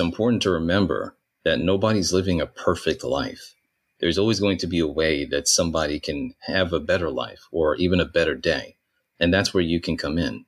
important 0.00 0.42
to 0.42 0.50
remember 0.50 1.16
that 1.44 1.60
nobody's 1.60 2.12
living 2.12 2.40
a 2.40 2.46
perfect 2.46 3.04
life. 3.04 3.54
There's 4.00 4.18
always 4.18 4.40
going 4.40 4.58
to 4.58 4.66
be 4.66 4.78
a 4.78 4.86
way 4.86 5.24
that 5.26 5.46
somebody 5.46 6.00
can 6.00 6.34
have 6.40 6.72
a 6.72 6.80
better 6.80 7.10
life 7.10 7.40
or 7.52 7.76
even 7.76 8.00
a 8.00 8.06
better 8.06 8.34
day. 8.34 8.76
And 9.18 9.32
that's 9.32 9.52
where 9.52 9.62
you 9.62 9.80
can 9.80 9.96
come 9.96 10.18
in. 10.18 10.46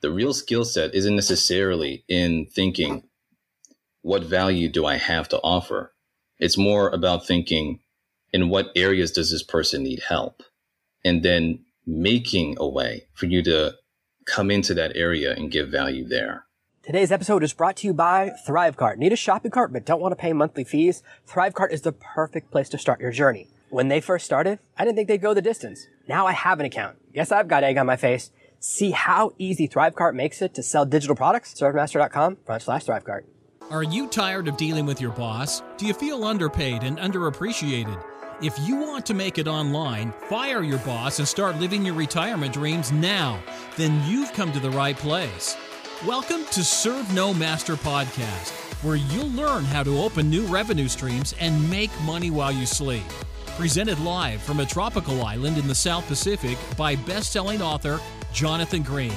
The 0.00 0.10
real 0.10 0.32
skill 0.32 0.64
set 0.64 0.94
isn't 0.94 1.14
necessarily 1.14 2.04
in 2.08 2.46
thinking, 2.46 3.04
what 4.02 4.24
value 4.24 4.68
do 4.68 4.86
I 4.86 4.96
have 4.96 5.28
to 5.30 5.38
offer? 5.38 5.92
It's 6.38 6.58
more 6.58 6.88
about 6.90 7.26
thinking, 7.26 7.80
in 8.32 8.48
what 8.48 8.72
areas 8.74 9.12
does 9.12 9.30
this 9.30 9.42
person 9.42 9.82
need 9.82 10.02
help? 10.08 10.42
And 11.04 11.22
then 11.22 11.64
making 11.86 12.56
a 12.58 12.68
way 12.68 13.06
for 13.12 13.26
you 13.26 13.42
to 13.42 13.74
come 14.24 14.50
into 14.50 14.74
that 14.74 14.96
area 14.96 15.34
and 15.34 15.50
give 15.50 15.68
value 15.68 16.06
there. 16.06 16.46
Today's 16.84 17.12
episode 17.12 17.44
is 17.44 17.52
brought 17.52 17.76
to 17.76 17.86
you 17.86 17.94
by 17.94 18.32
Thrivecart. 18.44 18.96
Need 18.96 19.12
a 19.12 19.16
shopping 19.16 19.52
cart 19.52 19.72
but 19.72 19.84
don't 19.84 20.00
want 20.00 20.10
to 20.10 20.16
pay 20.16 20.32
monthly 20.32 20.64
fees? 20.64 21.04
Thrivecart 21.28 21.70
is 21.70 21.82
the 21.82 21.92
perfect 21.92 22.50
place 22.50 22.68
to 22.70 22.76
start 22.76 23.00
your 23.00 23.12
journey. 23.12 23.46
When 23.70 23.86
they 23.86 24.00
first 24.00 24.26
started, 24.26 24.58
I 24.76 24.84
didn't 24.84 24.96
think 24.96 25.06
they'd 25.06 25.22
go 25.22 25.32
the 25.32 25.40
distance. 25.40 25.86
Now 26.08 26.26
I 26.26 26.32
have 26.32 26.58
an 26.58 26.66
account. 26.66 26.96
Yes, 27.14 27.30
I've 27.30 27.46
got 27.46 27.62
egg 27.62 27.78
on 27.78 27.86
my 27.86 27.94
face. 27.94 28.32
See 28.58 28.90
how 28.90 29.32
easy 29.38 29.68
Thrivecart 29.68 30.14
makes 30.14 30.42
it 30.42 30.54
to 30.54 30.62
sell 30.64 30.84
digital 30.84 31.14
products? 31.14 31.54
ServeMaster.com 31.54 32.38
front 32.44 32.62
slash 32.62 32.86
Thrivecart. 32.86 33.26
Are 33.70 33.84
you 33.84 34.08
tired 34.08 34.48
of 34.48 34.56
dealing 34.56 34.84
with 34.84 35.00
your 35.00 35.12
boss? 35.12 35.62
Do 35.76 35.86
you 35.86 35.94
feel 35.94 36.24
underpaid 36.24 36.82
and 36.82 36.98
underappreciated? 36.98 38.02
If 38.42 38.58
you 38.58 38.74
want 38.78 39.06
to 39.06 39.14
make 39.14 39.38
it 39.38 39.46
online, 39.46 40.12
fire 40.28 40.64
your 40.64 40.80
boss 40.80 41.20
and 41.20 41.28
start 41.28 41.60
living 41.60 41.86
your 41.86 41.94
retirement 41.94 42.52
dreams 42.52 42.90
now, 42.90 43.40
then 43.76 44.02
you've 44.04 44.32
come 44.32 44.50
to 44.50 44.58
the 44.58 44.70
right 44.70 44.96
place. 44.96 45.56
Welcome 46.06 46.46
to 46.46 46.64
Serve 46.64 47.14
No 47.14 47.32
Master 47.32 47.76
Podcast, 47.76 48.50
where 48.82 48.96
you'll 48.96 49.30
learn 49.30 49.62
how 49.62 49.84
to 49.84 50.00
open 50.00 50.28
new 50.28 50.44
revenue 50.46 50.88
streams 50.88 51.32
and 51.38 51.70
make 51.70 51.92
money 52.00 52.28
while 52.28 52.50
you 52.50 52.66
sleep. 52.66 53.04
Presented 53.56 54.00
live 54.00 54.42
from 54.42 54.58
a 54.58 54.66
tropical 54.66 55.22
island 55.22 55.58
in 55.58 55.68
the 55.68 55.74
South 55.76 56.04
Pacific 56.08 56.58
by 56.76 56.96
best 56.96 57.30
selling 57.30 57.62
author 57.62 58.00
Jonathan 58.32 58.82
Green. 58.82 59.14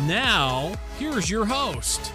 Now, 0.00 0.74
here's 0.98 1.30
your 1.30 1.46
host. 1.46 2.12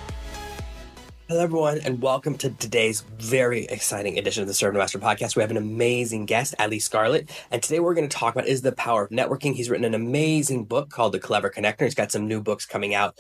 Hello, 1.28 1.42
everyone, 1.42 1.80
and 1.80 2.00
welcome 2.00 2.38
to 2.38 2.52
today's 2.52 3.02
very 3.18 3.66
exciting 3.66 4.20
edition 4.20 4.44
of 4.44 4.48
the 4.48 4.54
Serve 4.54 4.76
No 4.76 4.82
Master 4.82 5.00
podcast. 5.00 5.36
We 5.36 5.42
have 5.42 5.52
an 5.52 5.58
amazing 5.58 6.28
guest, 6.28 6.54
Ali 6.60 6.78
Scarlett, 6.78 7.32
and 7.50 7.64
today 7.64 7.80
we're 7.80 7.96
going 7.96 8.08
to 8.08 8.16
talk 8.16 8.36
about 8.36 8.48
is 8.48 8.62
the 8.62 8.72
power 8.72 9.06
of 9.06 9.10
networking. 9.10 9.56
He's 9.56 9.68
written 9.68 9.86
an 9.86 9.96
amazing 9.96 10.66
book 10.66 10.92
called 10.92 11.14
The 11.14 11.20
Clever 11.20 11.50
Connector. 11.50 11.86
He's 11.86 11.96
got 11.96 12.12
some 12.12 12.28
new 12.28 12.40
books 12.40 12.68
coming 12.68 12.94
out 12.94 13.18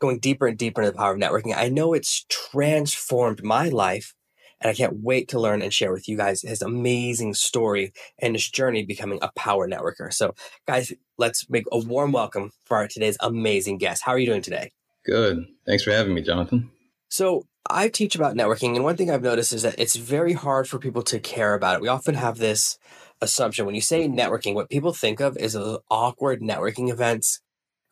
going 0.00 0.18
deeper 0.18 0.46
and 0.46 0.58
deeper 0.58 0.80
into 0.80 0.92
the 0.92 0.98
power 0.98 1.12
of 1.12 1.18
networking. 1.18 1.54
I 1.56 1.68
know 1.68 1.92
it's 1.92 2.24
transformed 2.28 3.44
my 3.44 3.68
life, 3.68 4.14
and 4.60 4.70
I 4.70 4.74
can't 4.74 5.02
wait 5.02 5.28
to 5.28 5.40
learn 5.40 5.62
and 5.62 5.72
share 5.72 5.92
with 5.92 6.08
you 6.08 6.16
guys 6.16 6.42
his 6.42 6.62
amazing 6.62 7.34
story 7.34 7.92
and 8.18 8.34
his 8.34 8.48
journey 8.48 8.84
becoming 8.84 9.18
a 9.22 9.30
power 9.36 9.68
networker. 9.68 10.12
So, 10.12 10.34
guys, 10.66 10.92
let's 11.18 11.48
make 11.48 11.64
a 11.70 11.78
warm 11.78 12.12
welcome 12.12 12.50
for 12.64 12.76
our 12.78 12.88
today's 12.88 13.16
amazing 13.20 13.78
guest. 13.78 14.02
How 14.04 14.12
are 14.12 14.18
you 14.18 14.26
doing 14.26 14.42
today? 14.42 14.72
Good. 15.04 15.46
Thanks 15.66 15.84
for 15.84 15.92
having 15.92 16.14
me, 16.14 16.22
Jonathan. 16.22 16.70
So, 17.08 17.46
I 17.68 17.88
teach 17.88 18.14
about 18.14 18.36
networking, 18.36 18.74
and 18.74 18.84
one 18.84 18.96
thing 18.96 19.10
I've 19.10 19.22
noticed 19.22 19.52
is 19.52 19.62
that 19.62 19.78
it's 19.78 19.96
very 19.96 20.32
hard 20.32 20.66
for 20.66 20.78
people 20.78 21.02
to 21.02 21.20
care 21.20 21.54
about 21.54 21.76
it. 21.76 21.82
We 21.82 21.88
often 21.88 22.14
have 22.14 22.38
this 22.38 22.78
assumption 23.20 23.66
when 23.66 23.74
you 23.74 23.80
say 23.80 24.08
networking, 24.08 24.54
what 24.54 24.70
people 24.70 24.92
think 24.92 25.20
of 25.20 25.36
is 25.36 25.56
awkward 25.90 26.40
networking 26.40 26.90
events 26.90 27.40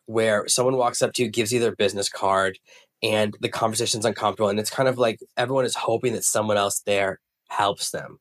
where 0.09 0.47
someone 0.47 0.75
walks 0.75 1.03
up 1.03 1.13
to 1.13 1.21
you, 1.21 1.29
gives 1.29 1.53
you 1.53 1.59
their 1.59 1.75
business 1.75 2.09
card, 2.09 2.57
and 3.03 3.37
the 3.41 3.47
conversation's 3.47 4.05
uncomfortable. 4.05 4.49
And 4.49 4.59
it's 4.59 4.71
kind 4.71 4.89
of 4.89 4.97
like 4.97 5.19
everyone 5.37 5.65
is 5.65 5.75
hoping 5.75 6.13
that 6.13 6.23
someone 6.23 6.57
else 6.57 6.79
there 6.79 7.19
helps 7.49 7.91
them. 7.91 8.17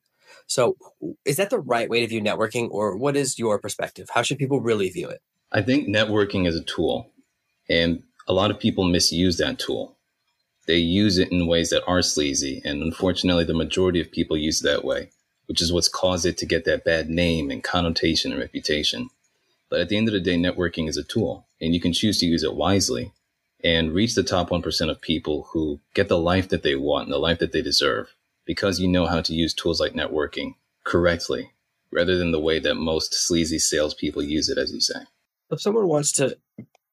So, 0.46 0.76
is 1.24 1.36
that 1.36 1.48
the 1.48 1.58
right 1.58 1.88
way 1.88 2.00
to 2.00 2.06
view 2.06 2.20
networking, 2.20 2.68
or 2.70 2.94
what 2.94 3.16
is 3.16 3.38
your 3.38 3.58
perspective? 3.58 4.08
How 4.12 4.20
should 4.20 4.36
people 4.36 4.60
really 4.60 4.90
view 4.90 5.08
it? 5.08 5.22
I 5.50 5.62
think 5.62 5.88
networking 5.88 6.46
is 6.46 6.56
a 6.56 6.62
tool, 6.62 7.10
and 7.70 8.02
a 8.26 8.34
lot 8.34 8.50
of 8.50 8.60
people 8.60 8.84
misuse 8.84 9.38
that 9.38 9.58
tool. 9.58 9.96
They 10.66 10.76
use 10.76 11.16
it 11.16 11.32
in 11.32 11.46
ways 11.46 11.70
that 11.70 11.84
are 11.86 12.02
sleazy, 12.02 12.60
and 12.66 12.82
unfortunately, 12.82 13.44
the 13.44 13.54
majority 13.54 14.00
of 14.00 14.12
people 14.12 14.36
use 14.36 14.60
it 14.60 14.68
that 14.68 14.84
way, 14.84 15.10
which 15.46 15.62
is 15.62 15.72
what's 15.72 15.88
caused 15.88 16.26
it 16.26 16.36
to 16.38 16.46
get 16.46 16.66
that 16.66 16.84
bad 16.84 17.08
name 17.08 17.50
and 17.50 17.64
connotation 17.64 18.30
and 18.30 18.40
reputation. 18.40 19.08
But 19.70 19.80
at 19.80 19.88
the 19.88 19.96
end 19.96 20.08
of 20.08 20.14
the 20.14 20.20
day, 20.20 20.36
networking 20.36 20.88
is 20.88 20.96
a 20.96 21.04
tool 21.04 21.46
and 21.60 21.74
you 21.74 21.80
can 21.80 21.92
choose 21.92 22.18
to 22.20 22.26
use 22.26 22.42
it 22.42 22.54
wisely 22.54 23.12
and 23.62 23.92
reach 23.92 24.14
the 24.14 24.22
top 24.22 24.50
1% 24.50 24.90
of 24.90 25.00
people 25.00 25.48
who 25.52 25.80
get 25.94 26.08
the 26.08 26.18
life 26.18 26.48
that 26.48 26.62
they 26.62 26.76
want 26.76 27.04
and 27.04 27.12
the 27.12 27.18
life 27.18 27.38
that 27.40 27.52
they 27.52 27.62
deserve 27.62 28.14
because 28.46 28.80
you 28.80 28.88
know 28.88 29.06
how 29.06 29.20
to 29.20 29.34
use 29.34 29.52
tools 29.52 29.80
like 29.80 29.92
networking 29.92 30.54
correctly 30.84 31.52
rather 31.90 32.16
than 32.16 32.32
the 32.32 32.40
way 32.40 32.58
that 32.58 32.74
most 32.74 33.14
sleazy 33.14 33.58
salespeople 33.58 34.22
use 34.22 34.48
it, 34.48 34.58
as 34.58 34.72
you 34.72 34.80
say. 34.80 35.00
If 35.50 35.60
someone 35.60 35.88
wants 35.88 36.12
to 36.12 36.36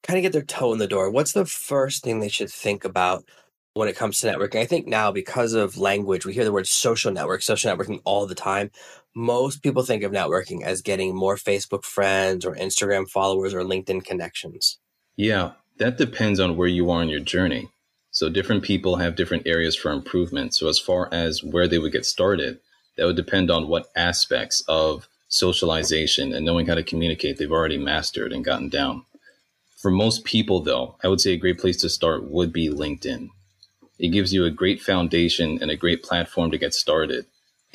kind 0.03 0.17
of 0.17 0.23
get 0.23 0.33
their 0.33 0.41
toe 0.41 0.73
in 0.73 0.79
the 0.79 0.87
door, 0.87 1.09
what's 1.09 1.33
the 1.33 1.45
first 1.45 2.03
thing 2.03 2.19
they 2.19 2.29
should 2.29 2.49
think 2.49 2.85
about 2.85 3.25
when 3.73 3.89
it 3.89 3.95
comes 3.95 4.19
to 4.19 4.27
networking? 4.27 4.59
I 4.59 4.65
think 4.65 4.87
now, 4.87 5.11
because 5.11 5.53
of 5.53 5.77
language, 5.77 6.25
we 6.25 6.33
hear 6.33 6.45
the 6.45 6.51
word 6.51 6.67
social 6.67 7.11
network, 7.11 7.41
social 7.41 7.75
networking 7.75 8.01
all 8.05 8.25
the 8.25 8.35
time 8.35 8.71
most 9.15 9.63
people 9.63 9.83
think 9.83 10.03
of 10.03 10.11
networking 10.11 10.61
as 10.63 10.81
getting 10.81 11.15
more 11.15 11.37
Facebook 11.37 11.83
friends 11.83 12.45
or 12.45 12.53
Instagram 12.55 13.09
followers 13.09 13.53
or 13.53 13.61
LinkedIn 13.61 14.03
connections. 14.03 14.77
Yeah, 15.15 15.51
that 15.77 15.97
depends 15.97 16.39
on 16.39 16.57
where 16.57 16.67
you 16.67 16.91
are 16.91 17.01
in 17.01 17.09
your 17.09 17.21
journey. 17.21 17.69
So 18.11 18.29
different 18.29 18.63
people 18.63 18.97
have 18.97 19.15
different 19.15 19.47
areas 19.47 19.75
for 19.75 19.91
improvement. 19.91 20.53
So 20.53 20.67
as 20.67 20.79
far 20.79 21.09
as 21.13 21.43
where 21.43 21.67
they 21.67 21.79
would 21.79 21.93
get 21.93 22.05
started, 22.05 22.59
that 22.97 23.05
would 23.05 23.15
depend 23.15 23.49
on 23.49 23.67
what 23.67 23.89
aspects 23.95 24.61
of 24.67 25.07
socialization 25.29 26.33
and 26.33 26.45
knowing 26.45 26.67
how 26.67 26.75
to 26.75 26.83
communicate 26.83 27.37
they've 27.37 27.51
already 27.51 27.77
mastered 27.77 28.31
and 28.31 28.43
gotten 28.43 28.69
down. 28.69 29.05
For 29.81 29.91
most 29.91 30.23
people, 30.23 30.61
though, 30.61 30.97
I 31.03 31.07
would 31.07 31.21
say 31.21 31.33
a 31.33 31.37
great 31.37 31.59
place 31.59 31.77
to 31.77 31.89
start 31.89 32.29
would 32.29 32.51
be 32.51 32.69
LinkedIn. 32.69 33.29
It 33.97 34.09
gives 34.09 34.33
you 34.33 34.43
a 34.43 34.51
great 34.51 34.81
foundation 34.81 35.59
and 35.61 35.71
a 35.71 35.77
great 35.77 36.03
platform 36.03 36.51
to 36.51 36.57
get 36.57 36.73
started. 36.73 37.25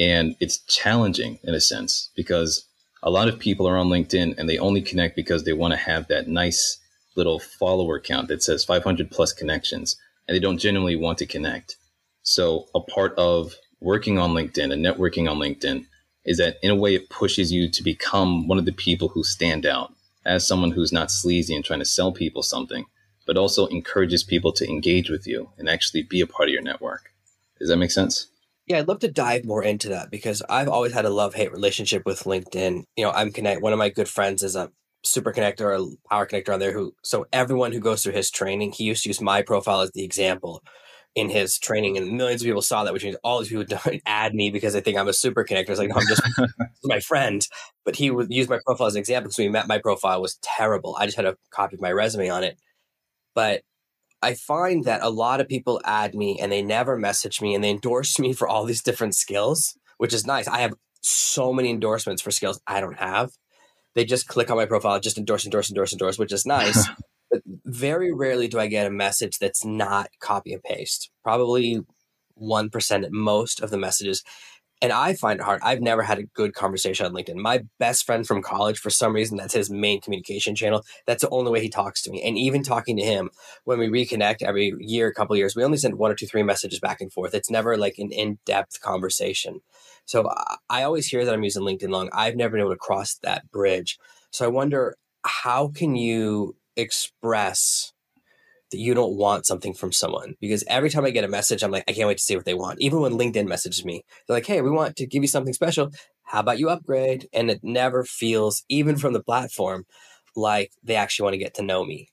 And 0.00 0.34
it's 0.40 0.58
challenging 0.64 1.38
in 1.44 1.54
a 1.54 1.60
sense 1.60 2.10
because 2.16 2.66
a 3.02 3.10
lot 3.10 3.28
of 3.28 3.38
people 3.38 3.68
are 3.68 3.76
on 3.76 3.88
LinkedIn 3.88 4.38
and 4.38 4.48
they 4.48 4.58
only 4.58 4.80
connect 4.80 5.14
because 5.14 5.44
they 5.44 5.52
want 5.52 5.72
to 5.72 5.78
have 5.78 6.08
that 6.08 6.26
nice 6.26 6.78
little 7.16 7.38
follower 7.38 8.00
count 8.00 8.28
that 8.28 8.42
says 8.42 8.64
500 8.64 9.10
plus 9.10 9.34
connections 9.34 9.96
and 10.26 10.34
they 10.34 10.40
don't 10.40 10.58
genuinely 10.58 10.96
want 10.96 11.18
to 11.18 11.26
connect. 11.26 11.76
So 12.22 12.66
a 12.74 12.80
part 12.80 13.14
of 13.18 13.54
working 13.80 14.18
on 14.18 14.30
LinkedIn 14.30 14.72
and 14.72 14.84
networking 14.84 15.30
on 15.30 15.38
LinkedIn 15.38 15.84
is 16.24 16.38
that 16.38 16.56
in 16.62 16.70
a 16.70 16.76
way 16.76 16.94
it 16.94 17.10
pushes 17.10 17.52
you 17.52 17.68
to 17.70 17.82
become 17.82 18.48
one 18.48 18.58
of 18.58 18.64
the 18.64 18.72
people 18.72 19.08
who 19.08 19.22
stand 19.22 19.66
out 19.66 19.92
as 20.24 20.46
someone 20.46 20.70
who's 20.70 20.92
not 20.92 21.10
sleazy 21.10 21.54
and 21.54 21.64
trying 21.64 21.78
to 21.78 21.84
sell 21.84 22.12
people 22.12 22.42
something, 22.42 22.86
but 23.26 23.36
also 23.36 23.66
encourages 23.66 24.22
people 24.22 24.52
to 24.52 24.68
engage 24.68 25.10
with 25.10 25.26
you 25.26 25.50
and 25.58 25.68
actually 25.68 26.02
be 26.02 26.22
a 26.22 26.26
part 26.26 26.48
of 26.48 26.52
your 26.52 26.62
network. 26.62 27.10
Does 27.58 27.68
that 27.68 27.76
make 27.76 27.90
sense? 27.90 28.29
Yeah, 28.70 28.78
I'd 28.78 28.86
love 28.86 29.00
to 29.00 29.10
dive 29.10 29.44
more 29.44 29.64
into 29.64 29.88
that 29.88 30.12
because 30.12 30.44
I've 30.48 30.68
always 30.68 30.92
had 30.92 31.04
a 31.04 31.10
love 31.10 31.34
hate 31.34 31.50
relationship 31.50 32.06
with 32.06 32.22
LinkedIn. 32.22 32.84
You 32.96 33.04
know, 33.04 33.10
I'm 33.10 33.32
connect. 33.32 33.62
One 33.62 33.72
of 33.72 33.80
my 33.80 33.88
good 33.88 34.08
friends 34.08 34.44
is 34.44 34.54
a 34.54 34.70
super 35.02 35.32
connector 35.32 35.76
or 35.76 35.96
power 36.08 36.24
connector 36.24 36.54
on 36.54 36.60
there. 36.60 36.70
Who 36.70 36.94
so 37.02 37.26
everyone 37.32 37.72
who 37.72 37.80
goes 37.80 38.04
through 38.04 38.12
his 38.12 38.30
training, 38.30 38.70
he 38.70 38.84
used 38.84 39.02
to 39.02 39.08
use 39.08 39.20
my 39.20 39.42
profile 39.42 39.80
as 39.80 39.90
the 39.90 40.04
example 40.04 40.62
in 41.16 41.30
his 41.30 41.58
training, 41.58 41.96
and 41.96 42.12
millions 42.12 42.42
of 42.42 42.46
people 42.46 42.62
saw 42.62 42.84
that, 42.84 42.92
which 42.92 43.02
means 43.02 43.16
all 43.24 43.40
these 43.40 43.48
people 43.48 43.64
don't 43.68 44.02
add 44.06 44.36
me 44.36 44.50
because 44.50 44.72
they 44.72 44.80
think 44.80 44.96
I'm 44.96 45.08
a 45.08 45.12
super 45.12 45.44
connector. 45.44 45.70
It's 45.70 45.80
like 45.80 45.88
no, 45.88 45.96
I'm 45.96 46.06
just 46.06 46.22
my 46.84 47.00
friend, 47.00 47.44
but 47.84 47.96
he 47.96 48.12
would 48.12 48.32
use 48.32 48.48
my 48.48 48.60
profile 48.64 48.86
as 48.86 48.94
an 48.94 49.00
example 49.00 49.30
because 49.30 49.36
he 49.36 49.48
met 49.48 49.66
my 49.66 49.78
profile 49.78 50.22
was 50.22 50.38
terrible. 50.42 50.94
I 50.96 51.06
just 51.06 51.16
had 51.16 51.26
a 51.26 51.36
copy 51.50 51.74
of 51.74 51.80
my 51.80 51.90
resume 51.90 52.28
on 52.28 52.44
it, 52.44 52.56
but 53.34 53.62
I 54.22 54.34
find 54.34 54.84
that 54.84 55.02
a 55.02 55.10
lot 55.10 55.40
of 55.40 55.48
people 55.48 55.80
add 55.84 56.14
me 56.14 56.38
and 56.40 56.52
they 56.52 56.62
never 56.62 56.96
message 56.96 57.40
me 57.40 57.54
and 57.54 57.64
they 57.64 57.70
endorse 57.70 58.18
me 58.18 58.32
for 58.32 58.48
all 58.48 58.64
these 58.64 58.82
different 58.82 59.14
skills, 59.14 59.76
which 59.98 60.14
is 60.14 60.26
nice. 60.26 60.48
I 60.48 60.60
have 60.60 60.74
so 61.00 61.52
many 61.52 61.70
endorsements 61.70 62.22
for 62.22 62.30
skills 62.30 62.60
I 62.66 62.80
don't 62.80 62.98
have. 62.98 63.30
They 63.94 64.04
just 64.04 64.28
click 64.28 64.50
on 64.50 64.56
my 64.56 64.66
profile, 64.66 65.00
just 65.00 65.18
endorse, 65.18 65.44
endorse, 65.44 65.70
endorse, 65.70 65.92
endorse, 65.92 66.18
which 66.18 66.32
is 66.32 66.46
nice. 66.46 66.88
but 67.30 67.42
very 67.64 68.12
rarely 68.12 68.48
do 68.48 68.58
I 68.58 68.66
get 68.66 68.86
a 68.86 68.90
message 68.90 69.38
that's 69.38 69.64
not 69.64 70.10
copy 70.20 70.52
and 70.52 70.62
paste. 70.62 71.10
Probably 71.22 71.80
1% 72.40 73.04
at 73.04 73.12
most 73.12 73.60
of 73.60 73.70
the 73.70 73.78
messages 73.78 74.22
and 74.82 74.92
I 74.92 75.14
find 75.14 75.40
it 75.40 75.44
hard. 75.44 75.60
I've 75.62 75.80
never 75.80 76.02
had 76.02 76.18
a 76.18 76.22
good 76.22 76.54
conversation 76.54 77.04
on 77.04 77.12
LinkedIn. 77.12 77.36
My 77.36 77.64
best 77.78 78.06
friend 78.06 78.26
from 78.26 78.42
college, 78.42 78.78
for 78.78 78.88
some 78.88 79.14
reason, 79.14 79.36
that's 79.36 79.52
his 79.52 79.70
main 79.70 80.00
communication 80.00 80.54
channel. 80.54 80.84
That's 81.06 81.22
the 81.22 81.28
only 81.30 81.50
way 81.50 81.60
he 81.60 81.68
talks 81.68 82.00
to 82.02 82.10
me. 82.10 82.22
And 82.22 82.38
even 82.38 82.62
talking 82.62 82.96
to 82.96 83.02
him, 83.02 83.30
when 83.64 83.78
we 83.78 83.88
reconnect 83.88 84.42
every 84.42 84.72
year, 84.78 85.08
a 85.08 85.14
couple 85.14 85.36
years, 85.36 85.54
we 85.54 85.64
only 85.64 85.76
send 85.76 85.96
one 85.96 86.10
or 86.10 86.14
two, 86.14 86.26
three 86.26 86.42
messages 86.42 86.80
back 86.80 87.00
and 87.00 87.12
forth. 87.12 87.34
It's 87.34 87.50
never 87.50 87.76
like 87.76 87.98
an 87.98 88.10
in 88.10 88.38
depth 88.46 88.80
conversation. 88.80 89.60
So 90.06 90.32
I 90.68 90.82
always 90.82 91.06
hear 91.06 91.24
that 91.24 91.34
I'm 91.34 91.44
using 91.44 91.62
LinkedIn 91.62 91.90
long. 91.90 92.08
I've 92.12 92.36
never 92.36 92.52
been 92.52 92.60
able 92.60 92.70
to 92.72 92.76
cross 92.76 93.16
that 93.22 93.50
bridge. 93.50 93.98
So 94.30 94.44
I 94.44 94.48
wonder 94.48 94.96
how 95.26 95.68
can 95.68 95.94
you 95.94 96.56
express 96.76 97.92
that 98.70 98.78
you 98.78 98.94
don't 98.94 99.16
want 99.16 99.46
something 99.46 99.74
from 99.74 99.92
someone 99.92 100.34
because 100.40 100.64
every 100.68 100.90
time 100.90 101.04
I 101.04 101.10
get 101.10 101.24
a 101.24 101.28
message, 101.28 101.62
I'm 101.62 101.70
like, 101.70 101.84
I 101.88 101.92
can't 101.92 102.08
wait 102.08 102.18
to 102.18 102.24
see 102.24 102.36
what 102.36 102.44
they 102.44 102.54
want. 102.54 102.80
Even 102.80 103.00
when 103.00 103.12
LinkedIn 103.12 103.48
messages 103.48 103.84
me, 103.84 104.04
they're 104.26 104.36
like, 104.36 104.46
Hey, 104.46 104.60
we 104.60 104.70
want 104.70 104.96
to 104.96 105.06
give 105.06 105.22
you 105.22 105.28
something 105.28 105.52
special. 105.52 105.90
How 106.22 106.40
about 106.40 106.58
you 106.58 106.68
upgrade? 106.68 107.28
And 107.32 107.50
it 107.50 107.60
never 107.62 108.04
feels, 108.04 108.64
even 108.68 108.96
from 108.96 109.12
the 109.12 109.22
platform, 109.22 109.84
like 110.36 110.72
they 110.82 110.94
actually 110.94 111.24
want 111.24 111.34
to 111.34 111.38
get 111.38 111.54
to 111.54 111.62
know 111.62 111.84
me. 111.84 112.08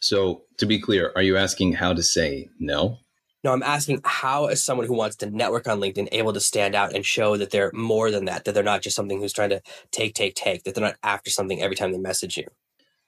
So, 0.00 0.42
to 0.58 0.66
be 0.66 0.78
clear, 0.78 1.12
are 1.16 1.22
you 1.22 1.38
asking 1.38 1.72
how 1.72 1.94
to 1.94 2.02
say 2.02 2.48
no? 2.58 2.98
No, 3.42 3.52
I'm 3.52 3.62
asking 3.62 4.00
how 4.04 4.48
is 4.48 4.62
someone 4.62 4.86
who 4.86 4.94
wants 4.94 5.16
to 5.16 5.30
network 5.30 5.66
on 5.66 5.80
LinkedIn 5.80 6.08
able 6.12 6.32
to 6.32 6.40
stand 6.40 6.74
out 6.74 6.94
and 6.94 7.04
show 7.04 7.36
that 7.36 7.50
they're 7.50 7.70
more 7.72 8.10
than 8.10 8.24
that, 8.24 8.44
that 8.44 8.52
they're 8.52 8.62
not 8.62 8.82
just 8.82 8.96
something 8.96 9.20
who's 9.20 9.34
trying 9.34 9.50
to 9.50 9.60
take, 9.90 10.14
take, 10.14 10.34
take, 10.34 10.64
that 10.64 10.74
they're 10.74 10.84
not 10.84 10.96
after 11.02 11.30
something 11.30 11.62
every 11.62 11.76
time 11.76 11.92
they 11.92 11.98
message 11.98 12.38
you. 12.38 12.46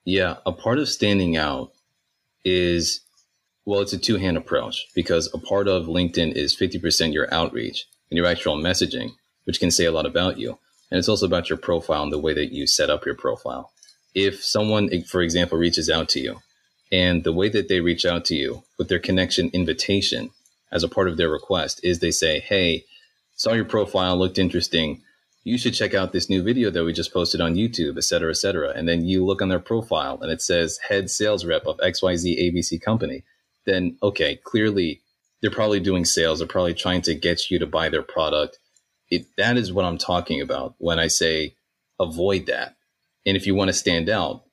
Yeah, 0.05 0.37
a 0.45 0.51
part 0.51 0.77
of 0.77 0.87
standing 0.87 1.37
out 1.37 1.71
is 2.47 3.01
well, 3.65 3.81
it's 3.81 3.91
a 3.91 3.97
two 3.97 4.15
hand 4.15 4.37
approach 4.37 4.87
because 4.95 5.29
a 5.33 5.37
part 5.37 5.67
of 5.67 5.87
LinkedIn 5.87 6.31
is 6.31 6.55
50% 6.55 7.11
your 7.11 7.31
outreach 7.33 7.85
and 8.09 8.17
your 8.17 8.25
actual 8.25 8.55
messaging, 8.55 9.11
which 9.43 9.59
can 9.59 9.71
say 9.71 9.83
a 9.83 9.91
lot 9.91 10.05
about 10.05 10.39
you. 10.39 10.57
And 10.89 10.97
it's 10.97 11.09
also 11.09 11.25
about 11.25 11.49
your 11.49 11.57
profile 11.57 12.03
and 12.03 12.13
the 12.13 12.17
way 12.17 12.33
that 12.33 12.53
you 12.53 12.65
set 12.65 12.89
up 12.89 13.05
your 13.05 13.15
profile. 13.15 13.71
If 14.15 14.41
someone, 14.41 14.89
eh, 14.93 15.01
for 15.05 15.21
example, 15.21 15.57
reaches 15.57 15.89
out 15.89 16.07
to 16.09 16.21
you 16.21 16.39
and 16.93 17.25
the 17.25 17.33
way 17.33 17.49
that 17.49 17.67
they 17.67 17.81
reach 17.81 18.05
out 18.05 18.23
to 18.25 18.35
you 18.35 18.63
with 18.79 18.87
their 18.87 18.99
connection 18.99 19.49
invitation 19.51 20.29
as 20.71 20.83
a 20.83 20.89
part 20.89 21.09
of 21.09 21.17
their 21.17 21.29
request 21.29 21.81
is 21.83 21.99
they 21.99 22.11
say, 22.11 22.39
Hey, 22.39 22.85
saw 23.35 23.51
your 23.51 23.65
profile, 23.65 24.17
looked 24.17 24.39
interesting. 24.39 25.01
You 25.47 25.57
should 25.57 25.75
check 25.75 25.93
out 25.93 26.11
this 26.11 26.29
new 26.29 26.43
video 26.43 26.69
that 26.69 26.83
we 26.83 26.91
just 26.91 27.13
posted 27.13 27.39
on 27.39 27.55
YouTube, 27.55 27.95
et 27.95 28.03
cetera, 28.03 28.31
et 28.31 28.35
cetera. 28.35 28.73
And 28.75 28.85
then 28.85 29.05
you 29.05 29.25
look 29.25 29.41
on 29.41 29.47
their 29.47 29.61
profile 29.61 30.19
and 30.21 30.29
it 30.29 30.41
says 30.41 30.77
head 30.89 31.09
sales 31.09 31.45
rep 31.45 31.65
of 31.65 31.77
XYZ 31.77 32.37
ABC 32.37 32.81
company. 32.81 33.23
Then, 33.65 33.97
okay, 34.03 34.41
clearly 34.43 34.99
they're 35.41 35.49
probably 35.49 35.79
doing 35.79 36.03
sales. 36.03 36.39
They're 36.39 36.49
probably 36.49 36.73
trying 36.73 37.01
to 37.03 37.15
get 37.15 37.49
you 37.49 37.59
to 37.59 37.65
buy 37.65 37.87
their 37.87 38.01
product. 38.01 38.59
It, 39.09 39.25
that 39.37 39.55
is 39.55 39.71
what 39.71 39.85
I'm 39.85 39.97
talking 39.97 40.41
about 40.41 40.75
when 40.79 40.99
I 40.99 41.07
say 41.07 41.55
avoid 41.97 42.47
that. 42.47 42.75
And 43.25 43.37
if 43.37 43.47
you 43.47 43.55
want 43.55 43.69
to 43.69 43.73
stand 43.73 44.09
out, 44.09 44.43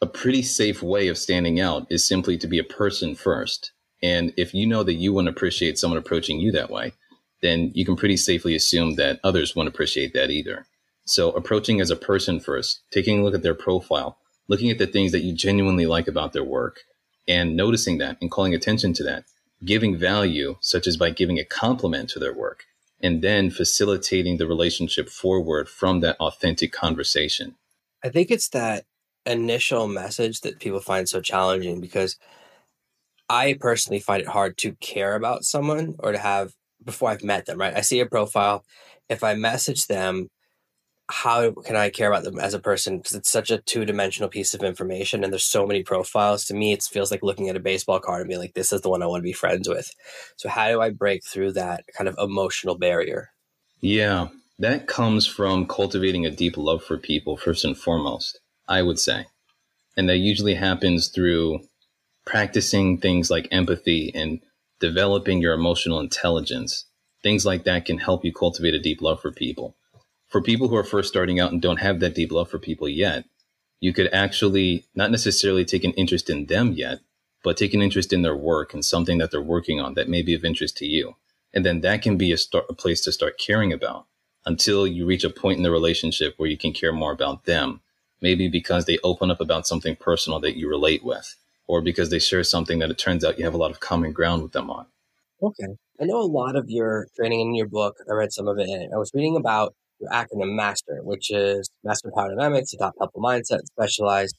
a 0.00 0.06
pretty 0.06 0.42
safe 0.42 0.82
way 0.82 1.06
of 1.06 1.18
standing 1.18 1.60
out 1.60 1.86
is 1.88 2.04
simply 2.04 2.36
to 2.38 2.48
be 2.48 2.58
a 2.58 2.64
person 2.64 3.14
first. 3.14 3.70
And 4.02 4.34
if 4.36 4.54
you 4.54 4.66
know 4.66 4.82
that 4.82 4.94
you 4.94 5.12
wouldn't 5.12 5.32
appreciate 5.36 5.78
someone 5.78 5.98
approaching 5.98 6.40
you 6.40 6.50
that 6.50 6.68
way, 6.68 6.94
then 7.42 7.72
you 7.74 7.84
can 7.84 7.96
pretty 7.96 8.16
safely 8.16 8.54
assume 8.54 8.94
that 8.94 9.20
others 9.22 9.54
won't 9.54 9.68
appreciate 9.68 10.14
that 10.14 10.30
either. 10.30 10.66
So 11.04 11.32
approaching 11.32 11.80
as 11.80 11.90
a 11.90 11.96
person 11.96 12.40
first, 12.40 12.80
taking 12.90 13.20
a 13.20 13.24
look 13.24 13.34
at 13.34 13.42
their 13.42 13.54
profile, 13.54 14.18
looking 14.48 14.70
at 14.70 14.78
the 14.78 14.86
things 14.86 15.12
that 15.12 15.22
you 15.22 15.34
genuinely 15.34 15.86
like 15.86 16.08
about 16.08 16.32
their 16.32 16.44
work 16.44 16.80
and 17.28 17.56
noticing 17.56 17.98
that 17.98 18.16
and 18.20 18.30
calling 18.30 18.54
attention 18.54 18.92
to 18.94 19.04
that, 19.04 19.24
giving 19.64 19.96
value, 19.96 20.56
such 20.60 20.86
as 20.86 20.96
by 20.96 21.10
giving 21.10 21.38
a 21.38 21.44
compliment 21.44 22.08
to 22.10 22.18
their 22.18 22.32
work, 22.32 22.64
and 23.00 23.22
then 23.22 23.50
facilitating 23.50 24.36
the 24.36 24.46
relationship 24.46 25.08
forward 25.08 25.68
from 25.68 26.00
that 26.00 26.16
authentic 26.18 26.72
conversation. 26.72 27.56
I 28.04 28.08
think 28.08 28.30
it's 28.30 28.48
that 28.50 28.84
initial 29.26 29.88
message 29.88 30.40
that 30.40 30.58
people 30.58 30.80
find 30.80 31.08
so 31.08 31.20
challenging 31.20 31.80
because 31.80 32.16
I 33.28 33.56
personally 33.58 34.00
find 34.00 34.22
it 34.22 34.28
hard 34.28 34.58
to 34.58 34.74
care 34.74 35.14
about 35.14 35.44
someone 35.44 35.94
or 35.98 36.12
to 36.12 36.18
have 36.18 36.52
before 36.84 37.10
I've 37.10 37.24
met 37.24 37.46
them, 37.46 37.58
right? 37.58 37.76
I 37.76 37.80
see 37.80 38.00
a 38.00 38.06
profile. 38.06 38.64
If 39.08 39.22
I 39.24 39.34
message 39.34 39.86
them, 39.86 40.28
how 41.10 41.50
can 41.50 41.76
I 41.76 41.90
care 41.90 42.10
about 42.10 42.24
them 42.24 42.38
as 42.38 42.54
a 42.54 42.58
person? 42.58 42.98
Because 42.98 43.14
it's 43.14 43.30
such 43.30 43.50
a 43.50 43.58
two 43.58 43.84
dimensional 43.84 44.28
piece 44.28 44.54
of 44.54 44.62
information 44.62 45.22
and 45.22 45.32
there's 45.32 45.44
so 45.44 45.66
many 45.66 45.82
profiles. 45.82 46.44
To 46.46 46.54
me, 46.54 46.72
it 46.72 46.82
feels 46.82 47.10
like 47.10 47.22
looking 47.22 47.48
at 47.48 47.56
a 47.56 47.60
baseball 47.60 48.00
card 48.00 48.20
and 48.20 48.28
being 48.28 48.40
like, 48.40 48.54
this 48.54 48.72
is 48.72 48.80
the 48.80 48.88
one 48.88 49.02
I 49.02 49.06
want 49.06 49.20
to 49.20 49.24
be 49.24 49.32
friends 49.32 49.68
with. 49.68 49.90
So, 50.36 50.48
how 50.48 50.68
do 50.68 50.80
I 50.80 50.90
break 50.90 51.24
through 51.24 51.52
that 51.52 51.84
kind 51.96 52.08
of 52.08 52.16
emotional 52.18 52.78
barrier? 52.78 53.30
Yeah, 53.80 54.28
that 54.58 54.86
comes 54.86 55.26
from 55.26 55.66
cultivating 55.66 56.24
a 56.24 56.30
deep 56.30 56.56
love 56.56 56.82
for 56.82 56.96
people, 56.96 57.36
first 57.36 57.64
and 57.64 57.76
foremost. 57.76 58.40
I 58.68 58.82
would 58.82 58.98
say. 58.98 59.26
And 59.96 60.08
that 60.08 60.18
usually 60.18 60.54
happens 60.54 61.08
through 61.08 61.60
practicing 62.24 62.98
things 62.98 63.30
like 63.30 63.48
empathy 63.50 64.12
and 64.14 64.40
developing 64.82 65.40
your 65.40 65.54
emotional 65.54 66.00
intelligence. 66.00 66.84
Things 67.22 67.46
like 67.46 67.64
that 67.64 67.86
can 67.86 67.98
help 67.98 68.24
you 68.24 68.32
cultivate 68.32 68.74
a 68.74 68.80
deep 68.80 69.00
love 69.00 69.22
for 69.22 69.32
people. 69.32 69.76
For 70.28 70.42
people 70.42 70.68
who 70.68 70.76
are 70.76 70.84
first 70.84 71.08
starting 71.08 71.40
out 71.40 71.52
and 71.52 71.62
don't 71.62 71.80
have 71.80 72.00
that 72.00 72.14
deep 72.14 72.32
love 72.32 72.50
for 72.50 72.58
people 72.58 72.88
yet, 72.88 73.24
you 73.80 73.92
could 73.92 74.12
actually 74.12 74.84
not 74.94 75.10
necessarily 75.10 75.64
take 75.64 75.84
an 75.84 75.92
interest 75.92 76.28
in 76.28 76.46
them 76.46 76.72
yet, 76.72 76.98
but 77.44 77.56
take 77.56 77.72
an 77.72 77.80
interest 77.80 78.12
in 78.12 78.22
their 78.22 78.36
work 78.36 78.74
and 78.74 78.84
something 78.84 79.18
that 79.18 79.30
they're 79.30 79.40
working 79.40 79.80
on 79.80 79.94
that 79.94 80.08
may 80.08 80.20
be 80.20 80.34
of 80.34 80.44
interest 80.44 80.76
to 80.78 80.86
you. 80.86 81.14
And 81.54 81.64
then 81.64 81.80
that 81.82 82.02
can 82.02 82.16
be 82.16 82.32
a, 82.32 82.36
start, 82.36 82.66
a 82.68 82.74
place 82.74 83.00
to 83.02 83.12
start 83.12 83.38
caring 83.38 83.72
about 83.72 84.06
until 84.44 84.86
you 84.86 85.06
reach 85.06 85.24
a 85.24 85.30
point 85.30 85.58
in 85.58 85.62
the 85.62 85.70
relationship 85.70 86.34
where 86.36 86.48
you 86.50 86.58
can 86.58 86.72
care 86.72 86.92
more 86.92 87.12
about 87.12 87.44
them 87.44 87.80
maybe 88.22 88.48
because 88.48 88.86
they 88.86 88.98
open 89.02 89.30
up 89.30 89.40
about 89.40 89.66
something 89.66 89.96
personal 89.96 90.40
that 90.40 90.56
you 90.56 90.68
relate 90.68 91.04
with, 91.04 91.36
or 91.72 91.80
because 91.80 92.10
they 92.10 92.18
share 92.18 92.44
something 92.44 92.80
that 92.80 92.90
it 92.90 92.98
turns 92.98 93.24
out 93.24 93.38
you 93.38 93.46
have 93.46 93.54
a 93.54 93.56
lot 93.64 93.70
of 93.70 93.80
common 93.80 94.12
ground 94.12 94.42
with 94.42 94.52
them 94.52 94.70
on. 94.70 94.84
Okay. 95.42 95.72
I 95.98 96.04
know 96.04 96.20
a 96.20 96.28
lot 96.28 96.54
of 96.54 96.66
your 96.68 97.06
training 97.16 97.40
in 97.40 97.54
your 97.54 97.66
book. 97.66 97.96
I 98.10 98.12
read 98.12 98.30
some 98.30 98.46
of 98.46 98.58
it, 98.58 98.68
and 98.68 98.92
I 98.94 98.98
was 98.98 99.10
reading 99.14 99.36
about 99.36 99.72
your 99.98 100.10
acronym 100.10 100.54
MASTER, 100.54 101.00
which 101.02 101.30
is 101.30 101.70
Master 101.82 102.10
Power 102.14 102.28
Dynamics, 102.28 102.74
Adopt 102.74 102.98
Helpful 103.00 103.22
Mindset, 103.22 103.60
Specialized, 103.64 104.36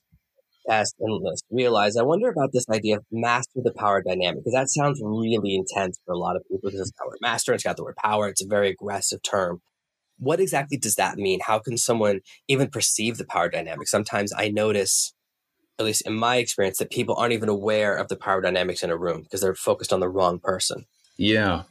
Test, 0.69 0.93
and 0.99 1.23
List. 1.23 1.43
Realize 1.49 1.97
I 1.97 2.03
wonder 2.03 2.29
about 2.29 2.51
this 2.53 2.69
idea 2.69 2.97
of 2.97 3.05
master 3.11 3.61
the 3.63 3.73
power 3.73 4.03
dynamic, 4.03 4.43
because 4.43 4.53
that 4.53 4.69
sounds 4.69 5.01
really 5.03 5.55
intense 5.55 5.97
for 6.05 6.13
a 6.13 6.19
lot 6.19 6.35
of 6.35 6.43
people 6.43 6.69
because 6.69 6.81
it's 6.81 6.91
got 6.91 7.05
the 7.05 7.09
word 7.09 7.17
master, 7.19 7.53
it's 7.55 7.63
got 7.63 7.77
the 7.77 7.83
word 7.83 7.95
power, 7.95 8.27
it's 8.29 8.45
a 8.45 8.47
very 8.47 8.69
aggressive 8.69 9.23
term 9.23 9.59
what 10.19 10.39
exactly 10.39 10.77
does 10.77 10.95
that 10.95 11.17
mean? 11.17 11.39
How 11.41 11.59
can 11.59 11.75
someone 11.75 12.21
even 12.47 12.69
perceive 12.69 13.17
the 13.17 13.25
power 13.25 13.49
dynamic? 13.49 13.87
Sometimes 13.87 14.31
I 14.31 14.49
notice, 14.49 15.13
at 15.79 15.85
least 15.85 16.05
in 16.05 16.13
my 16.13 16.37
experience, 16.37 16.77
that 16.77 16.91
people 16.91 17.15
aren't 17.15 17.33
even 17.33 17.49
aware 17.49 17.95
of 17.95 18.07
the 18.07 18.15
power 18.15 18.41
dynamics 18.41 18.83
in 18.83 18.89
a 18.89 18.97
room 18.97 19.23
because 19.23 19.41
they're 19.41 19.55
focused 19.55 19.93
on 19.93 19.99
the 19.99 20.09
wrong 20.09 20.39
person. 20.39 20.85
Yeah. 21.17 21.63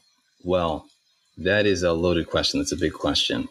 Well, 0.45 0.87
that 1.39 1.67
is 1.67 1.83
a 1.83 1.93
loaded 1.93 2.29
question. 2.29 2.61
That's 2.61 2.73
a 2.73 2.77
big 2.77 2.93
question. 2.93 3.49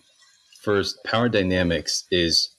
First, 0.62 1.04
power 1.04 1.30
dynamics 1.30 2.06
is 2.12 2.50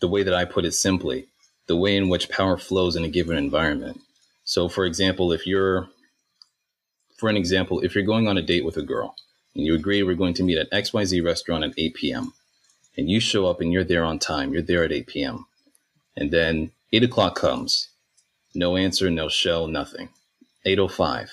the 0.00 0.08
way 0.08 0.22
that 0.22 0.34
I 0.34 0.44
put 0.44 0.64
it 0.64 0.72
simply, 0.72 1.26
the 1.66 1.76
way 1.76 1.96
in 1.96 2.08
which 2.08 2.28
power 2.28 2.56
flows 2.56 2.94
in 2.94 3.04
a 3.04 3.08
given 3.08 3.36
environment. 3.36 4.00
So, 4.44 4.68
for 4.68 4.84
example, 4.84 5.32
if 5.32 5.46
you're, 5.46 5.88
for 7.18 7.28
an 7.28 7.36
example, 7.36 7.80
if 7.80 7.94
you're 7.94 8.04
going 8.04 8.28
on 8.28 8.38
a 8.38 8.42
date 8.42 8.64
with 8.64 8.76
a 8.76 8.82
girl, 8.82 9.16
and 9.54 9.64
you 9.64 9.74
agree 9.74 10.02
we're 10.02 10.14
going 10.14 10.34
to 10.34 10.44
meet 10.44 10.58
at 10.58 10.70
XYZ 10.70 11.24
restaurant 11.24 11.64
at 11.64 11.72
8 11.76 11.94
p.m. 11.94 12.32
And 12.96 13.10
you 13.10 13.18
show 13.20 13.46
up 13.46 13.60
and 13.60 13.72
you're 13.72 13.84
there 13.84 14.04
on 14.04 14.18
time. 14.18 14.52
You're 14.52 14.62
there 14.62 14.84
at 14.84 14.92
8 14.92 15.06
p.m. 15.08 15.46
And 16.16 16.30
then 16.30 16.70
8 16.90 17.02
o'clock 17.02 17.34
comes. 17.34 17.90
No 18.54 18.76
answer, 18.76 19.10
no 19.10 19.28
show, 19.28 19.66
nothing. 19.66 20.08
8.05. 20.66 21.28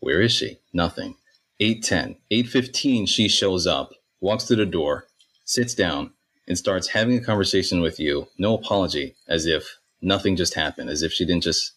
Where 0.00 0.20
is 0.20 0.32
she? 0.32 0.58
Nothing. 0.72 1.14
8.10. 1.60 2.16
8.15, 2.32 3.08
she 3.08 3.28
shows 3.28 3.68
up, 3.68 3.92
walks 4.20 4.44
through 4.44 4.56
the 4.56 4.66
door, 4.66 5.06
sits 5.44 5.74
down, 5.74 6.10
and 6.48 6.58
starts 6.58 6.88
having 6.88 7.16
a 7.16 7.24
conversation 7.24 7.80
with 7.80 8.00
you. 8.00 8.26
No 8.36 8.54
apology, 8.54 9.14
as 9.28 9.46
if 9.46 9.78
nothing 10.02 10.34
just 10.34 10.54
happened, 10.54 10.90
as 10.90 11.02
if 11.02 11.12
she 11.12 11.24
didn't 11.24 11.44
just 11.44 11.72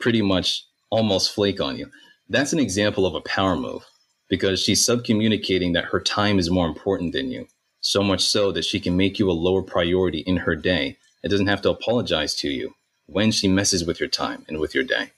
pretty 0.00 0.22
much 0.22 0.64
almost 0.88 1.32
flake 1.32 1.60
on 1.60 1.76
you. 1.76 1.90
That's 2.30 2.54
an 2.54 2.58
example 2.58 3.04
of 3.04 3.14
a 3.14 3.20
power 3.20 3.56
move 3.56 3.84
because 4.28 4.62
she's 4.62 4.86
subcommunicating 4.86 5.74
that 5.74 5.84
her 5.84 6.00
time 6.00 6.38
is 6.38 6.50
more 6.50 6.66
important 6.66 7.12
than 7.12 7.30
you. 7.30 7.48
So 7.80 8.02
much 8.02 8.24
so 8.24 8.50
that 8.52 8.64
she 8.64 8.80
can 8.80 8.96
make 8.96 9.18
you 9.18 9.30
a 9.30 9.32
lower 9.32 9.62
priority 9.62 10.20
in 10.20 10.38
her 10.38 10.56
day 10.56 10.96
and 11.26 11.30
doesn't 11.32 11.48
have 11.48 11.62
to 11.62 11.70
apologize 11.70 12.36
to 12.36 12.48
you 12.48 12.76
when 13.06 13.32
she 13.32 13.48
messes 13.48 13.84
with 13.84 13.98
your 13.98 14.08
time 14.08 14.44
and 14.46 14.60
with 14.60 14.76
your 14.76 14.84
day. 14.84 15.10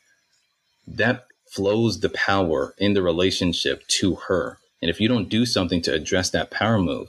That 0.86 1.26
flows 1.50 2.00
the 2.00 2.08
power 2.08 2.74
in 2.78 2.94
the 2.94 3.02
relationship 3.02 3.86
to 3.88 4.14
her. 4.14 4.56
And 4.80 4.88
if 4.88 5.02
you 5.02 5.06
don't 5.06 5.28
do 5.28 5.44
something 5.44 5.82
to 5.82 5.92
address 5.92 6.30
that 6.30 6.50
power 6.50 6.78
move, 6.78 7.08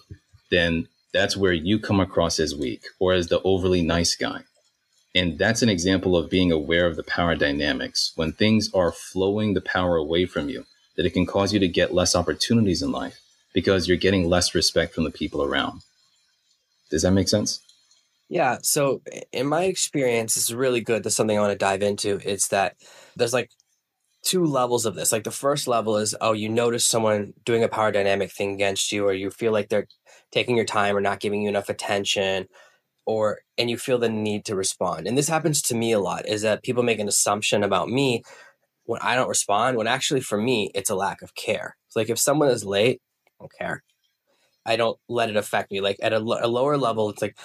then 0.52 0.90
that's 1.14 1.38
where 1.38 1.54
you 1.54 1.80
come 1.80 2.02
across 2.02 2.42
as 2.42 2.54
weak 2.54 2.88
or 3.00 3.14
as 3.14 3.30
the 3.30 3.42
overly 3.44 3.82
nice 3.82 4.18
guy. 4.18 4.42
And 5.16 5.40
that's 5.40 5.62
an 5.62 5.70
example 5.70 6.18
of 6.18 6.30
being 6.30 6.52
aware 6.52 6.86
of 6.86 6.98
the 6.98 7.04
power 7.04 7.36
dynamics. 7.36 8.12
When 8.18 8.34
things 8.34 8.70
are 8.74 8.92
flowing 8.92 9.54
the 9.54 9.62
power 9.62 9.96
away 9.96 10.26
from 10.26 10.50
you, 10.50 10.66
that 10.98 11.06
it 11.06 11.14
can 11.14 11.26
cause 11.26 11.54
you 11.54 11.60
to 11.60 11.70
get 11.70 11.94
less 11.94 12.18
opportunities 12.18 12.82
in 12.82 12.92
life 12.92 13.22
because 13.54 13.88
you're 13.88 13.96
getting 13.96 14.30
less 14.30 14.54
respect 14.54 14.94
from 14.94 15.06
the 15.06 15.10
people 15.10 15.42
around. 15.42 15.84
Does 16.92 17.04
that 17.04 17.12
make 17.12 17.30
sense? 17.30 17.62
Yeah. 18.30 18.60
So, 18.62 19.02
in 19.32 19.48
my 19.48 19.64
experience, 19.64 20.38
it's 20.38 20.52
really 20.52 20.82
good. 20.82 21.04
That's 21.04 21.16
something 21.16 21.38
I 21.38 21.42
want 21.42 21.52
to 21.52 21.58
dive 21.58 21.82
into. 21.82 22.20
It's 22.24 22.50
that 22.50 22.76
there's 23.16 23.34
like 23.34 23.52
two 24.24 24.46
levels 24.46 24.86
of 24.86 24.96
this. 24.96 25.12
Like 25.12 25.24
the 25.24 25.32
first 25.32 25.68
level 25.68 25.98
is, 25.98 26.16
oh, 26.22 26.34
you 26.34 26.48
notice 26.50 26.86
someone 26.86 27.34
doing 27.46 27.64
a 27.64 27.68
power 27.70 27.92
dynamic 27.92 28.32
thing 28.32 28.54
against 28.54 28.92
you, 28.92 29.06
or 29.06 29.14
you 29.14 29.32
feel 29.32 29.52
like 29.52 29.70
they're 29.70 29.88
taking 30.32 30.56
your 30.56 30.66
time 30.66 30.96
or 30.96 31.02
not 31.02 31.20
giving 31.20 31.42
you 31.42 31.50
enough 31.50 31.70
attention, 31.70 32.48
or 33.06 33.40
and 33.58 33.70
you 33.70 33.78
feel 33.78 33.98
the 33.98 34.10
need 34.10 34.46
to 34.46 34.56
respond. 34.56 35.08
And 35.08 35.18
this 35.18 35.30
happens 35.30 35.62
to 35.64 35.76
me 35.76 35.92
a 35.92 36.00
lot. 36.00 36.28
Is 36.28 36.44
that 36.44 36.64
people 36.64 36.84
make 36.84 37.00
an 37.00 37.08
assumption 37.08 37.64
about 37.64 37.90
me 37.90 38.24
when 38.86 39.02
I 39.04 39.16
don't 39.16 39.30
respond, 39.30 39.78
when 39.78 39.88
actually 39.88 40.22
for 40.22 40.40
me, 40.40 40.72
it's 40.76 40.90
a 40.90 40.96
lack 40.96 41.22
of 41.22 41.36
care. 41.36 41.78
It's 41.88 41.96
like 41.96 42.10
if 42.10 42.20
someone 42.20 42.50
is 42.50 42.66
late, 42.66 43.02
I 43.28 43.32
don't 43.40 43.52
care. 43.58 43.84
I 44.66 44.76
don't 44.76 44.98
let 45.08 45.30
it 45.30 45.38
affect 45.38 45.72
me. 45.72 45.80
Like 45.80 45.98
at 46.02 46.14
a, 46.14 46.18
a 46.18 46.48
lower 46.48 46.76
level, 46.76 47.10
it's 47.10 47.22
like, 47.22 47.38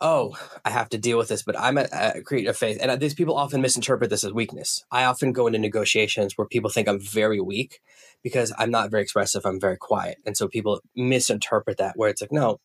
oh, 0.00 0.36
I 0.64 0.70
have 0.70 0.88
to 0.90 0.98
deal 0.98 1.18
with 1.18 1.28
this, 1.28 1.42
but 1.42 1.58
I'm 1.58 1.78
a, 1.78 1.86
at 1.92 2.24
create 2.24 2.46
a 2.46 2.52
faith. 2.52 2.78
And 2.80 2.90
uh, 2.90 2.96
these 2.96 3.14
people 3.14 3.36
often 3.36 3.60
misinterpret 3.60 4.10
this 4.10 4.24
as 4.24 4.32
weakness. 4.32 4.84
I 4.90 5.04
often 5.04 5.32
go 5.32 5.46
into 5.46 5.58
negotiations 5.58 6.34
where 6.36 6.46
people 6.46 6.70
think 6.70 6.88
I'm 6.88 7.00
very 7.00 7.40
weak 7.40 7.80
because 8.22 8.52
I'm 8.58 8.70
not 8.70 8.90
very 8.90 9.02
expressive. 9.02 9.44
I'm 9.44 9.60
very 9.60 9.76
quiet. 9.76 10.18
And 10.24 10.36
so 10.36 10.48
people 10.48 10.80
misinterpret 10.94 11.78
that 11.78 11.96
where 11.96 12.10
it's 12.10 12.20
like, 12.20 12.32
no, 12.32 12.60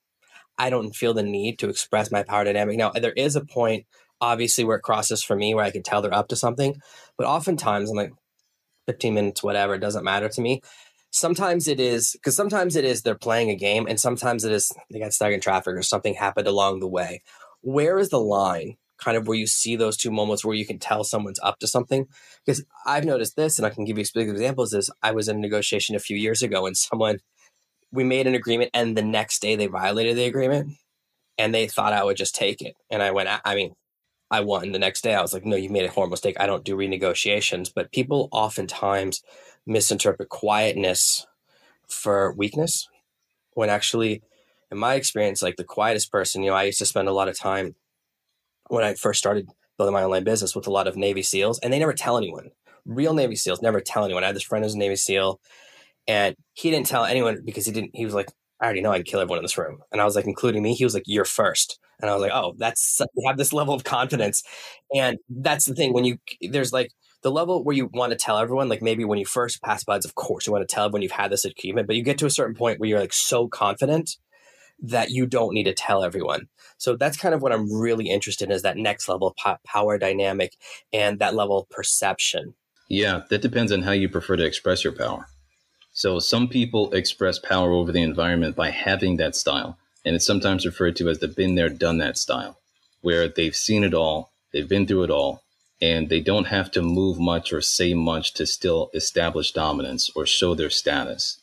I 0.57 0.69
don't 0.69 0.95
feel 0.95 1.13
the 1.13 1.23
need 1.23 1.59
to 1.59 1.69
express 1.69 2.11
my 2.11 2.23
power 2.23 2.43
dynamic. 2.43 2.77
Now, 2.77 2.91
there 2.91 3.13
is 3.13 3.35
a 3.35 3.45
point, 3.45 3.85
obviously, 4.21 4.63
where 4.63 4.77
it 4.77 4.83
crosses 4.83 5.23
for 5.23 5.35
me 5.35 5.55
where 5.55 5.65
I 5.65 5.71
can 5.71 5.83
tell 5.83 6.01
they're 6.01 6.13
up 6.13 6.27
to 6.29 6.35
something. 6.35 6.79
But 7.17 7.27
oftentimes, 7.27 7.89
I'm 7.89 7.97
like, 7.97 8.13
15 8.85 9.13
minutes, 9.13 9.43
whatever, 9.43 9.75
it 9.75 9.79
doesn't 9.79 10.03
matter 10.03 10.27
to 10.27 10.41
me 10.41 10.61
sometimes 11.13 11.67
it 11.67 11.79
is 11.79 12.11
because 12.13 12.35
sometimes 12.35 12.75
it 12.75 12.83
is 12.83 13.01
they're 13.01 13.15
playing 13.15 13.49
a 13.49 13.55
game 13.55 13.85
and 13.87 13.99
sometimes 13.99 14.43
it 14.43 14.51
is 14.51 14.71
they 14.91 14.99
got 14.99 15.13
stuck 15.13 15.31
in 15.31 15.39
traffic 15.39 15.75
or 15.75 15.83
something 15.83 16.15
happened 16.15 16.47
along 16.47 16.79
the 16.79 16.87
way. 16.87 17.21
Where 17.61 17.99
is 17.99 18.09
the 18.09 18.19
line 18.19 18.77
kind 18.97 19.15
of 19.15 19.27
where 19.27 19.37
you 19.37 19.47
see 19.47 19.75
those 19.75 19.95
two 19.95 20.11
moments 20.11 20.43
where 20.43 20.55
you 20.55 20.65
can 20.65 20.79
tell 20.79 21.03
someone's 21.03 21.39
up 21.43 21.59
to 21.59 21.67
something? 21.67 22.07
Because 22.45 22.65
i've 22.85 23.05
noticed 23.05 23.35
this 23.35 23.57
and 23.57 23.65
i 23.65 23.69
can 23.69 23.85
give 23.85 23.97
you 23.97 24.03
specific 24.03 24.33
examples 24.33 24.73
is 24.73 24.91
i 25.01 25.11
was 25.11 25.29
in 25.29 25.37
a 25.37 25.39
negotiation 25.39 25.95
a 25.95 25.99
few 25.99 26.17
years 26.17 26.41
ago 26.41 26.65
and 26.65 26.75
someone 26.75 27.19
we 27.91 28.03
made 28.03 28.27
an 28.27 28.35
agreement 28.35 28.71
and 28.73 28.97
the 28.97 29.03
next 29.03 29.41
day 29.41 29.55
they 29.55 29.67
violated 29.67 30.17
the 30.17 30.25
agreement 30.25 30.73
and 31.37 31.53
they 31.53 31.67
thought 31.67 31.93
i 31.93 32.03
would 32.03 32.17
just 32.17 32.35
take 32.35 32.61
it. 32.61 32.75
And 32.89 33.03
i 33.03 33.11
went 33.11 33.29
i 33.45 33.55
mean 33.55 33.75
i 34.33 34.41
won 34.41 34.71
the 34.71 34.79
next 34.79 35.01
day. 35.01 35.13
I 35.15 35.21
was 35.21 35.33
like 35.33 35.45
no 35.45 35.55
you 35.55 35.69
made 35.69 35.85
a 35.85 35.89
horrible 35.91 36.11
mistake. 36.11 36.37
I 36.39 36.47
don't 36.47 36.63
do 36.63 36.75
renegotiations. 36.75 37.71
But 37.73 37.91
people 37.91 38.29
oftentimes 38.31 39.21
misinterpret 39.65 40.29
quietness 40.29 41.25
for 41.87 42.33
weakness 42.33 42.87
when 43.53 43.69
actually 43.69 44.21
in 44.71 44.77
my 44.77 44.95
experience 44.95 45.41
like 45.41 45.57
the 45.57 45.63
quietest 45.63 46.11
person 46.11 46.41
you 46.41 46.49
know 46.49 46.55
i 46.55 46.63
used 46.63 46.79
to 46.79 46.85
spend 46.85 47.07
a 47.07 47.13
lot 47.13 47.27
of 47.27 47.37
time 47.37 47.75
when 48.67 48.83
i 48.83 48.93
first 48.95 49.19
started 49.19 49.47
building 49.77 49.93
my 49.93 50.03
online 50.03 50.23
business 50.23 50.55
with 50.55 50.67
a 50.67 50.71
lot 50.71 50.87
of 50.87 50.95
navy 50.95 51.23
seals 51.23 51.59
and 51.59 51.71
they 51.71 51.79
never 51.79 51.93
tell 51.93 52.17
anyone. 52.17 52.51
Real 52.85 53.13
navy 53.13 53.35
seals 53.35 53.61
never 53.61 53.79
tell 53.79 54.05
anyone. 54.05 54.23
I 54.23 54.27
had 54.27 54.35
this 54.35 54.43
friend 54.43 54.63
who's 54.63 54.75
a 54.75 54.77
navy 54.77 54.95
seal 54.95 55.39
and 56.07 56.35
he 56.53 56.69
didn't 56.69 56.87
tell 56.87 57.05
anyone 57.05 57.41
because 57.43 57.65
he 57.65 57.71
didn't 57.71 57.91
he 57.93 58.05
was 58.05 58.13
like 58.13 58.29
i 58.59 58.65
already 58.65 58.81
know 58.81 58.91
i'd 58.91 59.05
kill 59.05 59.21
everyone 59.21 59.39
in 59.39 59.43
this 59.43 59.57
room. 59.57 59.79
And 59.91 60.01
i 60.01 60.05
was 60.05 60.15
like 60.15 60.25
including 60.25 60.61
me 60.61 60.73
he 60.73 60.83
was 60.83 60.93
like 60.93 61.03
you're 61.05 61.25
first 61.25 61.79
and 62.03 62.11
i 62.11 62.13
was 62.13 62.21
like 62.21 62.31
oh 62.31 62.53
that's 62.57 63.01
you 63.15 63.27
have 63.27 63.37
this 63.37 63.51
level 63.51 63.73
of 63.73 63.83
confidence 63.83 64.43
and 64.93 65.17
that's 65.29 65.65
the 65.65 65.73
thing 65.73 65.91
when 65.93 66.05
you 66.05 66.17
there's 66.51 66.71
like 66.71 66.91
the 67.23 67.31
level 67.31 67.63
where 67.63 67.75
you 67.75 67.89
want 67.93 68.11
to 68.11 68.17
tell 68.17 68.37
everyone, 68.37 68.69
like 68.69 68.81
maybe 68.81 69.05
when 69.05 69.17
you 69.17 69.25
first 69.25 69.61
pass 69.63 69.83
BUD/S, 69.83 70.05
of 70.05 70.13
course, 70.15 70.45
you 70.45 70.53
want 70.53 70.67
to 70.67 70.73
tell 70.75 70.85
everyone 70.85 71.01
you've 71.01 71.11
had 71.11 71.31
this 71.31 71.45
achievement, 71.45 71.87
but 71.87 71.95
you 71.95 72.03
get 72.03 72.17
to 72.19 72.25
a 72.25 72.29
certain 72.29 72.53
point 72.53 72.79
where 72.79 72.89
you're 72.89 72.99
like 72.99 73.13
so 73.13 73.47
confident 73.47 74.17
that 74.81 75.09
you 75.09 75.25
don't 75.25 75.53
need 75.53 75.63
to 75.63 75.73
tell 75.73 76.03
everyone. 76.03 76.47
So 76.77 76.95
that's 76.97 77.17
kind 77.17 77.33
of 77.33 77.41
what 77.41 77.53
I'm 77.53 77.71
really 77.71 78.09
interested 78.09 78.49
in 78.49 78.51
is 78.51 78.63
that 78.63 78.77
next 78.77 79.07
level 79.07 79.27
of 79.27 79.57
power 79.65 79.97
dynamic 79.97 80.57
and 80.91 81.19
that 81.19 81.35
level 81.35 81.59
of 81.59 81.69
perception. 81.69 82.53
Yeah, 82.89 83.21
that 83.29 83.41
depends 83.41 83.71
on 83.71 83.83
how 83.83 83.91
you 83.91 84.09
prefer 84.09 84.35
to 84.35 84.45
express 84.45 84.83
your 84.83 84.93
power. 84.93 85.27
So 85.93 86.19
some 86.19 86.49
people 86.49 86.91
express 86.93 87.39
power 87.39 87.71
over 87.71 87.91
the 87.91 88.01
environment 88.01 88.55
by 88.55 88.71
having 88.71 89.17
that 89.17 89.35
style, 89.35 89.77
and 90.05 90.15
it's 90.15 90.25
sometimes 90.25 90.65
referred 90.65 90.95
to 90.97 91.09
as 91.09 91.19
the 91.19 91.27
been 91.27 91.55
there, 91.55 91.69
done 91.69 91.97
that 91.99 92.17
style, 92.17 92.57
where 93.01 93.27
they've 93.27 93.55
seen 93.55 93.83
it 93.83 93.93
all, 93.93 94.31
they've 94.51 94.69
been 94.69 94.85
through 94.85 95.03
it 95.03 95.09
all, 95.09 95.43
and 95.81 96.09
they 96.09 96.19
don't 96.19 96.45
have 96.47 96.71
to 96.71 96.81
move 96.81 97.19
much 97.19 97.51
or 97.51 97.61
say 97.61 97.93
much 97.93 98.33
to 98.33 98.45
still 98.45 98.89
establish 98.93 99.51
dominance 99.51 100.09
or 100.15 100.25
show 100.25 100.55
their 100.55 100.69
status. 100.69 101.39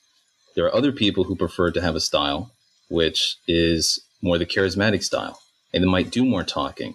There 0.54 0.64
are 0.64 0.74
other 0.74 0.92
people 0.92 1.24
who 1.24 1.36
prefer 1.36 1.70
to 1.70 1.80
have 1.80 1.94
a 1.94 2.00
style 2.00 2.52
which 2.88 3.36
is 3.46 4.00
more 4.20 4.36
the 4.36 4.44
charismatic 4.44 5.02
style, 5.02 5.40
and 5.72 5.82
they 5.82 5.88
might 5.88 6.10
do 6.10 6.24
more 6.24 6.42
talking. 6.42 6.94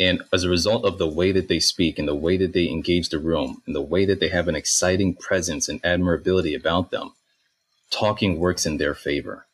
And 0.00 0.22
as 0.32 0.42
a 0.42 0.48
result 0.48 0.84
of 0.84 0.98
the 0.98 1.06
way 1.06 1.30
that 1.30 1.48
they 1.48 1.60
speak 1.60 1.98
and 1.98 2.08
the 2.08 2.14
way 2.14 2.36
that 2.38 2.52
they 2.52 2.68
engage 2.68 3.10
the 3.10 3.18
room 3.18 3.62
and 3.66 3.76
the 3.76 3.82
way 3.82 4.04
that 4.06 4.18
they 4.18 4.28
have 4.28 4.48
an 4.48 4.56
exciting 4.56 5.14
presence 5.14 5.68
and 5.68 5.84
admirability 5.84 6.54
about 6.54 6.90
them, 6.90 7.12
talking 7.90 8.38
works 8.38 8.66
in 8.66 8.78
their 8.78 8.94
favor. 8.94 9.46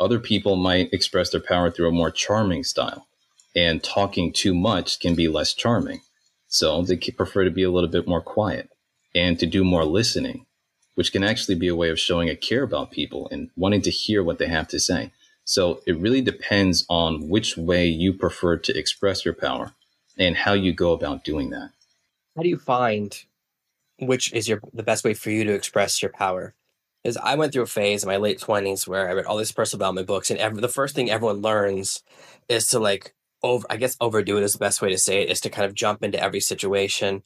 Other 0.00 0.18
people 0.18 0.56
might 0.56 0.92
express 0.92 1.30
their 1.30 1.40
power 1.40 1.70
through 1.70 1.88
a 1.88 1.92
more 1.92 2.10
charming 2.10 2.64
style, 2.64 3.08
and 3.54 3.82
talking 3.82 4.32
too 4.32 4.54
much 4.54 5.00
can 5.00 5.14
be 5.14 5.28
less 5.28 5.52
charming. 5.52 6.00
So 6.46 6.82
they 6.82 6.96
prefer 6.96 7.44
to 7.44 7.50
be 7.50 7.62
a 7.62 7.70
little 7.70 7.90
bit 7.90 8.06
more 8.08 8.22
quiet 8.22 8.70
and 9.14 9.38
to 9.38 9.46
do 9.46 9.64
more 9.64 9.84
listening, 9.84 10.46
which 10.94 11.12
can 11.12 11.24
actually 11.24 11.56
be 11.56 11.68
a 11.68 11.76
way 11.76 11.90
of 11.90 11.98
showing 11.98 12.28
a 12.28 12.36
care 12.36 12.62
about 12.62 12.90
people 12.90 13.28
and 13.30 13.50
wanting 13.56 13.82
to 13.82 13.90
hear 13.90 14.22
what 14.22 14.38
they 14.38 14.48
have 14.48 14.68
to 14.68 14.80
say. 14.80 15.12
So 15.44 15.80
it 15.86 15.98
really 15.98 16.20
depends 16.20 16.84
on 16.88 17.28
which 17.28 17.56
way 17.56 17.86
you 17.86 18.12
prefer 18.12 18.56
to 18.58 18.78
express 18.78 19.24
your 19.24 19.34
power 19.34 19.72
and 20.18 20.36
how 20.36 20.52
you 20.52 20.72
go 20.72 20.92
about 20.92 21.24
doing 21.24 21.50
that. 21.50 21.70
How 22.36 22.42
do 22.42 22.48
you 22.48 22.58
find 22.58 23.24
which 23.98 24.32
is 24.32 24.48
your 24.48 24.60
the 24.72 24.82
best 24.82 25.04
way 25.04 25.14
for 25.14 25.30
you 25.30 25.44
to 25.44 25.52
express 25.52 26.00
your 26.02 26.12
power? 26.12 26.54
Is 27.04 27.16
I 27.16 27.36
went 27.36 27.52
through 27.52 27.62
a 27.62 27.66
phase 27.66 28.02
in 28.02 28.08
my 28.08 28.16
late 28.16 28.40
twenties 28.40 28.86
where 28.86 29.08
I 29.08 29.12
read 29.12 29.24
all 29.24 29.36
these 29.36 29.52
personal 29.52 29.78
development 29.78 30.06
books, 30.06 30.30
and 30.30 30.38
every, 30.38 30.60
the 30.60 30.68
first 30.68 30.94
thing 30.94 31.10
everyone 31.10 31.42
learns 31.42 32.02
is 32.48 32.66
to 32.68 32.78
like 32.78 33.14
over 33.42 33.66
I 33.70 33.76
guess 33.76 33.96
overdo 34.00 34.36
it 34.36 34.42
is 34.42 34.54
the 34.54 34.58
best 34.58 34.82
way 34.82 34.90
to 34.90 34.98
say 34.98 35.22
it 35.22 35.30
is 35.30 35.40
to 35.42 35.50
kind 35.50 35.66
of 35.66 35.74
jump 35.74 36.02
into 36.02 36.22
every 36.22 36.40
situation 36.40 37.22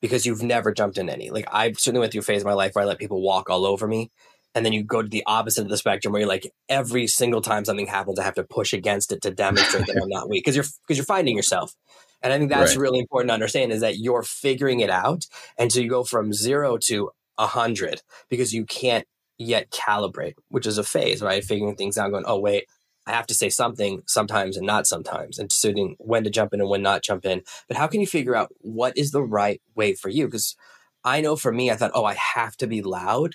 because 0.00 0.26
you've 0.26 0.42
never 0.42 0.72
jumped 0.72 0.98
in 0.98 1.08
any. 1.08 1.30
Like 1.30 1.48
I've 1.50 1.78
certainly 1.78 2.00
went 2.00 2.12
through 2.12 2.20
a 2.20 2.24
phase 2.24 2.42
in 2.42 2.46
my 2.46 2.54
life 2.54 2.74
where 2.74 2.84
I 2.84 2.86
let 2.86 2.98
people 2.98 3.22
walk 3.22 3.48
all 3.48 3.64
over 3.64 3.86
me. 3.86 4.10
And 4.54 4.64
then 4.64 4.72
you 4.72 4.84
go 4.84 5.02
to 5.02 5.08
the 5.08 5.24
opposite 5.26 5.62
of 5.62 5.68
the 5.68 5.76
spectrum 5.76 6.12
where 6.12 6.20
you're 6.20 6.28
like 6.28 6.52
every 6.68 7.06
single 7.06 7.40
time 7.40 7.64
something 7.64 7.86
happens, 7.86 8.18
I 8.18 8.24
have 8.24 8.34
to 8.34 8.44
push 8.44 8.72
against 8.72 9.10
it 9.10 9.22
to 9.22 9.30
demonstrate 9.30 9.86
that 9.86 10.00
I'm 10.00 10.08
not 10.08 10.28
weak. 10.28 10.44
Because 10.44 10.54
you're 10.54 10.66
because 10.86 10.98
you're 10.98 11.06
finding 11.06 11.36
yourself. 11.36 11.74
And 12.22 12.32
I 12.32 12.38
think 12.38 12.50
that's 12.50 12.76
right. 12.76 12.82
really 12.82 13.00
important 13.00 13.30
to 13.30 13.34
understand 13.34 13.72
is 13.72 13.80
that 13.80 13.98
you're 13.98 14.22
figuring 14.22 14.80
it 14.80 14.90
out. 14.90 15.26
And 15.58 15.72
so 15.72 15.80
you 15.80 15.88
go 15.88 16.04
from 16.04 16.32
zero 16.32 16.78
to 16.84 17.10
a 17.36 17.46
hundred 17.46 18.02
because 18.28 18.54
you 18.54 18.64
can't 18.64 19.06
yet 19.38 19.70
calibrate, 19.70 20.34
which 20.48 20.66
is 20.66 20.78
a 20.78 20.84
phase, 20.84 21.22
right? 21.22 21.44
Figuring 21.44 21.76
things 21.76 21.98
out, 21.98 22.10
going, 22.10 22.24
oh 22.26 22.38
wait, 22.38 22.64
I 23.06 23.12
have 23.12 23.26
to 23.26 23.34
say 23.34 23.50
something 23.50 24.02
sometimes 24.06 24.56
and 24.56 24.66
not 24.66 24.86
sometimes, 24.86 25.38
and 25.38 25.48
deciding 25.48 25.96
when 25.98 26.24
to 26.24 26.30
jump 26.30 26.54
in 26.54 26.60
and 26.60 26.70
when 26.70 26.82
not 26.82 27.02
jump 27.02 27.26
in. 27.26 27.42
But 27.68 27.76
how 27.76 27.86
can 27.86 28.00
you 28.00 28.06
figure 28.06 28.34
out 28.34 28.50
what 28.60 28.96
is 28.96 29.10
the 29.10 29.22
right 29.22 29.60
way 29.74 29.94
for 29.94 30.08
you? 30.08 30.26
Because 30.26 30.56
I 31.04 31.20
know 31.20 31.36
for 31.36 31.52
me, 31.52 31.70
I 31.70 31.76
thought, 31.76 31.90
oh, 31.94 32.04
I 32.04 32.14
have 32.14 32.56
to 32.56 32.66
be 32.66 32.80
loud 32.80 33.34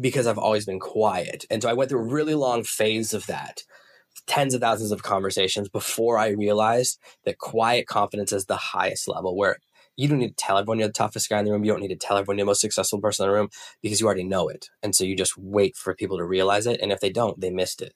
because 0.00 0.26
I've 0.26 0.38
always 0.38 0.66
been 0.66 0.80
quiet. 0.80 1.44
And 1.48 1.62
so 1.62 1.68
I 1.68 1.74
went 1.74 1.90
through 1.90 2.00
a 2.00 2.12
really 2.12 2.34
long 2.34 2.64
phase 2.64 3.14
of 3.14 3.26
that, 3.26 3.62
tens 4.26 4.54
of 4.54 4.60
thousands 4.60 4.90
of 4.90 5.02
conversations 5.02 5.68
before 5.68 6.18
I 6.18 6.28
realized 6.28 6.98
that 7.24 7.38
quiet 7.38 7.86
confidence 7.86 8.32
is 8.32 8.46
the 8.46 8.56
highest 8.56 9.06
level 9.06 9.36
where 9.36 9.58
you 9.96 10.08
don't 10.08 10.18
need 10.18 10.36
to 10.36 10.44
tell 10.44 10.58
everyone 10.58 10.78
you're 10.78 10.88
the 10.88 10.92
toughest 10.92 11.28
guy 11.28 11.38
in 11.38 11.44
the 11.44 11.52
room. 11.52 11.64
You 11.64 11.72
don't 11.72 11.80
need 11.80 11.88
to 11.88 11.96
tell 11.96 12.16
everyone 12.16 12.38
you're 12.38 12.44
the 12.44 12.50
most 12.50 12.60
successful 12.60 13.00
person 13.00 13.24
in 13.24 13.30
the 13.30 13.36
room 13.36 13.50
because 13.82 14.00
you 14.00 14.06
already 14.06 14.24
know 14.24 14.48
it. 14.48 14.70
And 14.82 14.94
so 14.94 15.04
you 15.04 15.16
just 15.16 15.36
wait 15.36 15.76
for 15.76 15.94
people 15.94 16.18
to 16.18 16.24
realize 16.24 16.66
it. 16.66 16.80
And 16.80 16.90
if 16.92 17.00
they 17.00 17.10
don't, 17.10 17.40
they 17.40 17.50
missed 17.50 17.82
it. 17.82 17.94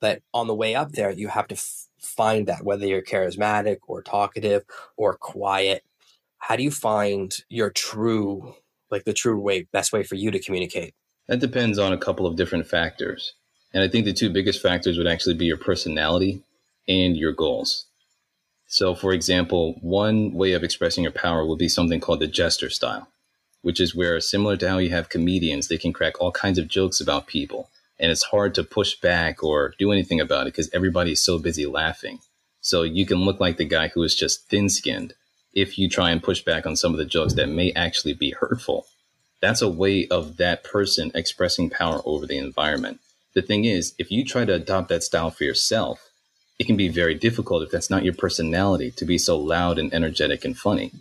But 0.00 0.22
on 0.32 0.46
the 0.46 0.54
way 0.54 0.74
up 0.74 0.92
there, 0.92 1.10
you 1.10 1.28
have 1.28 1.48
to 1.48 1.54
f- 1.54 1.86
find 1.98 2.46
that 2.46 2.64
whether 2.64 2.86
you're 2.86 3.02
charismatic 3.02 3.78
or 3.86 4.02
talkative 4.02 4.64
or 4.96 5.16
quiet. 5.16 5.84
How 6.38 6.56
do 6.56 6.62
you 6.62 6.70
find 6.70 7.32
your 7.48 7.70
true, 7.70 8.54
like 8.90 9.04
the 9.04 9.14
true 9.14 9.38
way, 9.38 9.66
best 9.72 9.92
way 9.92 10.02
for 10.02 10.16
you 10.16 10.30
to 10.30 10.38
communicate? 10.38 10.94
That 11.28 11.40
depends 11.40 11.78
on 11.78 11.92
a 11.92 11.98
couple 11.98 12.26
of 12.26 12.36
different 12.36 12.66
factors. 12.66 13.34
And 13.72 13.82
I 13.82 13.88
think 13.88 14.04
the 14.04 14.12
two 14.12 14.30
biggest 14.30 14.60
factors 14.60 14.98
would 14.98 15.06
actually 15.06 15.36
be 15.36 15.46
your 15.46 15.56
personality 15.56 16.42
and 16.86 17.16
your 17.16 17.32
goals. 17.32 17.86
So, 18.66 18.94
for 18.94 19.12
example, 19.12 19.76
one 19.80 20.32
way 20.32 20.52
of 20.52 20.64
expressing 20.64 21.04
your 21.04 21.12
power 21.12 21.46
would 21.46 21.58
be 21.58 21.68
something 21.68 22.00
called 22.00 22.20
the 22.20 22.26
jester 22.26 22.70
style, 22.70 23.08
which 23.62 23.80
is 23.80 23.94
where, 23.94 24.20
similar 24.20 24.56
to 24.56 24.68
how 24.68 24.78
you 24.78 24.90
have 24.90 25.08
comedians, 25.08 25.68
they 25.68 25.78
can 25.78 25.92
crack 25.92 26.20
all 26.20 26.32
kinds 26.32 26.58
of 26.58 26.68
jokes 26.68 27.00
about 27.00 27.26
people 27.26 27.70
and 27.98 28.10
it's 28.10 28.24
hard 28.24 28.54
to 28.54 28.64
push 28.64 28.94
back 28.96 29.42
or 29.42 29.74
do 29.78 29.92
anything 29.92 30.20
about 30.20 30.46
it 30.46 30.52
because 30.52 30.70
everybody's 30.72 31.22
so 31.22 31.38
busy 31.38 31.66
laughing. 31.66 32.18
So 32.60 32.82
you 32.82 33.06
can 33.06 33.18
look 33.18 33.40
like 33.40 33.56
the 33.56 33.64
guy 33.64 33.88
who 33.88 34.02
is 34.02 34.14
just 34.14 34.48
thin 34.48 34.68
skinned 34.68 35.14
if 35.52 35.78
you 35.78 35.88
try 35.88 36.10
and 36.10 36.22
push 36.22 36.42
back 36.42 36.66
on 36.66 36.76
some 36.76 36.92
of 36.92 36.98
the 36.98 37.04
jokes 37.04 37.34
that 37.34 37.48
may 37.48 37.72
actually 37.72 38.14
be 38.14 38.30
hurtful. 38.30 38.86
That's 39.40 39.62
a 39.62 39.68
way 39.68 40.08
of 40.08 40.38
that 40.38 40.64
person 40.64 41.12
expressing 41.14 41.70
power 41.70 42.00
over 42.04 42.26
the 42.26 42.38
environment. 42.38 43.00
The 43.34 43.42
thing 43.42 43.64
is, 43.64 43.94
if 43.98 44.10
you 44.10 44.24
try 44.24 44.44
to 44.44 44.54
adopt 44.54 44.88
that 44.88 45.02
style 45.02 45.30
for 45.30 45.44
yourself, 45.44 46.10
it 46.58 46.66
can 46.66 46.76
be 46.76 46.88
very 46.88 47.14
difficult 47.14 47.62
if 47.62 47.70
that's 47.70 47.90
not 47.90 48.04
your 48.04 48.14
personality 48.14 48.90
to 48.92 49.04
be 49.04 49.18
so 49.18 49.36
loud 49.38 49.78
and 49.78 49.92
energetic 49.92 50.44
and 50.44 50.56
funny. 50.56 50.92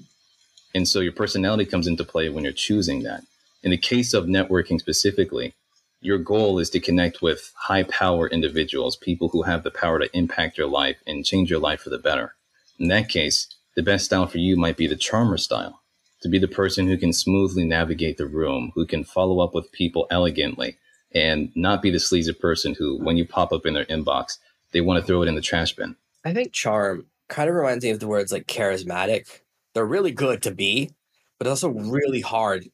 And 0.73 0.87
so 0.87 0.99
your 0.99 1.11
personality 1.11 1.65
comes 1.65 1.87
into 1.87 2.03
play 2.03 2.29
when 2.29 2.43
you're 2.43 2.53
choosing 2.53 3.03
that. 3.03 3.23
In 3.61 3.71
the 3.71 3.77
case 3.77 4.13
of 4.13 4.25
networking 4.25 4.79
specifically, 4.79 5.53
your 6.01 6.17
goal 6.17 6.59
is 6.59 6.69
to 6.71 6.79
connect 6.79 7.21
with 7.21 7.53
high 7.55 7.83
power 7.83 8.27
individuals, 8.27 8.97
people 8.97 9.29
who 9.29 9.43
have 9.43 9.63
the 9.63 9.71
power 9.71 9.99
to 9.99 10.17
impact 10.17 10.57
your 10.57 10.67
life 10.67 10.97
and 11.07 11.25
change 11.25 11.49
your 11.49 11.59
life 11.59 11.81
for 11.81 11.89
the 11.89 11.97
better. 11.97 12.33
In 12.79 12.87
that 12.89 13.07
case, 13.07 13.47
the 13.75 13.83
best 13.83 14.05
style 14.05 14.27
for 14.27 14.39
you 14.39 14.57
might 14.57 14.75
be 14.75 14.87
the 14.87 14.95
charmer 14.95 15.37
style 15.37 15.79
to 16.21 16.29
be 16.29 16.39
the 16.39 16.47
person 16.47 16.87
who 16.87 16.97
can 16.97 17.13
smoothly 17.13 17.65
navigate 17.65 18.17
the 18.17 18.25
room, 18.25 18.71
who 18.75 18.85
can 18.85 19.03
follow 19.03 19.39
up 19.39 19.53
with 19.53 19.71
people 19.71 20.07
elegantly, 20.09 20.77
and 21.13 21.51
not 21.55 21.81
be 21.81 21.91
the 21.91 21.99
sleazy 21.99 22.33
person 22.33 22.75
who, 22.77 22.97
when 23.03 23.17
you 23.17 23.25
pop 23.25 23.51
up 23.51 23.65
in 23.65 23.73
their 23.73 23.85
inbox, 23.85 24.37
they 24.73 24.81
want 24.81 24.99
to 24.99 25.05
throw 25.05 25.21
it 25.21 25.27
in 25.27 25.35
the 25.35 25.41
trash 25.41 25.73
bin. 25.73 25.95
I 26.25 26.33
think 26.33 26.51
charm 26.51 27.07
kind 27.29 27.49
of 27.49 27.55
reminds 27.55 27.83
me 27.83 27.91
of 27.91 27.99
the 27.99 28.07
words 28.07 28.31
like 28.31 28.47
charismatic. 28.47 29.41
They're 29.73 29.85
really 29.85 30.11
good 30.11 30.41
to 30.43 30.51
be, 30.51 30.91
but 31.39 31.47
also 31.47 31.69
really 31.69 32.21
hard 32.21 32.67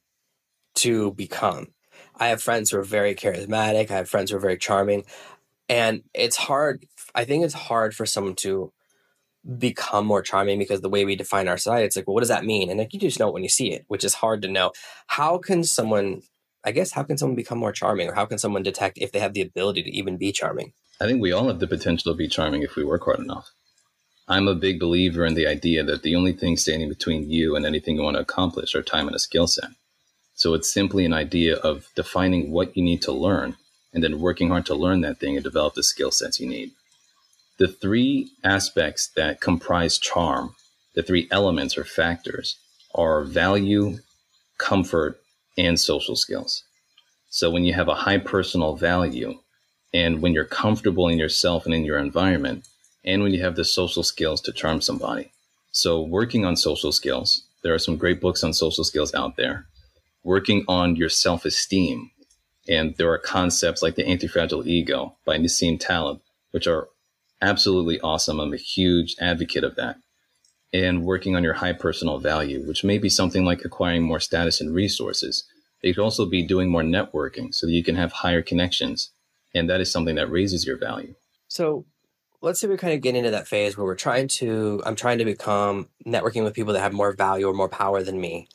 to 0.76 1.12
become. 1.12 1.68
I 2.16 2.28
have 2.28 2.42
friends 2.42 2.70
who 2.70 2.78
are 2.78 2.84
very 2.84 3.16
charismatic. 3.16 3.90
I 3.92 3.96
have 3.96 4.10
friends 4.10 4.32
who 4.32 4.38
are 4.38 4.42
very 4.42 4.58
charming. 4.58 5.06
And 5.70 6.04
it's 6.14 6.36
hard. 6.36 6.86
I 7.16 7.26
think 7.26 7.46
it's 7.46 7.54
hard 7.54 7.96
for 7.96 8.06
someone 8.06 8.36
to 8.38 8.74
become 9.58 10.06
more 10.06 10.22
charming 10.22 10.60
because 10.60 10.82
the 10.82 10.90
way 10.90 11.06
we 11.06 11.16
define 11.16 11.48
our 11.48 11.58
society, 11.58 11.86
it's 11.86 11.96
like, 11.96 12.08
well, 12.08 12.16
what 12.16 12.22
does 12.22 12.30
that 12.30 12.46
mean? 12.46 12.70
And 12.70 12.80
like, 12.80 12.94
you 12.94 13.00
just 13.00 13.20
know 13.20 13.30
it 13.30 13.34
when 13.34 13.44
you 13.44 13.50
see 13.50 13.72
it, 13.72 13.86
which 13.88 14.04
is 14.04 14.16
hard 14.16 14.42
to 14.42 14.48
know. 14.48 14.72
How 15.08 15.38
can 15.38 15.64
someone, 15.64 16.22
I 16.64 16.72
guess, 16.72 16.92
how 16.92 17.04
can 17.04 17.18
someone 17.18 17.36
become 17.36 17.58
more 17.58 17.72
charming 17.72 18.10
or 18.10 18.14
how 18.14 18.26
can 18.26 18.38
someone 18.38 18.64
detect 18.64 18.98
if 18.98 19.12
they 19.12 19.20
have 19.20 19.34
the 19.34 19.42
ability 19.42 19.84
to 19.84 19.92
even 19.92 20.18
be 20.18 20.32
charming? 20.32 20.74
I 21.02 21.06
think 21.06 21.22
we 21.22 21.32
all 21.32 21.48
have 21.48 21.60
the 21.60 21.68
potential 21.68 22.12
to 22.12 22.18
be 22.18 22.28
charming 22.28 22.62
if 22.62 22.76
we 22.76 22.84
work 22.84 23.06
hard 23.06 23.20
enough. 23.20 23.52
I'm 24.28 24.48
a 24.48 24.56
big 24.56 24.80
believer 24.80 25.26
in 25.26 25.34
the 25.34 25.48
idea 25.48 25.84
that 25.84 26.04
the 26.04 26.16
only 26.16 26.34
thing 26.34 26.58
standing 26.58 26.90
between 26.90 27.30
you 27.30 27.56
and 27.56 27.66
anything 27.66 27.96
you 27.96 28.04
want 28.04 28.16
to 28.16 28.22
accomplish 28.22 28.76
are 28.76 28.84
time 28.84 29.08
and 29.08 29.16
a 29.16 29.20
skill 29.20 29.48
set. 29.48 29.70
So 30.36 30.54
it's 30.54 30.72
simply 30.72 31.06
an 31.06 31.14
idea 31.14 31.56
of 31.56 31.88
defining 31.96 32.52
what 32.52 32.76
you 32.76 32.84
need 32.84 33.02
to 33.04 33.12
learn 33.12 33.56
and 33.94 34.04
then 34.04 34.22
working 34.22 34.50
hard 34.50 34.66
to 34.68 34.76
learn 34.76 35.02
that 35.02 35.20
thing 35.20 35.36
and 35.36 35.44
develop 35.44 35.74
the 35.74 35.84
skill 35.84 36.12
sets 36.12 36.40
you 36.40 36.48
need. 36.48 36.72
The 37.58 37.68
three 37.68 38.32
aspects 38.44 39.10
that 39.16 39.42
comprise 39.42 39.98
charm, 39.98 40.56
the 40.96 41.04
three 41.04 41.28
elements 41.32 41.78
or 41.78 41.84
factors, 41.84 42.58
are 42.94 43.24
value, 43.24 44.00
comfort, 44.58 45.20
and 45.58 45.80
social 45.80 46.16
skills. 46.16 46.64
So 47.30 47.50
when 47.50 47.64
you 47.64 47.74
have 47.74 47.88
a 47.88 47.96
high 47.96 48.18
personal 48.18 48.76
value 48.76 49.40
and 49.94 50.22
when 50.22 50.34
you're 50.34 50.46
comfortable 50.46 51.08
in 51.08 51.18
yourself 51.18 51.66
and 51.66 51.74
in 51.74 51.86
your 51.86 51.98
environment, 51.98 52.68
and 53.04 53.24
when 53.24 53.34
you 53.34 53.42
have 53.42 53.56
the 53.56 53.66
social 53.66 54.04
skills 54.04 54.42
to 54.42 54.52
charm 54.52 54.82
somebody. 54.82 55.32
So 55.72 56.02
working 56.02 56.46
on 56.46 56.56
social 56.56 56.92
skills, 56.92 57.44
there 57.64 57.74
are 57.74 57.80
some 57.80 57.98
great 57.98 58.22
books 58.22 58.44
on 58.44 58.54
social 58.54 58.84
skills 58.84 59.14
out 59.14 59.36
there. 59.36 59.66
Working 60.24 60.66
on 60.68 60.96
your 60.96 61.10
self-esteem, 61.10 62.12
and 62.68 62.96
there 62.98 63.12
are 63.12 63.18
concepts 63.18 63.82
like 63.82 63.96
the 63.96 64.06
anti-fragile 64.06 64.68
ego 64.68 65.16
by 65.26 65.38
Nassim 65.38 65.80
Taleb, 65.80 66.20
which 66.52 66.68
are 66.68 66.90
absolutely 67.42 68.00
awesome. 68.02 68.40
I'm 68.40 68.54
a 68.54 68.58
huge 68.58 69.16
advocate 69.20 69.64
of 69.64 69.76
that. 69.76 69.98
And 70.72 71.04
working 71.04 71.36
on 71.36 71.44
your 71.44 71.54
high 71.54 71.74
personal 71.74 72.20
value, 72.20 72.68
which 72.68 72.84
may 72.84 72.98
be 72.98 73.10
something 73.10 73.44
like 73.44 73.66
acquiring 73.66 74.04
more 74.04 74.20
status 74.20 74.62
and 74.62 74.76
resources. 74.76 75.46
It 75.82 75.96
could 75.96 76.04
also 76.04 76.26
be 76.26 76.46
doing 76.46 76.70
more 76.70 76.84
networking 76.84 77.56
so 77.56 77.66
that 77.66 77.74
you 77.74 77.84
can 77.84 77.96
have 77.96 78.12
higher 78.12 78.42
connections. 78.42 79.10
And 79.56 79.70
that 79.70 79.82
is 79.82 79.92
something 79.92 80.16
that 80.16 80.30
raises 80.30 80.66
your 80.66 80.78
value. 80.78 81.16
So 81.48 81.86
let's 82.42 82.60
say 82.60 82.68
we 82.68 82.78
kind 82.78 82.94
of 82.94 83.02
get 83.02 83.16
into 83.16 83.32
that 83.32 83.48
phase 83.48 83.76
where 83.76 83.86
we're 83.86 83.96
trying 83.96 84.28
to, 84.28 84.82
I'm 84.86 84.96
trying 84.96 85.18
to 85.18 85.26
become 85.26 85.90
networking 86.06 86.44
with 86.44 86.54
people 86.54 86.74
that 86.74 86.82
have 86.82 86.94
more 86.94 87.14
value 87.14 87.48
or 87.48 87.54
more 87.54 87.70
power 87.70 88.04
than 88.04 88.20
me 88.20 88.48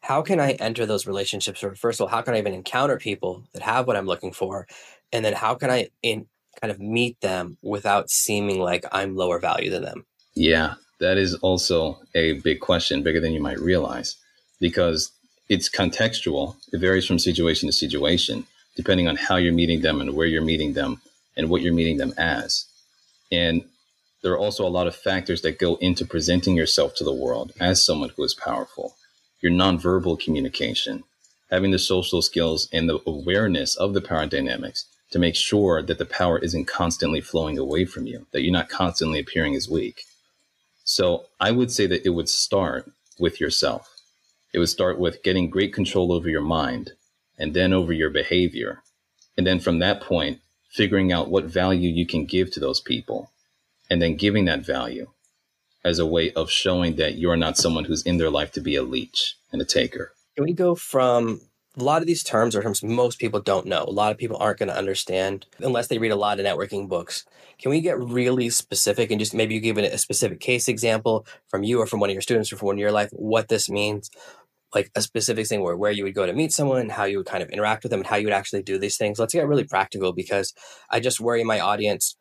how 0.00 0.22
can 0.22 0.40
I 0.40 0.52
enter 0.52 0.86
those 0.86 1.06
relationships? 1.06 1.62
Or 1.62 1.74
first 1.74 2.00
of 2.00 2.04
all, 2.04 2.08
how 2.08 2.22
can 2.22 2.34
I 2.34 2.38
even 2.38 2.54
encounter 2.54 2.96
people 2.96 3.44
that 3.52 3.62
have 3.62 3.86
what 3.86 3.96
I'm 3.96 4.06
looking 4.06 4.32
for? 4.32 4.66
And 5.12 5.24
then 5.24 5.34
how 5.34 5.54
can 5.54 5.70
I 5.70 5.90
in 6.02 6.26
kind 6.60 6.70
of 6.70 6.80
meet 6.80 7.20
them 7.20 7.58
without 7.62 8.10
seeming 8.10 8.60
like 8.60 8.84
I'm 8.92 9.14
lower 9.14 9.38
value 9.38 9.70
than 9.70 9.82
them? 9.82 10.06
Yeah, 10.34 10.74
that 11.00 11.18
is 11.18 11.34
also 11.36 12.00
a 12.14 12.34
big 12.40 12.60
question, 12.60 13.02
bigger 13.02 13.20
than 13.20 13.32
you 13.32 13.40
might 13.40 13.60
realize, 13.60 14.16
because 14.58 15.12
it's 15.48 15.68
contextual. 15.68 16.56
It 16.72 16.78
varies 16.78 17.06
from 17.06 17.18
situation 17.18 17.68
to 17.68 17.72
situation, 17.72 18.46
depending 18.76 19.08
on 19.08 19.16
how 19.16 19.36
you're 19.36 19.52
meeting 19.52 19.80
them 19.80 20.00
and 20.00 20.14
where 20.14 20.26
you're 20.26 20.42
meeting 20.42 20.72
them 20.74 21.00
and 21.36 21.48
what 21.48 21.62
you're 21.62 21.74
meeting 21.74 21.98
them 21.98 22.12
as. 22.16 22.66
And 23.32 23.64
there 24.22 24.32
are 24.32 24.38
also 24.38 24.66
a 24.66 24.68
lot 24.68 24.86
of 24.86 24.94
factors 24.94 25.42
that 25.42 25.58
go 25.58 25.76
into 25.76 26.04
presenting 26.04 26.56
yourself 26.56 26.94
to 26.96 27.04
the 27.04 27.12
world 27.12 27.52
as 27.58 27.84
someone 27.84 28.10
who 28.10 28.24
is 28.24 28.34
powerful 28.34 28.94
your 29.40 29.52
nonverbal 29.52 30.20
communication, 30.20 31.02
having 31.50 31.70
the 31.70 31.78
social 31.78 32.20
skills 32.20 32.68
and 32.72 32.88
the 32.88 33.00
awareness 33.06 33.74
of 33.74 33.94
the 33.94 34.00
power 34.00 34.26
dynamics 34.26 34.84
to 35.10 35.18
make 35.18 35.34
sure 35.34 35.82
that 35.82 35.98
the 35.98 36.04
power 36.04 36.38
isn't 36.38 36.66
constantly 36.66 37.20
flowing 37.20 37.58
away 37.58 37.84
from 37.84 38.06
you, 38.06 38.26
that 38.32 38.42
you're 38.42 38.52
not 38.52 38.68
constantly 38.68 39.18
appearing 39.18 39.54
as 39.54 39.68
weak. 39.68 40.04
So 40.84 41.24
I 41.40 41.50
would 41.50 41.72
say 41.72 41.86
that 41.86 42.04
it 42.04 42.10
would 42.10 42.28
start 42.28 42.90
with 43.18 43.40
yourself. 43.40 43.96
It 44.52 44.58
would 44.58 44.68
start 44.68 44.98
with 44.98 45.22
getting 45.22 45.48
great 45.48 45.72
control 45.72 46.12
over 46.12 46.28
your 46.28 46.42
mind 46.42 46.92
and 47.40 47.54
then 47.54 47.72
over 47.72 47.92
your 47.92 48.10
behavior. 48.10 48.82
And 49.36 49.46
then 49.46 49.58
from 49.58 49.80
that 49.80 50.02
point, 50.02 50.40
figuring 50.70 51.10
out 51.10 51.30
what 51.30 51.46
value 51.46 51.90
you 51.90 52.06
can 52.06 52.26
give 52.26 52.52
to 52.52 52.60
those 52.60 52.80
people 52.80 53.30
and 53.90 54.00
then 54.00 54.14
giving 54.14 54.44
that 54.44 54.64
value 54.64 55.08
as 55.82 55.98
a 55.98 56.06
way 56.06 56.30
of 56.32 56.50
showing 56.50 56.96
that 56.96 57.16
you're 57.16 57.36
not 57.36 57.56
someone 57.56 57.84
who's 57.84 58.02
in 58.02 58.18
their 58.18 58.30
life 58.30 58.52
to 58.52 58.60
be 58.60 58.76
a 58.76 58.82
leech 58.82 59.36
and 59.50 59.60
a 59.60 59.64
taker. 59.64 60.12
Can 60.36 60.44
we 60.44 60.52
go 60.52 60.74
from 60.74 61.40
a 61.76 61.84
lot 61.84 62.02
of 62.02 62.06
these 62.06 62.22
terms 62.22 62.56
are 62.56 62.62
terms 62.62 62.82
most 62.82 63.18
people 63.18 63.40
don't 63.40 63.66
know. 63.66 63.84
A 63.84 63.90
lot 63.90 64.10
of 64.10 64.18
people 64.18 64.36
aren't 64.38 64.58
going 64.58 64.68
to 64.68 64.76
understand 64.76 65.46
unless 65.60 65.86
they 65.86 65.98
read 65.98 66.10
a 66.10 66.16
lot 66.16 66.40
of 66.40 66.46
networking 66.46 66.88
books. 66.88 67.24
Can 67.58 67.70
we 67.70 67.80
get 67.80 67.98
really 67.98 68.50
specific 68.50 69.10
and 69.10 69.20
just 69.20 69.34
maybe 69.34 69.54
you 69.54 69.60
give 69.60 69.78
a 69.78 69.98
specific 69.98 70.40
case 70.40 70.66
example 70.68 71.26
from 71.48 71.62
you 71.62 71.80
or 71.80 71.86
from 71.86 72.00
one 72.00 72.10
of 72.10 72.14
your 72.14 72.22
students 72.22 72.52
or 72.52 72.56
from 72.56 72.66
one 72.66 72.76
of 72.76 72.80
your 72.80 72.92
life, 72.92 73.10
what 73.12 73.48
this 73.48 73.70
means? 73.70 74.10
Like 74.74 74.90
a 74.94 75.02
specific 75.02 75.46
thing 75.46 75.62
where, 75.62 75.76
where 75.76 75.90
you 75.90 76.04
would 76.04 76.14
go 76.14 76.26
to 76.26 76.32
meet 76.32 76.52
someone, 76.52 76.90
how 76.90 77.04
you 77.04 77.18
would 77.18 77.26
kind 77.26 77.42
of 77.42 77.50
interact 77.50 77.82
with 77.82 77.90
them, 77.90 78.00
and 78.00 78.06
how 78.06 78.16
you 78.16 78.26
would 78.26 78.34
actually 78.34 78.62
do 78.62 78.78
these 78.78 78.96
things. 78.96 79.18
Let's 79.18 79.34
get 79.34 79.48
really 79.48 79.64
practical 79.64 80.12
because 80.12 80.54
I 80.88 81.00
just 81.00 81.20
worry 81.20 81.42
my 81.42 81.58
audience 81.58 82.16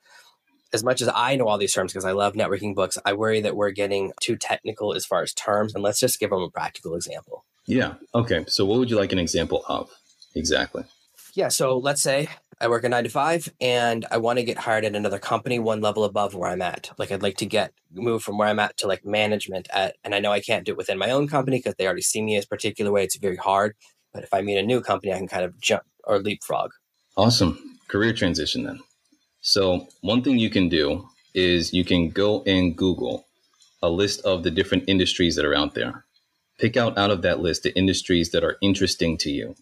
as 0.73 0.83
much 0.83 1.01
as 1.01 1.09
I 1.13 1.35
know 1.35 1.47
all 1.47 1.57
these 1.57 1.73
terms 1.73 1.93
because 1.93 2.05
I 2.05 2.12
love 2.12 2.33
networking 2.33 2.75
books, 2.75 2.97
I 3.05 3.13
worry 3.13 3.41
that 3.41 3.55
we're 3.55 3.71
getting 3.71 4.12
too 4.21 4.35
technical 4.35 4.93
as 4.93 5.05
far 5.05 5.21
as 5.21 5.33
terms. 5.33 5.73
And 5.73 5.83
let's 5.83 5.99
just 5.99 6.19
give 6.19 6.29
them 6.29 6.41
a 6.41 6.49
practical 6.49 6.95
example. 6.95 7.45
Yeah. 7.65 7.95
Okay. 8.13 8.45
So, 8.47 8.65
what 8.65 8.79
would 8.79 8.89
you 8.89 8.97
like 8.97 9.12
an 9.12 9.19
example 9.19 9.63
of 9.67 9.89
exactly? 10.35 10.83
Yeah. 11.33 11.49
So, 11.49 11.77
let's 11.77 12.01
say 12.01 12.29
I 12.62 12.67
work 12.67 12.84
a 12.84 12.89
nine 12.89 13.06
to 13.06 13.10
five 13.10 13.48
and 13.62 14.06
I 14.12 14.17
want 14.17 14.38
to 14.38 14.43
get 14.43 14.58
hired 14.58 14.84
at 14.84 14.93
another 14.93 15.17
company 15.17 15.60
one 15.60 15.80
level 15.80 16.04
above 16.04 16.36
where 16.36 16.50
I'm 16.50 16.62
at. 16.62 16.91
Like, 16.98 17.10
I'd 17.10 17.24
like 17.24 17.38
to 17.38 17.45
get 17.45 17.72
move 17.93 18.22
from 18.22 18.38
where 18.38 18.50
I'm 18.50 18.60
at 18.60 18.76
to 18.78 18.88
like 18.88 19.06
management 19.06 19.69
at, 19.72 19.95
and 20.04 20.13
I 20.13 20.19
know 20.19 20.32
I 20.32 20.41
can't 20.41 20.65
do 20.65 20.74
it 20.74 20.78
within 20.78 20.98
my 20.98 21.10
own 21.10 21.28
company 21.30 21.60
because 21.60 21.76
they 21.76 21.86
already 21.86 22.02
see 22.02 22.22
me 22.22 22.36
as 22.36 22.45
particular 22.45 22.91
way. 22.91 23.06
It's 23.06 23.17
very 23.17 23.38
hard. 23.38 23.76
But 24.13 24.24
if 24.24 24.34
I 24.34 24.41
meet 24.41 24.58
a 24.58 24.63
new 24.63 24.82
company, 24.82 25.13
I 25.13 25.17
can 25.17 25.28
kind 25.28 25.45
of 25.45 25.60
jump 25.62 25.84
or 26.04 26.19
leapfrog. 26.19 26.72
Awesome. 27.15 27.80
Career 27.88 28.12
transition 28.12 28.63
then. 28.63 28.80
So, 29.41 29.88
one 30.02 30.22
thing 30.22 30.38
you 30.38 30.50
can 30.50 30.67
do 30.67 31.08
is 31.34 31.74
you 31.74 31.86
can 31.86 32.10
go 32.10 32.43
and 32.43 32.76
Google 32.76 33.26
a 33.82 33.89
list 33.89 34.22
of 34.26 34.43
the 34.43 34.52
different 34.52 34.84
industries 34.88 35.36
that 35.36 35.45
are 35.45 35.56
out 35.56 35.76
there. 35.76 36.04
Pick 36.58 36.76
out 36.76 36.98
out 36.98 37.12
of 37.12 37.22
that 37.22 37.39
list 37.39 37.63
the 37.63 37.74
industries 37.78 38.32
that 38.32 38.43
are 38.43 38.58
interesting 38.62 39.17
to 39.19 39.32
you. 39.32 39.56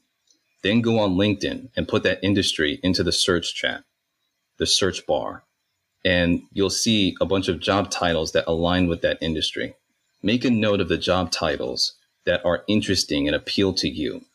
Then 0.67 0.81
go 0.81 0.99
on 0.99 1.15
LinkedIn 1.15 1.69
and 1.77 1.87
put 1.87 2.03
that 2.03 2.19
industry 2.21 2.81
into 2.83 3.01
the 3.01 3.13
search 3.13 3.55
chat, 3.55 3.85
the 4.57 4.65
search 4.65 5.07
bar, 5.07 5.45
and 6.03 6.41
you'll 6.51 6.69
see 6.69 7.15
a 7.21 7.25
bunch 7.25 7.47
of 7.47 7.61
job 7.61 7.89
titles 7.89 8.33
that 8.33 8.43
align 8.47 8.89
with 8.89 9.01
that 9.01 9.17
industry. 9.21 9.75
Make 10.21 10.43
a 10.43 10.51
note 10.51 10.81
of 10.81 10.89
the 10.89 10.97
job 10.97 11.31
titles 11.31 11.93
that 12.25 12.43
are 12.45 12.65
interesting 12.67 13.27
and 13.27 13.35
appeal 13.35 13.71
to 13.75 13.87
you. 13.87 14.25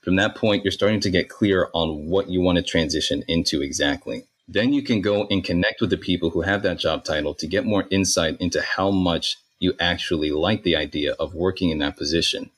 From 0.00 0.16
that 0.16 0.34
point, 0.34 0.64
you're 0.64 0.72
starting 0.72 1.00
to 1.00 1.10
get 1.10 1.28
clear 1.28 1.68
on 1.74 2.08
what 2.08 2.30
you 2.30 2.40
want 2.40 2.56
to 2.56 2.62
transition 2.62 3.22
into 3.28 3.60
exactly. 3.60 4.24
Then 4.48 4.72
you 4.72 4.80
can 4.80 5.02
go 5.02 5.26
and 5.30 5.44
connect 5.44 5.82
with 5.82 5.90
the 5.90 5.98
people 5.98 6.30
who 6.30 6.40
have 6.40 6.62
that 6.62 6.78
job 6.78 7.04
title 7.04 7.34
to 7.34 7.46
get 7.46 7.66
more 7.66 7.84
insight 7.90 8.40
into 8.40 8.62
how 8.62 8.90
much 8.90 9.36
you 9.58 9.74
actually 9.78 10.30
like 10.30 10.62
the 10.62 10.74
idea 10.74 11.12
of 11.20 11.34
working 11.34 11.68
in 11.68 11.80
that 11.80 11.98
position. 11.98 12.50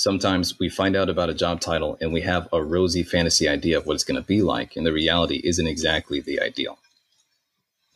Sometimes 0.00 0.58
we 0.58 0.70
find 0.70 0.96
out 0.96 1.10
about 1.10 1.28
a 1.28 1.34
job 1.34 1.60
title 1.60 1.98
and 2.00 2.10
we 2.10 2.22
have 2.22 2.48
a 2.54 2.62
rosy 2.62 3.02
fantasy 3.02 3.46
idea 3.46 3.76
of 3.76 3.84
what 3.84 3.92
it's 3.92 4.04
going 4.04 4.18
to 4.18 4.26
be 4.26 4.40
like, 4.40 4.74
and 4.74 4.86
the 4.86 4.94
reality 4.94 5.42
isn't 5.44 5.66
exactly 5.66 6.20
the 6.20 6.40
ideal. 6.40 6.78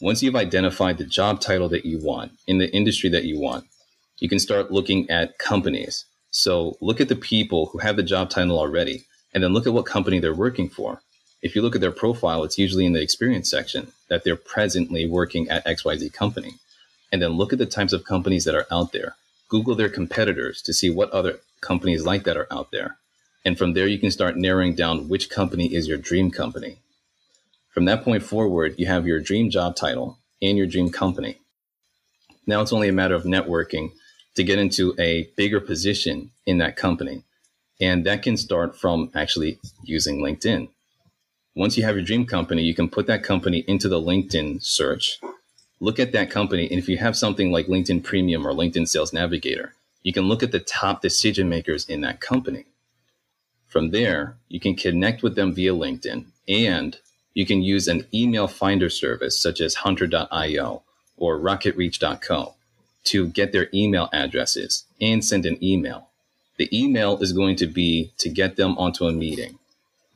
Once 0.02 0.22
you've 0.22 0.36
identified 0.36 0.98
the 0.98 1.06
job 1.06 1.40
title 1.40 1.70
that 1.70 1.86
you 1.86 1.98
want 1.98 2.32
in 2.46 2.58
the 2.58 2.70
industry 2.74 3.08
that 3.08 3.24
you 3.24 3.40
want, 3.40 3.64
you 4.18 4.28
can 4.28 4.38
start 4.38 4.70
looking 4.70 5.08
at 5.08 5.38
companies. 5.38 6.04
So 6.30 6.76
look 6.82 7.00
at 7.00 7.08
the 7.08 7.16
people 7.16 7.70
who 7.72 7.78
have 7.78 7.96
the 7.96 8.02
job 8.02 8.28
title 8.28 8.58
already, 8.58 9.06
and 9.32 9.42
then 9.42 9.54
look 9.54 9.66
at 9.66 9.72
what 9.72 9.86
company 9.86 10.18
they're 10.18 10.34
working 10.34 10.68
for 10.68 11.00
if 11.40 11.54
you 11.54 11.60
look 11.60 11.74
at 11.74 11.82
their 11.82 11.90
profile, 11.90 12.42
it's 12.42 12.58
usually 12.58 12.86
in 12.86 12.94
the 12.94 13.02
experience 13.02 13.50
section 13.50 13.92
that 14.08 14.24
they're 14.24 14.34
presently 14.34 15.06
working 15.06 15.48
at 15.50 15.64
XYZ 15.66 16.12
company. 16.12 16.54
And 17.12 17.20
then 17.20 17.32
look 17.32 17.52
at 17.52 17.58
the 17.58 17.66
types 17.66 17.92
of 17.92 18.04
companies 18.04 18.44
that 18.44 18.54
are 18.54 18.66
out 18.70 18.92
there. 18.92 19.16
Google 19.48 19.74
their 19.74 19.90
competitors 19.90 20.62
to 20.62 20.72
see 20.72 20.88
what 20.88 21.10
other 21.10 21.40
companies 21.64 22.06
like 22.06 22.24
that 22.24 22.36
are 22.36 22.52
out 22.52 22.70
there. 22.70 22.98
And 23.44 23.58
from 23.58 23.72
there, 23.72 23.88
you 23.88 23.98
can 23.98 24.10
start 24.10 24.36
narrowing 24.36 24.74
down 24.74 25.08
which 25.08 25.28
company 25.28 25.74
is 25.74 25.88
your 25.88 25.98
dream 25.98 26.30
company. 26.30 26.78
From 27.70 27.86
that 27.86 28.04
point 28.04 28.22
forward, 28.22 28.76
you 28.78 28.86
have 28.86 29.06
your 29.06 29.20
dream 29.20 29.50
job 29.50 29.74
title 29.74 30.18
and 30.40 30.56
your 30.56 30.66
dream 30.66 30.90
company. 30.90 31.38
Now 32.46 32.60
it's 32.60 32.72
only 32.72 32.88
a 32.88 32.92
matter 32.92 33.14
of 33.14 33.24
networking 33.24 33.92
to 34.36 34.44
get 34.44 34.58
into 34.58 34.94
a 34.98 35.30
bigger 35.36 35.60
position 35.60 36.30
in 36.46 36.58
that 36.58 36.76
company. 36.76 37.24
And 37.80 38.06
that 38.06 38.22
can 38.22 38.36
start 38.36 38.76
from 38.76 39.10
actually 39.14 39.58
using 39.82 40.18
LinkedIn. 40.18 40.68
Once 41.56 41.76
you 41.76 41.84
have 41.84 41.96
your 41.96 42.04
dream 42.04 42.26
company, 42.26 42.62
you 42.62 42.74
can 42.74 42.88
put 42.88 43.06
that 43.06 43.22
company 43.22 43.64
into 43.66 43.88
the 43.88 44.00
LinkedIn 44.00 44.62
search, 44.62 45.20
look 45.80 45.98
at 45.98 46.12
that 46.12 46.30
company. 46.30 46.68
And 46.70 46.78
if 46.78 46.88
you 46.88 46.98
have 46.98 47.16
something 47.16 47.52
like 47.52 47.66
LinkedIn 47.66 48.02
Premium 48.02 48.46
or 48.46 48.52
LinkedIn 48.52 48.88
Sales 48.88 49.12
Navigator, 49.12 49.74
you 50.04 50.12
can 50.12 50.28
look 50.28 50.44
at 50.44 50.52
the 50.52 50.60
top 50.60 51.02
decision 51.02 51.48
makers 51.48 51.88
in 51.88 52.02
that 52.02 52.20
company. 52.20 52.66
From 53.66 53.90
there, 53.90 54.36
you 54.48 54.60
can 54.60 54.76
connect 54.76 55.24
with 55.24 55.34
them 55.34 55.52
via 55.52 55.72
LinkedIn 55.72 56.26
and 56.46 56.98
you 57.32 57.44
can 57.44 57.62
use 57.62 57.88
an 57.88 58.06
email 58.14 58.46
finder 58.46 58.88
service 58.88 59.36
such 59.36 59.60
as 59.60 59.76
hunter.io 59.76 60.82
or 61.16 61.38
rocketreach.co 61.38 62.54
to 63.04 63.26
get 63.28 63.52
their 63.52 63.68
email 63.74 64.08
addresses 64.12 64.84
and 65.00 65.24
send 65.24 65.46
an 65.46 65.62
email. 65.64 66.08
The 66.58 66.68
email 66.70 67.20
is 67.20 67.32
going 67.32 67.56
to 67.56 67.66
be 67.66 68.12
to 68.18 68.28
get 68.28 68.56
them 68.56 68.78
onto 68.78 69.06
a 69.06 69.12
meeting. 69.12 69.58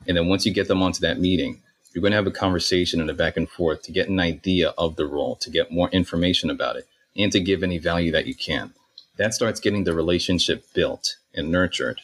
And 0.07 0.15
then 0.15 0.27
once 0.27 0.45
you 0.45 0.53
get 0.53 0.67
them 0.67 0.81
onto 0.81 1.01
that 1.01 1.19
meeting, 1.19 1.61
you're 1.93 2.01
going 2.01 2.11
to 2.11 2.17
have 2.17 2.27
a 2.27 2.31
conversation 2.31 3.01
and 3.01 3.09
a 3.09 3.13
back 3.13 3.35
and 3.35 3.49
forth 3.49 3.81
to 3.83 3.91
get 3.91 4.07
an 4.07 4.19
idea 4.19 4.69
of 4.77 4.95
the 4.95 5.05
role, 5.05 5.35
to 5.37 5.49
get 5.49 5.71
more 5.71 5.89
information 5.89 6.49
about 6.49 6.77
it, 6.77 6.87
and 7.17 7.31
to 7.31 7.39
give 7.39 7.63
any 7.63 7.79
value 7.79 8.11
that 8.11 8.27
you 8.27 8.35
can. 8.35 8.73
That 9.19 9.33
starts 9.33 9.59
getting 9.59 9.83
the 9.83 9.93
relationship 9.93 10.63
built 10.73 11.17
and 11.35 11.51
nurtured. 11.51 11.99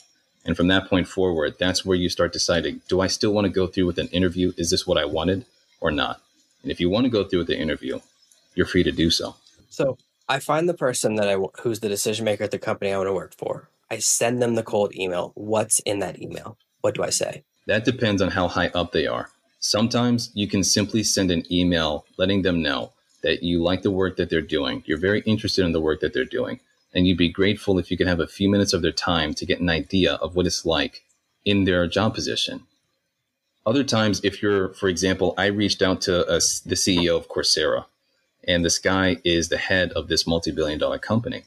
And 0.46 0.58
from 0.58 0.68
that 0.68 0.90
point 0.90 1.08
forward, 1.08 1.56
that's 1.58 1.86
where 1.86 1.96
you 1.96 2.10
start 2.10 2.34
deciding 2.34 2.82
do 2.90 3.00
I 3.00 3.08
still 3.08 3.32
want 3.32 3.46
to 3.46 3.50
go 3.50 3.68
through 3.68 3.86
with 3.86 3.98
an 3.98 4.10
interview? 4.10 4.52
Is 4.58 4.70
this 4.70 4.86
what 4.86 4.98
I 4.98 5.06
wanted 5.06 5.46
or 5.80 5.92
not? 5.92 6.22
And 6.62 6.74
if 6.74 6.82
you 6.82 6.90
want 6.90 7.06
to 7.06 7.10
go 7.10 7.24
through 7.24 7.40
with 7.40 7.48
the 7.48 7.58
interview, 7.58 8.02
you're 8.54 8.66
free 8.66 8.84
to 8.84 8.92
do 8.92 9.10
so. 9.10 9.38
So 9.70 9.98
I 10.28 10.40
find 10.40 10.68
the 10.68 10.74
person 10.74 11.16
that 11.16 11.30
I 11.30 11.38
who's 11.62 11.80
the 11.80 11.88
decision 11.88 12.26
maker 12.26 12.44
at 12.44 12.52
the 12.52 12.60
company 12.60 12.92
I 12.92 12.98
want 12.98 13.08
to 13.08 13.14
work 13.14 13.34
for. 13.34 13.70
I 13.90 14.00
send 14.00 14.42
them 14.42 14.56
the 14.56 14.64
cold 14.64 14.94
email. 14.94 15.32
What's 15.36 15.80
in 15.80 16.00
that 16.00 16.22
email? 16.22 16.58
What 16.82 16.96
do 16.96 17.04
I 17.04 17.12
say? 17.12 17.44
That 17.66 17.86
depends 17.86 18.22
on 18.22 18.32
how 18.32 18.50
high 18.50 18.72
up 18.76 18.92
they 18.92 19.08
are. 19.08 19.30
Sometimes 19.60 20.32
you 20.34 20.50
can 20.50 20.66
simply 20.66 21.02
send 21.02 21.32
an 21.32 21.44
email 21.50 22.06
letting 22.18 22.42
them 22.42 22.62
know 22.62 22.92
that 23.24 23.42
you 23.42 23.64
like 23.64 23.84
the 23.84 23.92
work 23.92 24.18
that 24.18 24.30
they're 24.30 24.42
doing. 24.42 24.84
You're 24.86 24.98
very 24.98 25.22
interested 25.22 25.64
in 25.64 25.72
the 25.72 25.80
work 25.80 26.02
that 26.02 26.14
they're 26.14 26.26
doing. 26.26 26.60
And 26.96 27.06
you'd 27.06 27.18
be 27.18 27.30
grateful 27.30 27.78
if 27.78 27.92
you 27.92 27.98
could 27.98 28.08
have 28.08 28.22
a 28.22 28.28
few 28.28 28.50
minutes 28.50 28.74
of 28.74 28.82
their 28.82 28.92
time 28.92 29.34
to 29.36 29.46
get 29.46 29.60
an 29.60 29.70
idea 29.70 30.14
of 30.16 30.36
what 30.36 30.48
it's 30.48 30.66
like 30.66 31.04
in 31.44 31.66
their 31.66 31.86
job 31.88 32.16
position. 32.16 32.64
Other 33.66 33.84
times, 33.84 34.22
if 34.24 34.42
you're, 34.42 34.70
for 34.70 34.88
example, 34.88 35.34
I 35.38 35.48
reached 35.48 35.82
out 35.82 36.02
to 36.02 36.22
uh, 36.22 36.36
a, 36.36 36.40
the 36.66 36.76
CEO 36.76 37.18
of 37.18 37.28
Coursera, 37.28 37.86
and 38.48 38.64
this 38.64 38.80
guy 38.80 39.18
is 39.24 39.50
the 39.50 39.58
head 39.58 39.92
of 39.94 40.08
this 40.08 40.26
multi 40.26 40.52
billion 40.52 40.80
dollar 40.80 41.00
company. 41.00 41.44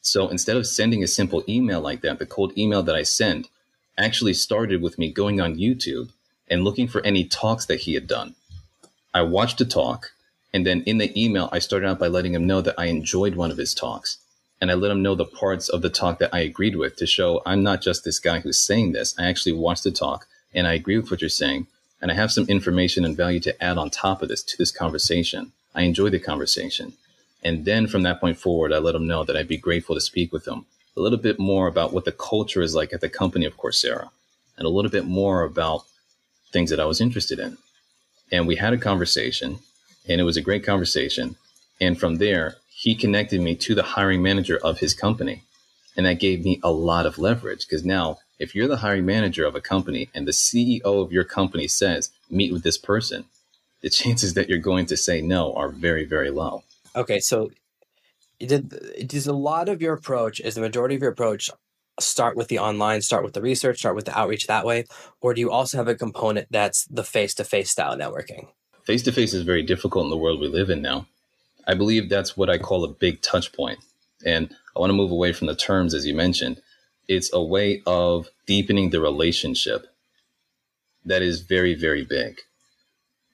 So 0.00 0.28
instead 0.28 0.56
of 0.56 0.66
sending 0.66 1.02
a 1.02 1.08
simple 1.08 1.44
email 1.48 1.80
like 1.80 2.00
that, 2.00 2.18
the 2.18 2.26
cold 2.26 2.56
email 2.58 2.82
that 2.82 2.96
I 2.96 3.04
sent 3.04 3.48
actually 3.96 4.34
started 4.34 4.82
with 4.82 4.98
me 4.98 5.12
going 5.12 5.40
on 5.40 5.56
YouTube 5.56 6.10
and 6.48 6.64
looking 6.64 6.88
for 6.88 7.00
any 7.02 7.24
talks 7.24 7.66
that 7.66 7.80
he 7.80 7.94
had 7.94 8.06
done. 8.06 8.34
I 9.14 9.22
watched 9.22 9.60
a 9.60 9.64
talk, 9.64 10.10
and 10.52 10.66
then 10.66 10.82
in 10.82 10.98
the 10.98 11.12
email, 11.20 11.48
I 11.52 11.60
started 11.60 11.86
out 11.86 11.98
by 11.98 12.08
letting 12.08 12.34
him 12.34 12.46
know 12.46 12.60
that 12.60 12.78
I 12.78 12.86
enjoyed 12.86 13.36
one 13.36 13.50
of 13.50 13.58
his 13.58 13.74
talks. 13.74 14.18
And 14.60 14.70
I 14.70 14.74
let 14.74 14.90
him 14.90 15.02
know 15.02 15.14
the 15.14 15.24
parts 15.24 15.68
of 15.68 15.82
the 15.82 15.88
talk 15.88 16.18
that 16.18 16.34
I 16.34 16.40
agreed 16.40 16.76
with 16.76 16.96
to 16.96 17.06
show 17.06 17.42
I'm 17.46 17.62
not 17.62 17.80
just 17.80 18.04
this 18.04 18.18
guy 18.18 18.40
who's 18.40 18.58
saying 18.58 18.92
this. 18.92 19.14
I 19.18 19.26
actually 19.26 19.52
watched 19.52 19.84
the 19.84 19.90
talk 19.90 20.26
and 20.52 20.66
I 20.66 20.74
agree 20.74 20.98
with 20.98 21.10
what 21.10 21.22
you're 21.22 21.30
saying. 21.30 21.66
And 22.02 22.10
I 22.10 22.14
have 22.14 22.32
some 22.32 22.46
information 22.46 23.04
and 23.04 23.16
value 23.16 23.40
to 23.40 23.62
add 23.62 23.78
on 23.78 23.90
top 23.90 24.22
of 24.22 24.28
this 24.28 24.42
to 24.42 24.58
this 24.58 24.70
conversation. 24.70 25.52
I 25.74 25.82
enjoy 25.82 26.10
the 26.10 26.18
conversation. 26.18 26.94
And 27.42 27.64
then 27.64 27.86
from 27.86 28.02
that 28.02 28.20
point 28.20 28.38
forward, 28.38 28.72
I 28.72 28.78
let 28.78 28.94
him 28.94 29.06
know 29.06 29.24
that 29.24 29.36
I'd 29.36 29.48
be 29.48 29.56
grateful 29.56 29.94
to 29.94 30.00
speak 30.00 30.32
with 30.32 30.46
him 30.46 30.66
a 30.96 31.00
little 31.00 31.18
bit 31.18 31.38
more 31.38 31.66
about 31.66 31.92
what 31.92 32.04
the 32.04 32.12
culture 32.12 32.60
is 32.60 32.74
like 32.74 32.92
at 32.92 33.00
the 33.00 33.08
company 33.08 33.46
of 33.46 33.56
Coursera 33.56 34.10
and 34.56 34.66
a 34.66 34.70
little 34.70 34.90
bit 34.90 35.06
more 35.06 35.44
about 35.44 35.84
things 36.52 36.70
that 36.70 36.80
I 36.80 36.84
was 36.84 37.00
interested 37.00 37.38
in. 37.38 37.56
And 38.32 38.46
we 38.46 38.56
had 38.56 38.72
a 38.72 38.78
conversation, 38.78 39.60
and 40.08 40.20
it 40.20 40.24
was 40.24 40.36
a 40.36 40.42
great 40.42 40.64
conversation. 40.64 41.36
And 41.80 41.98
from 41.98 42.16
there, 42.16 42.56
he 42.80 42.94
connected 42.94 43.42
me 43.42 43.54
to 43.54 43.74
the 43.74 43.82
hiring 43.82 44.22
manager 44.22 44.58
of 44.64 44.78
his 44.78 44.94
company. 44.94 45.42
And 45.98 46.06
that 46.06 46.18
gave 46.18 46.42
me 46.42 46.58
a 46.62 46.70
lot 46.70 47.04
of 47.04 47.18
leverage 47.18 47.66
because 47.66 47.84
now, 47.84 48.20
if 48.38 48.54
you're 48.54 48.68
the 48.68 48.78
hiring 48.78 49.04
manager 49.04 49.44
of 49.44 49.54
a 49.54 49.60
company 49.60 50.08
and 50.14 50.26
the 50.26 50.32
CEO 50.32 50.80
of 50.82 51.12
your 51.12 51.24
company 51.24 51.68
says, 51.68 52.10
meet 52.30 52.50
with 52.50 52.62
this 52.62 52.78
person, 52.78 53.26
the 53.82 53.90
chances 54.00 54.32
that 54.32 54.48
you're 54.48 54.56
going 54.56 54.86
to 54.86 54.96
say 54.96 55.20
no 55.20 55.52
are 55.52 55.68
very, 55.68 56.06
very 56.06 56.30
low. 56.30 56.64
Okay. 56.96 57.20
So, 57.20 57.50
did, 58.38 58.74
does 59.06 59.26
a 59.26 59.34
lot 59.34 59.68
of 59.68 59.82
your 59.82 59.92
approach, 59.92 60.40
is 60.40 60.54
the 60.54 60.62
majority 60.62 60.94
of 60.94 61.02
your 61.02 61.10
approach 61.10 61.50
start 61.98 62.34
with 62.34 62.48
the 62.48 62.60
online, 62.60 63.02
start 63.02 63.24
with 63.24 63.34
the 63.34 63.42
research, 63.42 63.80
start 63.80 63.94
with 63.94 64.06
the 64.06 64.18
outreach 64.18 64.46
that 64.46 64.64
way? 64.64 64.86
Or 65.20 65.34
do 65.34 65.42
you 65.42 65.50
also 65.50 65.76
have 65.76 65.88
a 65.88 65.94
component 65.94 66.46
that's 66.50 66.86
the 66.86 67.04
face 67.04 67.34
to 67.34 67.44
face 67.44 67.70
style 67.70 67.94
networking? 67.94 68.46
Face 68.84 69.02
to 69.02 69.12
face 69.12 69.34
is 69.34 69.42
very 69.42 69.62
difficult 69.62 70.04
in 70.04 70.10
the 70.10 70.16
world 70.16 70.40
we 70.40 70.48
live 70.48 70.70
in 70.70 70.80
now. 70.80 71.06
I 71.66 71.74
believe 71.74 72.08
that's 72.08 72.36
what 72.36 72.50
I 72.50 72.58
call 72.58 72.84
a 72.84 72.88
big 72.88 73.22
touch 73.22 73.52
point. 73.52 73.78
And 74.24 74.54
I 74.76 74.80
want 74.80 74.90
to 74.90 74.96
move 74.96 75.10
away 75.10 75.32
from 75.32 75.46
the 75.46 75.54
terms, 75.54 75.94
as 75.94 76.06
you 76.06 76.14
mentioned. 76.14 76.60
It's 77.08 77.32
a 77.32 77.42
way 77.42 77.82
of 77.86 78.28
deepening 78.46 78.90
the 78.90 79.00
relationship 79.00 79.86
that 81.04 81.22
is 81.22 81.40
very, 81.40 81.74
very 81.74 82.04
big. 82.04 82.40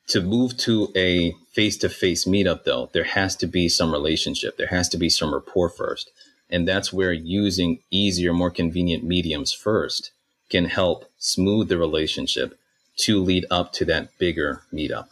To 0.08 0.20
move 0.20 0.56
to 0.58 0.92
a 0.94 1.34
face 1.52 1.76
to 1.78 1.88
face 1.88 2.26
meetup, 2.26 2.64
though, 2.64 2.90
there 2.92 3.04
has 3.04 3.34
to 3.36 3.46
be 3.46 3.68
some 3.68 3.92
relationship. 3.92 4.56
There 4.56 4.68
has 4.68 4.88
to 4.90 4.96
be 4.96 5.10
some 5.10 5.34
rapport 5.34 5.68
first. 5.68 6.10
And 6.48 6.66
that's 6.66 6.92
where 6.92 7.12
using 7.12 7.80
easier, 7.90 8.32
more 8.32 8.50
convenient 8.50 9.02
mediums 9.02 9.52
first 9.52 10.12
can 10.48 10.66
help 10.66 11.10
smooth 11.18 11.68
the 11.68 11.76
relationship 11.76 12.56
to 12.98 13.22
lead 13.22 13.44
up 13.50 13.72
to 13.72 13.84
that 13.86 14.16
bigger 14.18 14.62
meetup. 14.72 15.10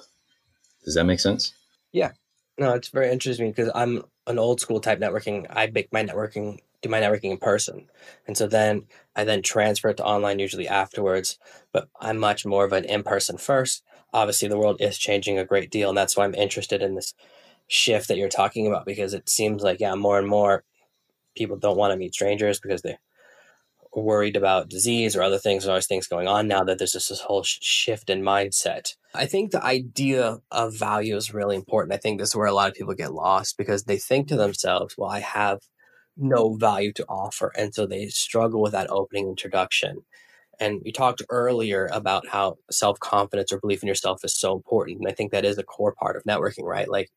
Does 0.84 0.94
that 0.94 1.04
make 1.04 1.20
sense? 1.20 1.52
Yeah. 1.92 2.12
No, 2.58 2.74
it's 2.74 2.88
very 2.88 3.10
interesting 3.10 3.50
because 3.50 3.70
I'm 3.74 4.02
an 4.26 4.38
old 4.38 4.60
school 4.60 4.80
type 4.80 5.00
networking. 5.00 5.46
I 5.50 5.66
make 5.66 5.92
my 5.92 6.04
networking, 6.04 6.60
do 6.82 6.88
my 6.88 7.00
networking 7.00 7.32
in 7.32 7.36
person. 7.38 7.88
And 8.26 8.36
so 8.36 8.46
then 8.46 8.84
I 9.16 9.24
then 9.24 9.42
transfer 9.42 9.88
it 9.88 9.96
to 9.96 10.04
online 10.04 10.38
usually 10.38 10.68
afterwards. 10.68 11.38
But 11.72 11.88
I'm 12.00 12.18
much 12.18 12.46
more 12.46 12.64
of 12.64 12.72
an 12.72 12.84
in 12.84 13.02
person 13.02 13.38
first. 13.38 13.82
Obviously, 14.12 14.48
the 14.48 14.58
world 14.58 14.80
is 14.80 14.96
changing 14.98 15.38
a 15.38 15.44
great 15.44 15.70
deal. 15.70 15.88
And 15.88 15.98
that's 15.98 16.16
why 16.16 16.24
I'm 16.24 16.34
interested 16.34 16.80
in 16.80 16.94
this 16.94 17.14
shift 17.66 18.08
that 18.08 18.18
you're 18.18 18.28
talking 18.28 18.66
about 18.66 18.86
because 18.86 19.14
it 19.14 19.28
seems 19.28 19.62
like, 19.62 19.80
yeah, 19.80 19.94
more 19.96 20.18
and 20.18 20.28
more 20.28 20.62
people 21.36 21.56
don't 21.56 21.76
want 21.76 21.92
to 21.92 21.96
meet 21.96 22.14
strangers 22.14 22.60
because 22.60 22.82
they're 22.82 22.98
worried 24.02 24.36
about 24.36 24.68
disease 24.68 25.14
or 25.14 25.22
other 25.22 25.38
things. 25.38 25.62
There's 25.62 25.70
always 25.70 25.86
things 25.86 26.06
going 26.06 26.28
on 26.28 26.48
now 26.48 26.64
that 26.64 26.78
there's 26.78 26.92
just 26.92 27.08
this 27.08 27.20
whole 27.20 27.42
shift 27.44 28.10
in 28.10 28.22
mindset. 28.22 28.94
I 29.14 29.26
think 29.26 29.50
the 29.50 29.64
idea 29.64 30.38
of 30.50 30.76
value 30.76 31.16
is 31.16 31.32
really 31.32 31.56
important. 31.56 31.94
I 31.94 31.98
think 31.98 32.18
this 32.18 32.30
is 32.30 32.36
where 32.36 32.46
a 32.46 32.52
lot 32.52 32.68
of 32.68 32.74
people 32.74 32.94
get 32.94 33.14
lost 33.14 33.56
because 33.56 33.84
they 33.84 33.98
think 33.98 34.28
to 34.28 34.36
themselves, 34.36 34.96
well, 34.98 35.10
I 35.10 35.20
have 35.20 35.60
no 36.16 36.54
value 36.54 36.92
to 36.94 37.04
offer. 37.08 37.52
And 37.56 37.74
so 37.74 37.86
they 37.86 38.06
struggle 38.08 38.60
with 38.60 38.72
that 38.72 38.90
opening 38.90 39.28
introduction. 39.28 40.04
And 40.60 40.80
we 40.84 40.92
talked 40.92 41.22
earlier 41.30 41.88
about 41.92 42.28
how 42.28 42.56
self 42.70 42.98
confidence 43.00 43.52
or 43.52 43.58
belief 43.58 43.82
in 43.82 43.88
yourself 43.88 44.24
is 44.24 44.38
so 44.38 44.54
important. 44.54 44.98
And 44.98 45.08
I 45.08 45.12
think 45.12 45.32
that 45.32 45.44
is 45.44 45.58
a 45.58 45.64
core 45.64 45.94
part 45.94 46.16
of 46.16 46.24
networking, 46.24 46.64
right? 46.64 46.88
Like 46.88 47.10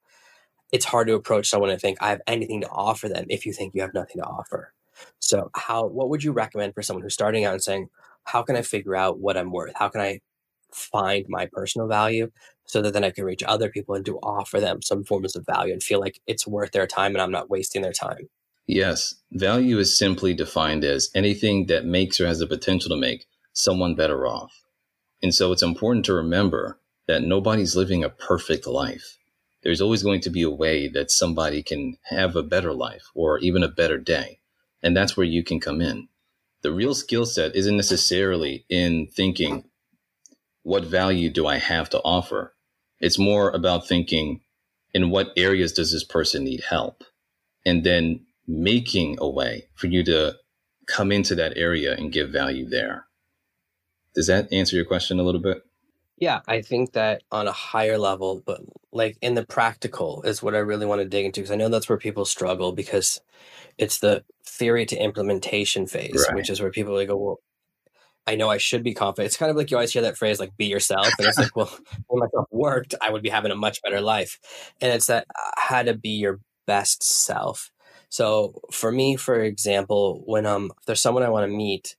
it's 0.72 0.86
hard 0.86 1.08
to 1.08 1.14
approach 1.14 1.48
someone 1.48 1.70
and 1.70 1.80
think 1.80 1.98
I 2.02 2.10
have 2.10 2.22
anything 2.28 2.62
to 2.62 2.70
offer 2.70 3.08
them 3.08 3.26
if 3.30 3.46
you 3.46 3.54
think 3.54 3.74
you 3.74 3.82
have 3.82 3.94
nothing 3.94 4.18
to 4.18 4.28
offer. 4.28 4.74
So 5.20 5.50
how 5.56 5.86
what 5.88 6.10
would 6.10 6.24
you 6.24 6.32
recommend 6.32 6.74
for 6.74 6.82
someone 6.82 7.04
who's 7.04 7.14
starting 7.14 7.46
out 7.46 7.54
and 7.54 7.64
saying, 7.64 7.90
how 8.24 8.44
can 8.44 8.56
I 8.56 8.62
figure 8.62 8.96
out 8.96 9.20
what 9.20 9.38
I'm 9.38 9.52
worth? 9.52 9.74
How 9.76 9.90
can 9.90 10.02
I 10.02 10.20
find 10.72 11.26
my 11.30 11.48
personal 11.52 11.88
value 11.88 12.30
so 12.66 12.82
that 12.82 12.94
then 12.94 13.04
I 13.04 13.12
can 13.12 13.24
reach 13.24 13.44
other 13.44 13.70
people 13.70 13.96
and 13.96 14.04
do 14.04 14.18
offer 14.18 14.60
them 14.60 14.82
some 14.82 15.04
forms 15.04 15.36
of 15.36 15.46
value 15.46 15.72
and 15.72 15.82
feel 15.82 16.00
like 16.00 16.20
it's 16.28 16.46
worth 16.46 16.72
their 16.72 16.88
time 16.88 17.14
and 17.14 17.22
I'm 17.22 17.32
not 17.32 17.50
wasting 17.50 17.82
their 17.82 17.94
time? 17.94 18.30
Yes. 18.66 19.16
Value 19.32 19.80
is 19.80 19.98
simply 19.98 20.34
defined 20.34 20.84
as 20.84 21.10
anything 21.16 21.68
that 21.68 21.86
makes 21.86 22.20
or 22.20 22.28
has 22.28 22.40
the 22.40 22.48
potential 22.48 22.90
to 22.90 22.98
make 22.98 23.26
someone 23.54 23.96
better 23.96 24.28
off. 24.28 24.64
And 25.24 25.34
so 25.34 25.52
it's 25.52 25.64
important 25.64 26.06
to 26.06 26.14
remember 26.14 26.80
that 27.08 27.24
nobody's 27.24 27.78
living 27.78 28.04
a 28.04 28.10
perfect 28.10 28.68
life 28.68 29.18
there's 29.68 29.82
always 29.82 30.02
going 30.02 30.22
to 30.22 30.30
be 30.30 30.44
a 30.44 30.50
way 30.50 30.88
that 30.88 31.12
somebody 31.12 31.62
can 31.62 31.98
have 32.04 32.38
a 32.38 32.42
better 32.44 32.74
life 32.74 33.04
or 33.14 33.38
even 33.40 33.64
a 33.64 33.68
better 33.68 33.98
day. 33.98 34.40
And 34.84 34.96
that's 34.96 35.18
where 35.18 35.26
you 35.26 35.44
can 35.44 35.60
come 35.60 35.82
in. 35.82 36.08
The 36.62 36.72
real 36.72 36.96
skill 36.96 37.26
set 37.26 37.56
isn't 37.56 37.78
necessarily 37.78 38.66
in 38.70 39.08
thinking, 39.08 39.66
what 40.64 40.84
value 40.84 41.30
do 41.30 41.48
I 41.48 41.58
have 41.58 41.90
to 41.92 42.00
offer? 42.00 42.56
It's 43.00 43.20
more 43.20 43.52
about 43.52 43.88
thinking, 43.88 44.42
in 44.94 45.10
what 45.10 45.32
areas 45.38 45.74
does 45.74 45.92
this 45.92 46.04
person 46.04 46.44
need 46.44 46.62
help? 46.62 47.04
And 47.66 47.84
then 47.84 48.26
making 48.48 49.18
a 49.20 49.30
way 49.30 49.68
for 49.76 49.88
you 49.88 50.04
to 50.06 50.36
come 50.88 51.12
into 51.12 51.36
that 51.36 51.58
area 51.58 51.94
and 51.94 52.12
give 52.12 52.30
value 52.30 52.68
there. 52.68 53.06
Does 54.16 54.28
that 54.28 54.52
answer 54.52 54.76
your 54.76 54.86
question 54.86 55.20
a 55.20 55.24
little 55.24 55.42
bit? 55.42 55.64
Yeah, 56.18 56.42
I 56.48 56.62
think 56.62 56.94
that 56.94 57.22
on 57.32 57.48
a 57.48 57.52
higher 57.52 57.98
level, 57.98 58.42
but 58.46 58.62
like 58.92 59.18
in 59.22 59.36
the 59.36 59.46
practical 59.46 60.24
is 60.24 60.42
what 60.42 60.56
I 60.56 60.60
really 60.60 60.86
want 60.86 61.02
to 61.02 61.08
dig 61.08 61.26
into 61.26 61.42
because 61.42 61.52
I 61.52 61.56
know 61.56 61.70
that's 61.70 61.88
where 61.88 61.98
people 61.98 62.26
struggle 62.26 62.72
because 62.72 63.22
it's 63.78 64.00
the 64.00 64.24
theory 64.46 64.86
to 64.88 64.96
implementation 64.98 65.86
phase, 65.86 66.26
Right. 66.28 66.36
which 66.36 66.50
is 66.50 66.60
where 66.60 66.72
people 66.72 66.96
like 66.96 67.08
go, 67.10 67.18
well, 67.18 67.40
I 68.26 68.36
know 68.36 68.50
I 68.50 68.58
should 68.58 68.84
be 68.84 68.94
confident. 68.94 69.28
It's 69.28 69.38
kind 69.38 69.52
of 69.52 69.56
like 69.56 69.72
you 69.72 69.78
always 69.78 69.94
hear 69.94 70.02
that 70.02 70.18
phrase, 70.18 70.40
like 70.40 70.58
be 70.58 70.66
yourself. 70.66 71.08
And 71.18 71.28
it's 71.28 71.38
like, 71.38 71.56
well, 71.56 71.72
if 71.92 72.06
myself 72.10 72.48
worked, 72.52 72.96
I 73.02 73.12
would 73.12 73.22
be 73.24 73.30
having 73.30 73.52
a 73.52 73.56
much 73.56 73.82
better 73.84 74.02
life. 74.02 74.40
And 74.82 74.92
it's 74.92 75.06
that 75.08 75.26
uh, 75.30 75.52
how 75.56 75.84
to 75.84 75.94
be 75.94 76.10
your 76.10 76.40
best 76.66 77.04
self. 77.04 77.72
So 78.10 78.60
for 78.72 78.92
me, 78.92 79.16
for 79.16 79.40
example, 79.42 80.24
when 80.26 80.46
um 80.46 80.72
if 80.80 80.86
there's 80.86 81.02
someone 81.02 81.24
I 81.24 81.30
want 81.30 81.50
to 81.50 81.56
meet, 81.56 81.96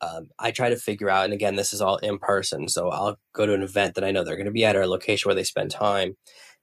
um, 0.00 0.28
I 0.38 0.50
try 0.50 0.68
to 0.70 0.76
figure 0.76 1.10
out, 1.10 1.24
and 1.24 1.34
again, 1.34 1.56
this 1.56 1.72
is 1.72 1.80
all 1.82 1.96
in 1.98 2.18
person. 2.18 2.68
So 2.68 2.88
I'll 2.90 3.18
go 3.34 3.46
to 3.46 3.54
an 3.54 3.62
event 3.62 3.94
that 3.94 4.04
I 4.04 4.10
know 4.10 4.24
they're 4.24 4.36
going 4.36 4.46
to 4.46 4.52
be 4.52 4.64
at 4.64 4.76
or 4.76 4.82
a 4.82 4.86
location 4.86 5.28
where 5.28 5.34
they 5.34 5.44
spend 5.44 5.70
time, 5.70 6.16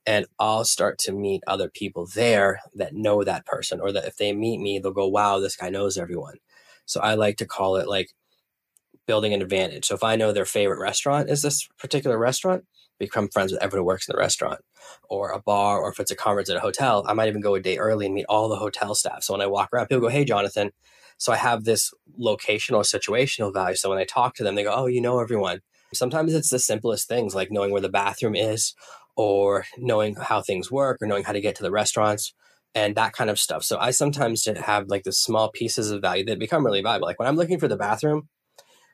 and 0.05 0.25
I'll 0.39 0.65
start 0.65 0.97
to 0.99 1.11
meet 1.13 1.43
other 1.47 1.69
people 1.69 2.07
there 2.15 2.61
that 2.75 2.93
know 2.95 3.23
that 3.23 3.45
person, 3.45 3.79
or 3.81 3.91
that 3.91 4.05
if 4.05 4.17
they 4.17 4.33
meet 4.33 4.59
me, 4.59 4.79
they'll 4.79 4.91
go, 4.93 5.07
"Wow, 5.07 5.39
this 5.39 5.55
guy 5.57 5.69
knows 5.69 5.97
everyone." 5.97 6.37
So 6.85 7.01
I 7.01 7.15
like 7.15 7.37
to 7.37 7.45
call 7.47 7.77
it 7.77 7.87
like 7.89 8.09
building 9.07 9.33
an 9.33 9.41
advantage. 9.41 9.85
So 9.85 9.95
if 9.95 10.03
I 10.03 10.15
know 10.15 10.31
their 10.31 10.45
favorite 10.45 10.79
restaurant 10.79 11.29
is 11.29 11.41
this 11.41 11.67
particular 11.79 12.17
restaurant, 12.17 12.65
become 12.99 13.29
friends 13.29 13.51
with 13.51 13.61
everyone 13.61 13.83
who 13.83 13.87
works 13.87 14.07
in 14.07 14.13
the 14.13 14.19
restaurant 14.19 14.61
or 15.09 15.31
a 15.31 15.41
bar, 15.41 15.81
or 15.81 15.91
if 15.91 15.99
it's 15.99 16.11
a 16.11 16.15
conference 16.15 16.49
at 16.49 16.57
a 16.57 16.61
hotel, 16.61 17.03
I 17.07 17.13
might 17.13 17.27
even 17.27 17.41
go 17.41 17.55
a 17.55 17.59
day 17.59 17.77
early 17.77 18.05
and 18.05 18.15
meet 18.15 18.25
all 18.29 18.47
the 18.49 18.55
hotel 18.55 18.95
staff. 18.95 19.23
So 19.23 19.33
when 19.33 19.41
I 19.41 19.47
walk 19.47 19.69
around, 19.73 19.87
people 19.87 20.01
go, 20.01 20.09
Hey, 20.09 20.25
Jonathan. 20.25 20.71
So 21.17 21.31
I 21.33 21.37
have 21.37 21.63
this 21.63 21.93
locational 22.19 22.81
situational 22.83 23.53
value. 23.53 23.75
So 23.75 23.89
when 23.89 23.99
I 23.99 24.05
talk 24.05 24.35
to 24.35 24.43
them, 24.43 24.55
they 24.55 24.63
go, 24.63 24.73
Oh, 24.73 24.87
you 24.87 25.01
know 25.01 25.19
everyone. 25.19 25.61
Sometimes 25.93 26.33
it's 26.33 26.49
the 26.49 26.59
simplest 26.59 27.07
things 27.07 27.35
like 27.35 27.51
knowing 27.51 27.71
where 27.71 27.81
the 27.81 27.89
bathroom 27.89 28.35
is 28.35 28.73
or 29.15 29.65
knowing 29.77 30.15
how 30.15 30.41
things 30.41 30.71
work 30.71 31.01
or 31.01 31.07
knowing 31.07 31.23
how 31.23 31.31
to 31.31 31.41
get 31.41 31.55
to 31.55 31.63
the 31.63 31.71
restaurants 31.71 32.33
and 32.73 32.95
that 32.95 33.13
kind 33.13 33.29
of 33.29 33.39
stuff. 33.39 33.63
So 33.63 33.77
I 33.77 33.91
sometimes 33.91 34.45
have 34.45 34.87
like 34.89 35.03
the 35.03 35.13
small 35.13 35.49
pieces 35.49 35.91
of 35.91 36.01
value 36.01 36.25
that 36.25 36.39
become 36.39 36.65
really 36.65 36.81
valuable. 36.81 37.07
Like 37.07 37.19
when 37.19 37.27
I'm 37.27 37.37
looking 37.37 37.59
for 37.59 37.69
the 37.69 37.77
bathroom, 37.77 38.27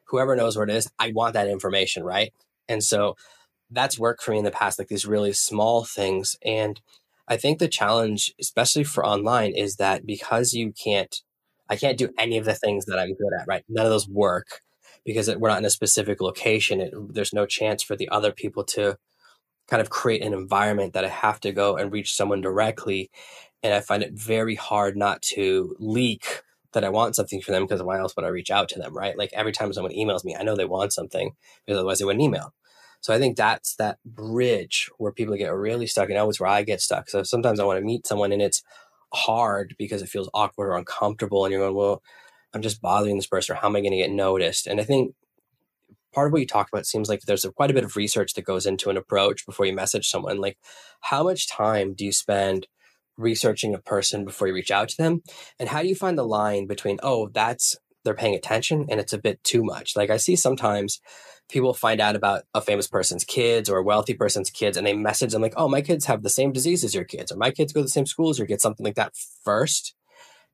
whoever 0.07 0.35
knows 0.35 0.55
where 0.55 0.65
it 0.65 0.69
is, 0.69 0.89
I 0.99 1.11
want 1.13 1.33
that 1.33 1.47
information, 1.47 2.03
right? 2.03 2.31
And 2.69 2.83
so 2.83 3.15
that's 3.71 3.97
worked 3.97 4.21
for 4.21 4.31
me 4.31 4.37
in 4.37 4.43
the 4.45 4.51
past, 4.51 4.77
like 4.77 4.89
these 4.89 5.05
really 5.05 5.33
small 5.33 5.83
things. 5.85 6.35
And 6.45 6.79
I 7.27 7.37
think 7.37 7.57
the 7.57 7.67
challenge, 7.67 8.33
especially 8.39 8.83
for 8.83 9.05
online, 9.05 9.53
is 9.53 9.77
that 9.77 10.05
because 10.05 10.53
you 10.53 10.73
can't, 10.73 11.21
I 11.71 11.77
can't 11.77 11.97
do 11.97 12.09
any 12.19 12.37
of 12.37 12.45
the 12.45 12.53
things 12.53 12.85
that 12.85 12.99
I'm 12.99 13.15
good 13.15 13.31
at, 13.39 13.47
right? 13.47 13.63
None 13.69 13.85
of 13.85 13.91
those 13.91 14.07
work 14.07 14.61
because 15.05 15.33
we're 15.35 15.49
not 15.49 15.59
in 15.59 15.65
a 15.65 15.69
specific 15.69 16.21
location. 16.21 16.81
It, 16.81 16.93
there's 17.13 17.33
no 17.33 17.45
chance 17.45 17.81
for 17.81 17.95
the 17.95 18.09
other 18.09 18.31
people 18.31 18.63
to 18.65 18.97
kind 19.67 19.81
of 19.81 19.89
create 19.89 20.21
an 20.21 20.33
environment 20.33 20.93
that 20.93 21.05
I 21.05 21.09
have 21.09 21.39
to 21.39 21.53
go 21.53 21.77
and 21.77 21.91
reach 21.91 22.13
someone 22.13 22.41
directly. 22.41 23.09
And 23.63 23.73
I 23.73 23.79
find 23.79 24.03
it 24.03 24.13
very 24.13 24.55
hard 24.55 24.97
not 24.97 25.21
to 25.33 25.75
leak 25.79 26.43
that 26.73 26.83
I 26.83 26.89
want 26.89 27.15
something 27.15 27.41
for 27.41 27.51
them 27.51 27.63
because 27.63 27.81
why 27.81 27.99
else 27.99 28.15
would 28.15 28.25
I 28.25 28.29
reach 28.29 28.51
out 28.51 28.69
to 28.69 28.79
them, 28.79 28.95
right? 28.95 29.17
Like 29.17 29.31
every 29.33 29.53
time 29.53 29.71
someone 29.71 29.93
emails 29.93 30.25
me, 30.25 30.35
I 30.35 30.43
know 30.43 30.55
they 30.55 30.65
want 30.65 30.93
something 30.93 31.31
because 31.65 31.77
otherwise 31.79 31.99
they 31.99 32.05
wouldn't 32.05 32.23
email. 32.23 32.53
So 33.01 33.13
I 33.13 33.17
think 33.17 33.35
that's 33.35 33.75
that 33.75 33.97
bridge 34.05 34.89
where 34.97 35.11
people 35.11 35.35
get 35.35 35.53
really 35.53 35.87
stuck, 35.87 36.09
and 36.09 36.19
always 36.19 36.39
where 36.39 36.49
I 36.49 36.61
get 36.61 36.81
stuck. 36.81 37.09
So 37.09 37.23
sometimes 37.23 37.59
I 37.59 37.63
want 37.63 37.79
to 37.79 37.85
meet 37.85 38.05
someone, 38.05 38.31
and 38.31 38.41
it's 38.41 38.61
hard 39.13 39.75
because 39.77 40.01
it 40.01 40.09
feels 40.09 40.29
awkward 40.33 40.69
or 40.69 40.77
uncomfortable, 40.77 41.45
and 41.45 41.51
you're 41.51 41.61
going, 41.61 41.75
"Well, 41.75 42.01
I'm 42.53 42.61
just 42.61 42.81
bothering 42.81 43.15
this 43.17 43.27
person, 43.27 43.55
or 43.55 43.59
how 43.59 43.67
am 43.67 43.75
I 43.75 43.81
going 43.81 43.91
to 43.91 43.97
get 43.97 44.11
noticed?" 44.11 44.67
And 44.67 44.79
I 44.79 44.83
think 44.83 45.15
part 46.13 46.27
of 46.27 46.33
what 46.33 46.41
you 46.41 46.47
talked 46.47 46.73
about 46.73 46.85
seems 46.85 47.09
like 47.09 47.21
there's 47.21 47.45
quite 47.55 47.71
a 47.71 47.73
bit 47.73 47.83
of 47.83 47.95
research 47.95 48.33
that 48.33 48.45
goes 48.45 48.65
into 48.65 48.89
an 48.89 48.97
approach 48.97 49.45
before 49.45 49.65
you 49.65 49.73
message 49.73 50.09
someone. 50.09 50.39
Like, 50.39 50.57
how 51.01 51.23
much 51.23 51.47
time 51.47 51.93
do 51.93 52.05
you 52.05 52.11
spend 52.11 52.67
researching 53.17 53.73
a 53.73 53.79
person 53.79 54.25
before 54.25 54.47
you 54.47 54.53
reach 54.53 54.71
out 54.71 54.89
to 54.89 54.97
them, 54.97 55.21
and 55.59 55.69
how 55.69 55.81
do 55.81 55.87
you 55.87 55.95
find 55.95 56.17
the 56.17 56.23
line 56.25 56.67
between, 56.67 56.99
"Oh, 57.03 57.29
that's 57.29 57.75
they're 58.03 58.13
paying 58.15 58.35
attention," 58.35 58.87
and 58.89 58.99
it's 58.99 59.13
a 59.13 59.17
bit 59.17 59.43
too 59.43 59.63
much? 59.63 59.95
Like 59.95 60.09
I 60.09 60.17
see 60.17 60.35
sometimes 60.35 60.99
people 61.51 61.73
find 61.73 62.01
out 62.01 62.15
about 62.15 62.43
a 62.53 62.61
famous 62.61 62.87
person's 62.87 63.23
kids 63.23 63.69
or 63.69 63.77
a 63.77 63.83
wealthy 63.83 64.13
person's 64.13 64.49
kids 64.49 64.77
and 64.77 64.87
they 64.87 64.93
message 64.93 65.31
them 65.31 65.41
like, 65.41 65.53
oh, 65.57 65.67
my 65.67 65.81
kids 65.81 66.05
have 66.05 66.23
the 66.23 66.29
same 66.29 66.51
disease 66.51 66.83
as 66.83 66.95
your 66.95 67.03
kids, 67.03 67.31
or 67.31 67.37
my 67.37 67.51
kids 67.51 67.73
go 67.73 67.81
to 67.81 67.85
the 67.85 67.89
same 67.89 68.05
school 68.05 68.29
as 68.29 68.39
your 68.39 68.47
kids, 68.47 68.63
something 68.63 68.85
like 68.85 68.95
that 68.95 69.13
first. 69.43 69.93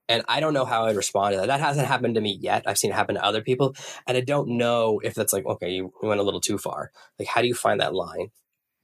And 0.10 0.24
I 0.28 0.40
don't 0.40 0.54
know 0.54 0.66
how 0.66 0.86
I'd 0.86 0.96
respond 0.96 1.34
to 1.34 1.40
that. 1.40 1.48
That 1.48 1.60
hasn't 1.60 1.88
happened 1.88 2.16
to 2.16 2.22
me 2.22 2.38
yet. 2.40 2.64
I've 2.66 2.78
seen 2.78 2.92
it 2.92 2.96
happen 2.96 3.16
to 3.16 3.24
other 3.24 3.42
people. 3.42 3.76
And 4.08 4.18
I 4.18 4.22
don't 4.22 4.58
know 4.58 5.00
if 5.04 5.14
that's 5.14 5.34
like, 5.34 5.46
okay, 5.46 5.70
you 5.70 5.92
went 6.02 6.22
a 6.22 6.24
little 6.24 6.40
too 6.40 6.58
far. 6.58 6.92
Like, 7.20 7.28
how 7.28 7.42
do 7.42 7.48
you 7.48 7.56
find 7.56 7.82
that 7.82 7.94
line? 7.94 8.30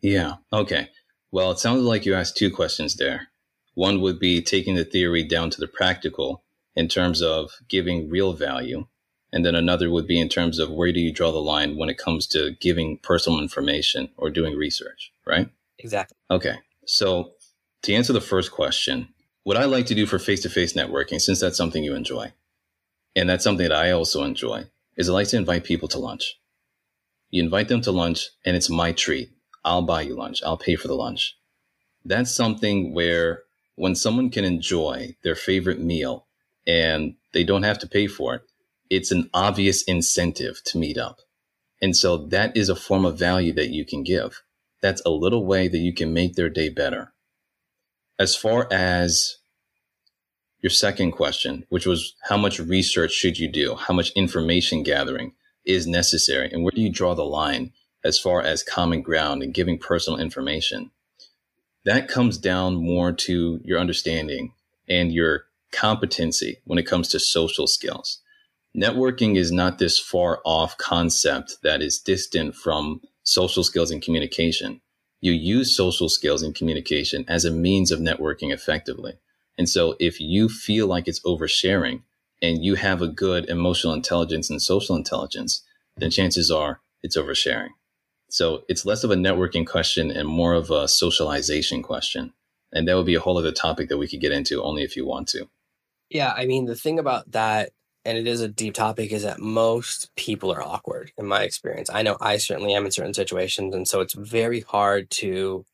Yeah. 0.01 0.35
Okay. 0.51 0.89
Well, 1.31 1.51
it 1.51 1.59
sounded 1.59 1.83
like 1.83 2.05
you 2.05 2.13
asked 2.13 2.35
two 2.35 2.51
questions 2.51 2.97
there. 2.97 3.29
One 3.73 4.01
would 4.01 4.19
be 4.19 4.41
taking 4.41 4.75
the 4.75 4.83
theory 4.83 5.23
down 5.23 5.49
to 5.51 5.59
the 5.59 5.67
practical 5.67 6.43
in 6.75 6.89
terms 6.89 7.21
of 7.21 7.51
giving 7.69 8.09
real 8.09 8.33
value. 8.33 8.85
And 9.33 9.43
then 9.43 9.55
another 9.55 9.89
would 9.89 10.05
be 10.05 10.21
in 10.21 10.29
terms 10.29 10.59
of 10.59 10.69
where 10.69 10.93
do 10.93 10.99
you 10.99 11.11
draw 11.11 11.31
the 11.31 11.39
line 11.39 11.75
when 11.75 11.89
it 11.89 11.97
comes 11.97 12.27
to 12.27 12.51
giving 12.61 12.99
personal 12.99 13.39
information 13.39 14.09
or 14.15 14.29
doing 14.29 14.55
research, 14.55 15.11
right? 15.25 15.49
Exactly. 15.79 16.15
Okay. 16.29 16.57
So 16.85 17.31
to 17.81 17.93
answer 17.93 18.13
the 18.13 18.21
first 18.21 18.51
question, 18.51 19.09
what 19.43 19.57
I 19.57 19.65
like 19.65 19.87
to 19.87 19.95
do 19.95 20.05
for 20.05 20.19
face 20.19 20.43
to 20.43 20.49
face 20.49 20.73
networking, 20.73 21.19
since 21.19 21.39
that's 21.39 21.57
something 21.57 21.83
you 21.83 21.95
enjoy, 21.95 22.31
and 23.15 23.27
that's 23.27 23.43
something 23.43 23.67
that 23.67 23.75
I 23.75 23.89
also 23.89 24.23
enjoy, 24.23 24.65
is 24.95 25.09
I 25.09 25.13
like 25.13 25.29
to 25.29 25.37
invite 25.37 25.63
people 25.63 25.87
to 25.89 25.99
lunch. 25.99 26.39
You 27.31 27.41
invite 27.41 27.69
them 27.69 27.81
to 27.81 27.91
lunch, 27.91 28.29
and 28.45 28.55
it's 28.55 28.69
my 28.69 28.91
treat. 28.91 29.31
I'll 29.65 29.81
buy 29.81 30.01
you 30.03 30.15
lunch, 30.15 30.43
I'll 30.43 30.57
pay 30.57 30.75
for 30.75 30.87
the 30.87 30.93
lunch. 30.93 31.35
That's 32.05 32.33
something 32.33 32.93
where 32.93 33.41
when 33.75 33.95
someone 33.95 34.29
can 34.29 34.45
enjoy 34.45 35.15
their 35.23 35.35
favorite 35.35 35.79
meal 35.79 36.27
and 36.67 37.15
they 37.31 37.43
don't 37.43 37.63
have 37.63 37.79
to 37.79 37.87
pay 37.87 38.05
for 38.05 38.35
it, 38.35 38.41
it's 38.95 39.11
an 39.11 39.29
obvious 39.33 39.83
incentive 39.83 40.61
to 40.65 40.77
meet 40.77 40.97
up. 40.97 41.19
And 41.81 41.97
so 41.97 42.17
that 42.27 42.55
is 42.55 42.69
a 42.69 42.75
form 42.75 43.05
of 43.05 43.17
value 43.17 43.51
that 43.53 43.71
you 43.71 43.85
can 43.85 44.03
give. 44.03 44.43
That's 44.81 45.01
a 45.05 45.09
little 45.09 45.45
way 45.45 45.67
that 45.67 45.79
you 45.79 45.93
can 45.93 46.13
make 46.13 46.35
their 46.35 46.49
day 46.49 46.69
better. 46.69 47.13
As 48.19 48.35
far 48.35 48.67
as 48.71 49.37
your 50.61 50.69
second 50.69 51.11
question, 51.11 51.65
which 51.69 51.87
was 51.87 52.13
how 52.29 52.37
much 52.37 52.59
research 52.59 53.11
should 53.11 53.39
you 53.39 53.49
do? 53.49 53.75
How 53.75 53.93
much 53.93 54.11
information 54.11 54.83
gathering 54.83 55.33
is 55.65 55.87
necessary? 55.87 56.49
And 56.51 56.63
where 56.63 56.71
do 56.71 56.81
you 56.81 56.91
draw 56.91 57.15
the 57.15 57.25
line 57.25 57.73
as 58.03 58.19
far 58.19 58.41
as 58.41 58.63
common 58.63 59.01
ground 59.01 59.41
and 59.41 59.53
giving 59.53 59.77
personal 59.77 60.19
information? 60.19 60.91
That 61.83 62.07
comes 62.07 62.37
down 62.37 62.75
more 62.75 63.11
to 63.11 63.59
your 63.63 63.79
understanding 63.79 64.53
and 64.87 65.11
your 65.11 65.45
competency 65.71 66.59
when 66.63 66.77
it 66.77 66.85
comes 66.85 67.07
to 67.09 67.19
social 67.19 67.67
skills. 67.67 68.19
Networking 68.75 69.37
is 69.37 69.51
not 69.51 69.77
this 69.77 69.99
far 69.99 70.41
off 70.43 70.77
concept 70.77 71.57
that 71.61 71.81
is 71.81 71.99
distant 71.99 72.55
from 72.55 73.01
social 73.23 73.63
skills 73.63 73.91
and 73.91 74.01
communication. 74.01 74.81
You 75.21 75.31
use 75.31 75.75
social 75.75 76.09
skills 76.09 76.41
and 76.41 76.55
communication 76.55 77.23
as 77.27 77.45
a 77.45 77.51
means 77.51 77.91
of 77.91 77.99
networking 77.99 78.51
effectively. 78.51 79.13
And 79.57 79.69
so 79.69 79.95
if 79.99 80.19
you 80.19 80.49
feel 80.49 80.87
like 80.87 81.07
it's 81.07 81.21
oversharing 81.21 82.01
and 82.41 82.63
you 82.63 82.75
have 82.75 83.01
a 83.01 83.07
good 83.07 83.47
emotional 83.47 83.93
intelligence 83.93 84.49
and 84.49 84.61
social 84.61 84.95
intelligence, 84.95 85.63
then 85.97 86.09
chances 86.09 86.49
are 86.49 86.81
it's 87.03 87.15
oversharing. 87.15 87.69
So 88.29 88.63
it's 88.67 88.85
less 88.85 89.03
of 89.03 89.11
a 89.11 89.15
networking 89.15 89.67
question 89.67 90.09
and 90.09 90.27
more 90.27 90.53
of 90.53 90.71
a 90.71 90.87
socialization 90.87 91.83
question. 91.83 92.33
And 92.71 92.87
that 92.87 92.95
would 92.95 93.05
be 93.05 93.15
a 93.15 93.19
whole 93.19 93.37
other 93.37 93.51
topic 93.51 93.89
that 93.89 93.97
we 93.97 94.07
could 94.07 94.19
get 94.19 94.31
into 94.31 94.63
only 94.63 94.81
if 94.81 94.95
you 94.95 95.05
want 95.05 95.27
to. 95.29 95.47
Yeah. 96.09 96.33
I 96.35 96.47
mean, 96.47 96.65
the 96.65 96.75
thing 96.75 96.97
about 96.97 97.31
that, 97.31 97.69
and 98.05 98.17
it 98.17 98.27
is 98.27 98.41
a 98.41 98.47
deep 98.47 98.73
topic, 98.73 99.11
is 99.11 99.23
that 99.23 99.39
most 99.39 100.13
people 100.15 100.51
are 100.51 100.61
awkward 100.61 101.11
in 101.17 101.25
my 101.25 101.43
experience. 101.43 101.89
I 101.91 102.01
know 102.01 102.17
I 102.21 102.37
certainly 102.37 102.73
am 102.73 102.85
in 102.85 102.91
certain 102.91 103.13
situations. 103.13 103.73
And 103.75 103.87
so 103.87 104.01
it's 104.01 104.13
very 104.13 104.61
hard 104.61 105.09
to 105.11 105.65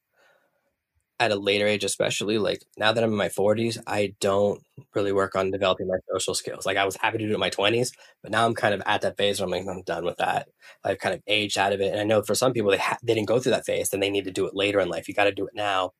at 1.19 1.31
a 1.31 1.35
later 1.35 1.67
age, 1.67 1.83
especially 1.83 2.37
like 2.37 2.63
now 2.77 2.93
that 2.93 3.03
I'm 3.03 3.11
in 3.11 3.17
my 3.17 3.27
40s, 3.27 3.77
I 3.85 4.13
don't 4.21 4.61
really 4.95 5.11
work 5.11 5.35
on 5.35 5.51
developing 5.51 5.87
my 5.87 5.97
social 6.11 6.33
skills. 6.33 6.65
Like 6.65 6.77
I 6.77 6.85
was 6.85 6.95
happy 6.95 7.17
to 7.17 7.25
do 7.25 7.31
it 7.31 7.33
in 7.33 7.39
my 7.39 7.49
20s, 7.49 7.91
but 8.21 8.31
now 8.31 8.45
I'm 8.45 8.55
kind 8.55 8.73
of 8.73 8.81
at 8.85 9.01
that 9.01 9.17
phase 9.17 9.39
where 9.39 9.45
I'm 9.45 9.51
like, 9.51 9.67
I'm 9.67 9.81
done 9.83 10.05
with 10.05 10.17
that. 10.17 10.47
I've 10.83 10.99
kind 10.99 11.13
of 11.13 11.21
aged 11.27 11.57
out 11.57 11.73
of 11.73 11.81
it. 11.81 11.91
And 11.91 11.99
I 11.99 12.05
know 12.05 12.21
for 12.21 12.35
some 12.35 12.53
people, 12.53 12.71
they, 12.71 12.77
ha- 12.77 12.97
they 13.03 13.13
didn't 13.13 13.27
go 13.27 13.39
through 13.39 13.51
that 13.51 13.65
phase, 13.65 13.91
and 13.91 14.01
they 14.01 14.09
need 14.09 14.25
to 14.25 14.31
do 14.31 14.45
it 14.45 14.55
later 14.55 14.79
in 14.79 14.87
life. 14.87 15.09
You 15.09 15.13
got 15.13 15.25
to 15.25 15.33
do 15.33 15.45
it 15.45 15.53
now. 15.53 15.91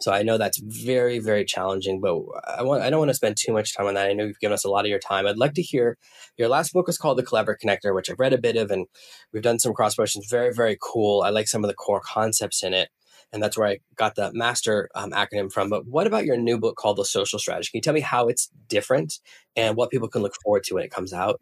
So 0.00 0.12
I 0.12 0.22
know 0.22 0.36
that's 0.36 0.58
very, 0.58 1.18
very 1.18 1.44
challenging, 1.44 2.00
but 2.00 2.18
I 2.46 2.62
want 2.62 2.82
I 2.82 2.90
don't 2.90 2.98
want 2.98 3.10
to 3.10 3.14
spend 3.14 3.36
too 3.38 3.52
much 3.52 3.74
time 3.74 3.86
on 3.86 3.94
that. 3.94 4.08
I 4.08 4.12
know 4.12 4.24
you've 4.24 4.40
given 4.40 4.52
us 4.52 4.64
a 4.64 4.70
lot 4.70 4.84
of 4.84 4.90
your 4.90 4.98
time. 4.98 5.26
I'd 5.26 5.38
like 5.38 5.54
to 5.54 5.62
hear 5.62 5.96
your 6.36 6.48
last 6.48 6.72
book 6.72 6.86
was 6.86 6.98
called 6.98 7.18
The 7.18 7.22
Clever 7.22 7.56
Connector, 7.62 7.94
which 7.94 8.10
I've 8.10 8.20
read 8.20 8.34
a 8.34 8.38
bit 8.38 8.56
of 8.56 8.70
and 8.70 8.86
we've 9.32 9.42
done 9.42 9.58
some 9.58 9.72
cross 9.72 9.94
promotions. 9.94 10.26
Very, 10.30 10.52
very 10.52 10.76
cool. 10.82 11.22
I 11.22 11.30
like 11.30 11.48
some 11.48 11.64
of 11.64 11.68
the 11.68 11.74
core 11.74 12.02
concepts 12.04 12.62
in 12.62 12.74
it 12.74 12.90
and 13.32 13.42
that's 13.42 13.56
where 13.58 13.68
I 13.68 13.78
got 13.96 14.14
the 14.14 14.30
master 14.32 14.88
um, 14.94 15.10
acronym 15.10 15.52
from. 15.52 15.68
But 15.68 15.86
what 15.86 16.06
about 16.06 16.24
your 16.24 16.36
new 16.36 16.58
book 16.58 16.76
called 16.76 16.96
The 16.96 17.04
Social 17.04 17.38
Strategy? 17.38 17.70
Can 17.70 17.78
you 17.78 17.82
tell 17.82 17.94
me 17.94 18.00
how 18.00 18.28
it's 18.28 18.50
different 18.68 19.14
and 19.54 19.76
what 19.76 19.90
people 19.90 20.08
can 20.08 20.22
look 20.22 20.34
forward 20.42 20.64
to 20.64 20.74
when 20.74 20.84
it 20.84 20.90
comes 20.90 21.12
out? 21.12 21.40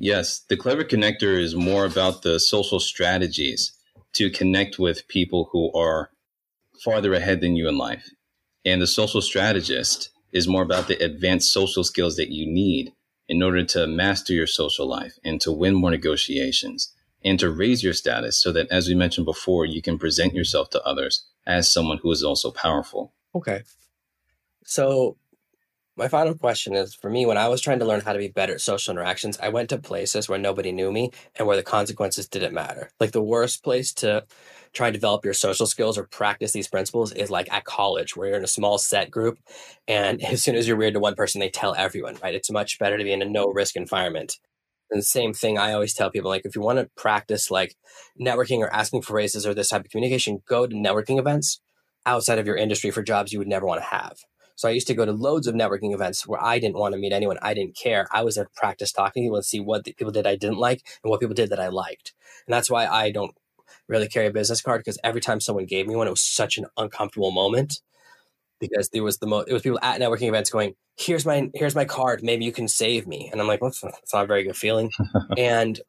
Yes, 0.00 0.40
the 0.48 0.56
Clever 0.56 0.84
Connector 0.84 1.38
is 1.38 1.54
more 1.54 1.84
about 1.84 2.22
the 2.22 2.38
social 2.38 2.78
strategies 2.78 3.72
to 4.14 4.30
connect 4.30 4.78
with 4.78 5.08
people 5.08 5.48
who 5.52 5.72
are 5.72 6.10
farther 6.82 7.14
ahead 7.14 7.40
than 7.40 7.56
you 7.56 7.68
in 7.68 7.78
life. 7.78 8.10
And 8.64 8.82
the 8.82 8.86
social 8.86 9.20
strategist 9.20 10.10
is 10.32 10.48
more 10.48 10.62
about 10.62 10.88
the 10.88 11.02
advanced 11.02 11.52
social 11.52 11.84
skills 11.84 12.16
that 12.16 12.30
you 12.30 12.46
need 12.46 12.92
in 13.28 13.42
order 13.42 13.64
to 13.64 13.86
master 13.86 14.32
your 14.32 14.46
social 14.46 14.86
life 14.86 15.18
and 15.24 15.40
to 15.40 15.52
win 15.52 15.74
more 15.74 15.90
negotiations 15.90 16.94
and 17.24 17.38
to 17.40 17.50
raise 17.50 17.82
your 17.82 17.92
status 17.92 18.40
so 18.40 18.52
that, 18.52 18.70
as 18.70 18.88
we 18.88 18.94
mentioned 18.94 19.26
before, 19.26 19.66
you 19.66 19.82
can 19.82 19.98
present 19.98 20.34
yourself 20.34 20.70
to 20.70 20.82
others 20.82 21.26
as 21.46 21.72
someone 21.72 21.98
who 21.98 22.10
is 22.10 22.22
also 22.22 22.50
powerful. 22.50 23.12
Okay. 23.34 23.62
So, 24.64 25.16
my 25.96 26.06
final 26.06 26.34
question 26.34 26.74
is 26.74 26.94
for 26.94 27.10
me, 27.10 27.26
when 27.26 27.36
I 27.36 27.48
was 27.48 27.60
trying 27.60 27.80
to 27.80 27.84
learn 27.84 28.02
how 28.02 28.12
to 28.12 28.20
be 28.20 28.28
better 28.28 28.54
at 28.54 28.60
social 28.60 28.92
interactions, 28.92 29.36
I 29.42 29.48
went 29.48 29.68
to 29.70 29.78
places 29.78 30.28
where 30.28 30.38
nobody 30.38 30.70
knew 30.70 30.92
me 30.92 31.10
and 31.34 31.48
where 31.48 31.56
the 31.56 31.62
consequences 31.64 32.28
didn't 32.28 32.54
matter. 32.54 32.90
Like 33.00 33.10
the 33.10 33.22
worst 33.22 33.64
place 33.64 33.92
to 33.94 34.24
try 34.78 34.88
and 34.88 34.94
develop 34.94 35.24
your 35.24 35.34
social 35.34 35.66
skills 35.66 35.98
or 35.98 36.04
practice 36.04 36.52
these 36.52 36.68
principles 36.68 37.12
is 37.12 37.30
like 37.30 37.52
at 37.52 37.64
college 37.64 38.16
where 38.16 38.28
you're 38.28 38.38
in 38.38 38.44
a 38.44 38.48
small 38.48 38.78
set 38.78 39.10
group 39.10 39.38
and 39.86 40.22
as 40.32 40.42
soon 40.42 40.54
as 40.54 40.66
you're 40.66 40.76
weird 40.76 40.94
to 40.94 41.00
one 41.00 41.14
person 41.14 41.40
they 41.40 41.50
tell 41.50 41.74
everyone 41.74 42.16
right 42.22 42.34
it's 42.34 42.50
much 42.50 42.78
better 42.78 42.96
to 42.96 43.04
be 43.04 43.12
in 43.12 43.20
a 43.20 43.24
no 43.24 43.46
risk 43.48 43.76
environment 43.76 44.38
and 44.90 45.00
the 45.00 45.04
same 45.04 45.34
thing 45.34 45.58
I 45.58 45.72
always 45.72 45.94
tell 45.94 46.10
people 46.10 46.30
like 46.30 46.46
if 46.46 46.56
you 46.56 46.62
want 46.62 46.78
to 46.78 46.88
practice 46.96 47.50
like 47.50 47.76
networking 48.20 48.60
or 48.60 48.72
asking 48.72 49.02
for 49.02 49.14
raises 49.14 49.46
or 49.46 49.54
this 49.54 49.68
type 49.68 49.84
of 49.84 49.90
communication, 49.90 50.42
go 50.48 50.66
to 50.66 50.74
networking 50.74 51.18
events 51.18 51.60
outside 52.06 52.38
of 52.38 52.46
your 52.46 52.56
industry 52.56 52.90
for 52.90 53.02
jobs 53.02 53.32
you 53.32 53.38
would 53.38 53.48
never 53.48 53.66
want 53.66 53.80
to 53.80 53.86
have. 53.86 54.16
So 54.56 54.68
I 54.68 54.72
used 54.72 54.86
to 54.88 54.94
go 54.94 55.04
to 55.04 55.12
loads 55.12 55.46
of 55.46 55.54
networking 55.54 55.94
events 55.94 56.26
where 56.26 56.42
I 56.42 56.58
didn't 56.58 56.78
want 56.78 56.92
to 56.92 56.98
meet 56.98 57.12
anyone. 57.12 57.38
I 57.42 57.54
didn't 57.54 57.76
care. 57.76 58.08
I 58.12 58.22
was 58.22 58.34
there 58.34 58.44
to 58.44 58.50
practice 58.56 58.90
talking 58.90 59.22
to 59.22 59.26
people 59.26 59.36
and 59.36 59.44
see 59.44 59.60
what 59.60 59.84
people 59.84 60.10
did 60.10 60.26
I 60.26 60.36
didn't 60.36 60.58
like 60.58 60.82
and 61.04 61.10
what 61.10 61.20
people 61.20 61.34
did 61.34 61.50
that 61.50 61.60
I 61.60 61.68
liked. 61.68 62.14
And 62.46 62.54
that's 62.54 62.70
why 62.70 62.86
I 62.86 63.12
don't 63.12 63.36
really 63.88 64.08
carry 64.08 64.26
a 64.26 64.32
business 64.32 64.60
card 64.60 64.80
because 64.80 64.98
every 65.04 65.20
time 65.20 65.40
someone 65.40 65.66
gave 65.66 65.86
me 65.86 65.96
one, 65.96 66.06
it 66.06 66.10
was 66.10 66.20
such 66.20 66.58
an 66.58 66.66
uncomfortable 66.76 67.30
moment 67.30 67.80
because 68.60 68.88
there 68.90 69.02
was 69.02 69.18
the 69.18 69.26
most 69.26 69.48
it 69.48 69.52
was 69.52 69.62
people 69.62 69.78
at 69.82 70.00
networking 70.00 70.28
events 70.28 70.50
going 70.50 70.74
here's 70.96 71.24
my 71.24 71.50
here's 71.54 71.74
my 71.74 71.84
card. 71.84 72.22
Maybe 72.22 72.44
you 72.44 72.52
can 72.52 72.68
save 72.68 73.06
me. 73.06 73.28
And 73.30 73.40
i'm 73.40 73.46
like 73.46 73.60
well, 73.60 73.72
that's 73.82 74.14
not 74.14 74.24
a 74.24 74.26
very 74.26 74.44
good 74.44 74.56
feeling. 74.56 74.90
And 75.36 75.80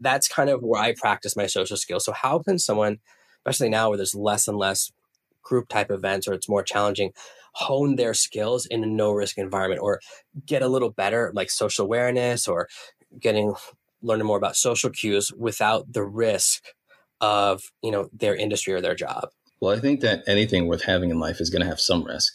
that's 0.00 0.28
kind 0.28 0.48
of 0.48 0.62
where 0.62 0.80
i 0.80 0.94
practice 0.94 1.36
my 1.36 1.46
social 1.46 1.76
skills. 1.76 2.04
So 2.04 2.12
how 2.12 2.38
can 2.40 2.58
someone 2.58 2.98
especially 3.38 3.68
now 3.68 3.88
where 3.88 3.96
there's 3.96 4.14
less 4.14 4.48
and 4.48 4.58
less 4.58 4.90
group 5.42 5.68
type 5.68 5.90
events 5.90 6.28
or 6.28 6.34
it's 6.34 6.48
more 6.48 6.62
challenging 6.62 7.12
hone 7.52 7.96
their 7.96 8.14
skills 8.14 8.66
in 8.66 8.84
a 8.84 8.86
no 8.86 9.12
risk 9.12 9.38
environment 9.38 9.80
or 9.80 10.00
get 10.44 10.62
a 10.62 10.68
little 10.68 10.90
better 10.90 11.32
like 11.34 11.50
social 11.50 11.84
awareness 11.84 12.46
or 12.46 12.68
getting 13.18 13.54
learning 14.02 14.26
more 14.26 14.36
about 14.36 14.56
social 14.56 14.90
cues 14.90 15.32
without 15.36 15.92
the 15.92 16.04
risk 16.04 16.64
of 17.20 17.62
you 17.82 17.90
know 17.90 18.08
their 18.12 18.34
industry 18.34 18.72
or 18.72 18.80
their 18.80 18.94
job 18.94 19.30
well, 19.60 19.76
I 19.76 19.80
think 19.80 20.00
that 20.00 20.22
anything 20.26 20.66
worth 20.66 20.82
having 20.82 21.10
in 21.10 21.18
life 21.18 21.40
is 21.40 21.50
going 21.50 21.62
to 21.62 21.68
have 21.68 21.80
some 21.80 22.04
risk. 22.04 22.34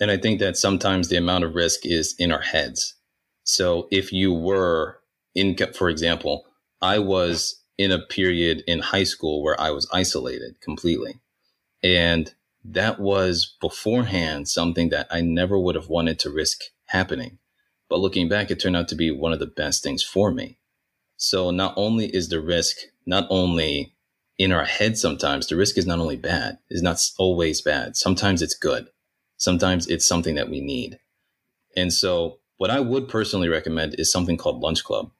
And 0.00 0.10
I 0.10 0.16
think 0.16 0.40
that 0.40 0.56
sometimes 0.56 1.08
the 1.08 1.16
amount 1.16 1.44
of 1.44 1.54
risk 1.54 1.84
is 1.84 2.14
in 2.18 2.30
our 2.30 2.40
heads. 2.40 2.94
So 3.42 3.88
if 3.90 4.12
you 4.12 4.32
were 4.32 5.00
in, 5.34 5.56
for 5.74 5.88
example, 5.88 6.46
I 6.80 6.98
was 6.98 7.62
in 7.76 7.90
a 7.90 7.98
period 7.98 8.62
in 8.66 8.78
high 8.80 9.04
school 9.04 9.42
where 9.42 9.60
I 9.60 9.70
was 9.70 9.88
isolated 9.92 10.60
completely. 10.60 11.20
And 11.82 12.32
that 12.64 13.00
was 13.00 13.56
beforehand 13.60 14.48
something 14.48 14.90
that 14.90 15.08
I 15.10 15.20
never 15.20 15.58
would 15.58 15.74
have 15.74 15.88
wanted 15.88 16.18
to 16.20 16.30
risk 16.30 16.60
happening. 16.86 17.38
But 17.88 17.98
looking 17.98 18.28
back, 18.28 18.50
it 18.50 18.60
turned 18.60 18.76
out 18.76 18.88
to 18.88 18.94
be 18.94 19.10
one 19.10 19.32
of 19.32 19.38
the 19.38 19.46
best 19.46 19.82
things 19.82 20.02
for 20.02 20.30
me. 20.30 20.58
So 21.16 21.50
not 21.50 21.74
only 21.76 22.06
is 22.06 22.28
the 22.28 22.40
risk 22.40 22.76
not 23.06 23.26
only 23.28 23.93
in 24.38 24.52
our 24.52 24.64
head 24.64 24.98
sometimes 24.98 25.46
the 25.46 25.56
risk 25.56 25.78
is 25.78 25.86
not 25.86 25.98
only 25.98 26.16
bad 26.16 26.58
is 26.70 26.82
not 26.82 27.00
always 27.18 27.60
bad. 27.60 27.96
Sometimes 27.96 28.42
it's 28.42 28.54
good. 28.54 28.88
Sometimes 29.36 29.86
it's 29.86 30.06
something 30.06 30.34
that 30.34 30.50
we 30.50 30.60
need. 30.60 30.98
And 31.76 31.92
so 31.92 32.38
what 32.56 32.70
i 32.70 32.80
would 32.80 33.08
personally 33.08 33.48
recommend 33.48 33.94
is 33.98 34.10
something 34.10 34.36
called 34.36 34.62
lunch 34.62 34.84
club. 34.84 35.10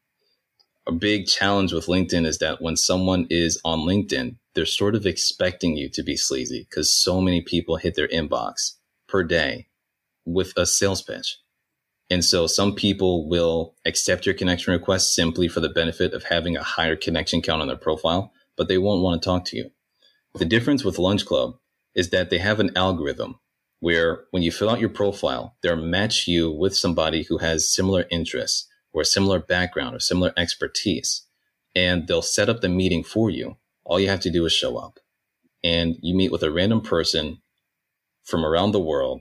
A 0.86 0.92
big 0.92 1.26
challenge 1.26 1.72
with 1.72 1.86
linkedin 1.86 2.26
is 2.26 2.38
that 2.38 2.60
when 2.60 2.76
someone 2.76 3.26
is 3.30 3.60
on 3.64 3.80
linkedin 3.80 4.36
they're 4.54 4.66
sort 4.66 4.94
of 4.94 5.06
expecting 5.06 5.76
you 5.76 5.88
to 5.90 6.02
be 6.02 6.16
sleazy 6.16 6.66
because 6.68 6.92
so 6.92 7.20
many 7.20 7.40
people 7.40 7.76
hit 7.76 7.94
their 7.94 8.08
inbox 8.08 8.74
per 9.08 9.22
day 9.22 9.68
with 10.24 10.52
a 10.56 10.64
sales 10.64 11.02
pitch. 11.02 11.38
And 12.10 12.24
so 12.24 12.46
some 12.46 12.74
people 12.74 13.28
will 13.28 13.74
accept 13.84 14.26
your 14.26 14.34
connection 14.34 14.72
request 14.72 15.14
simply 15.14 15.48
for 15.48 15.60
the 15.60 15.68
benefit 15.68 16.12
of 16.12 16.24
having 16.24 16.56
a 16.56 16.62
higher 16.62 16.96
connection 16.96 17.42
count 17.42 17.62
on 17.62 17.68
their 17.68 17.76
profile 17.76 18.32
but 18.56 18.68
they 18.68 18.78
won't 18.78 19.02
want 19.02 19.20
to 19.20 19.24
talk 19.24 19.44
to 19.46 19.56
you. 19.56 19.70
The 20.34 20.44
difference 20.44 20.84
with 20.84 20.98
Lunch 20.98 21.24
Club 21.24 21.56
is 21.94 22.10
that 22.10 22.30
they 22.30 22.38
have 22.38 22.60
an 22.60 22.76
algorithm 22.76 23.38
where 23.80 24.24
when 24.30 24.42
you 24.42 24.50
fill 24.50 24.70
out 24.70 24.80
your 24.80 24.88
profile, 24.88 25.56
they'll 25.62 25.76
match 25.76 26.26
you 26.26 26.50
with 26.50 26.76
somebody 26.76 27.24
who 27.24 27.38
has 27.38 27.70
similar 27.70 28.06
interests 28.10 28.66
or 28.92 29.02
a 29.02 29.04
similar 29.04 29.38
background 29.38 29.94
or 29.94 30.00
similar 30.00 30.32
expertise. 30.36 31.26
And 31.74 32.06
they'll 32.06 32.22
set 32.22 32.48
up 32.48 32.60
the 32.60 32.68
meeting 32.68 33.04
for 33.04 33.30
you. 33.30 33.56
All 33.84 34.00
you 34.00 34.08
have 34.08 34.20
to 34.20 34.30
do 34.30 34.46
is 34.46 34.52
show 34.52 34.76
up. 34.76 35.00
And 35.62 35.96
you 36.00 36.14
meet 36.14 36.32
with 36.32 36.42
a 36.42 36.50
random 36.50 36.80
person 36.80 37.42
from 38.22 38.44
around 38.44 38.72
the 38.72 38.80
world. 38.80 39.20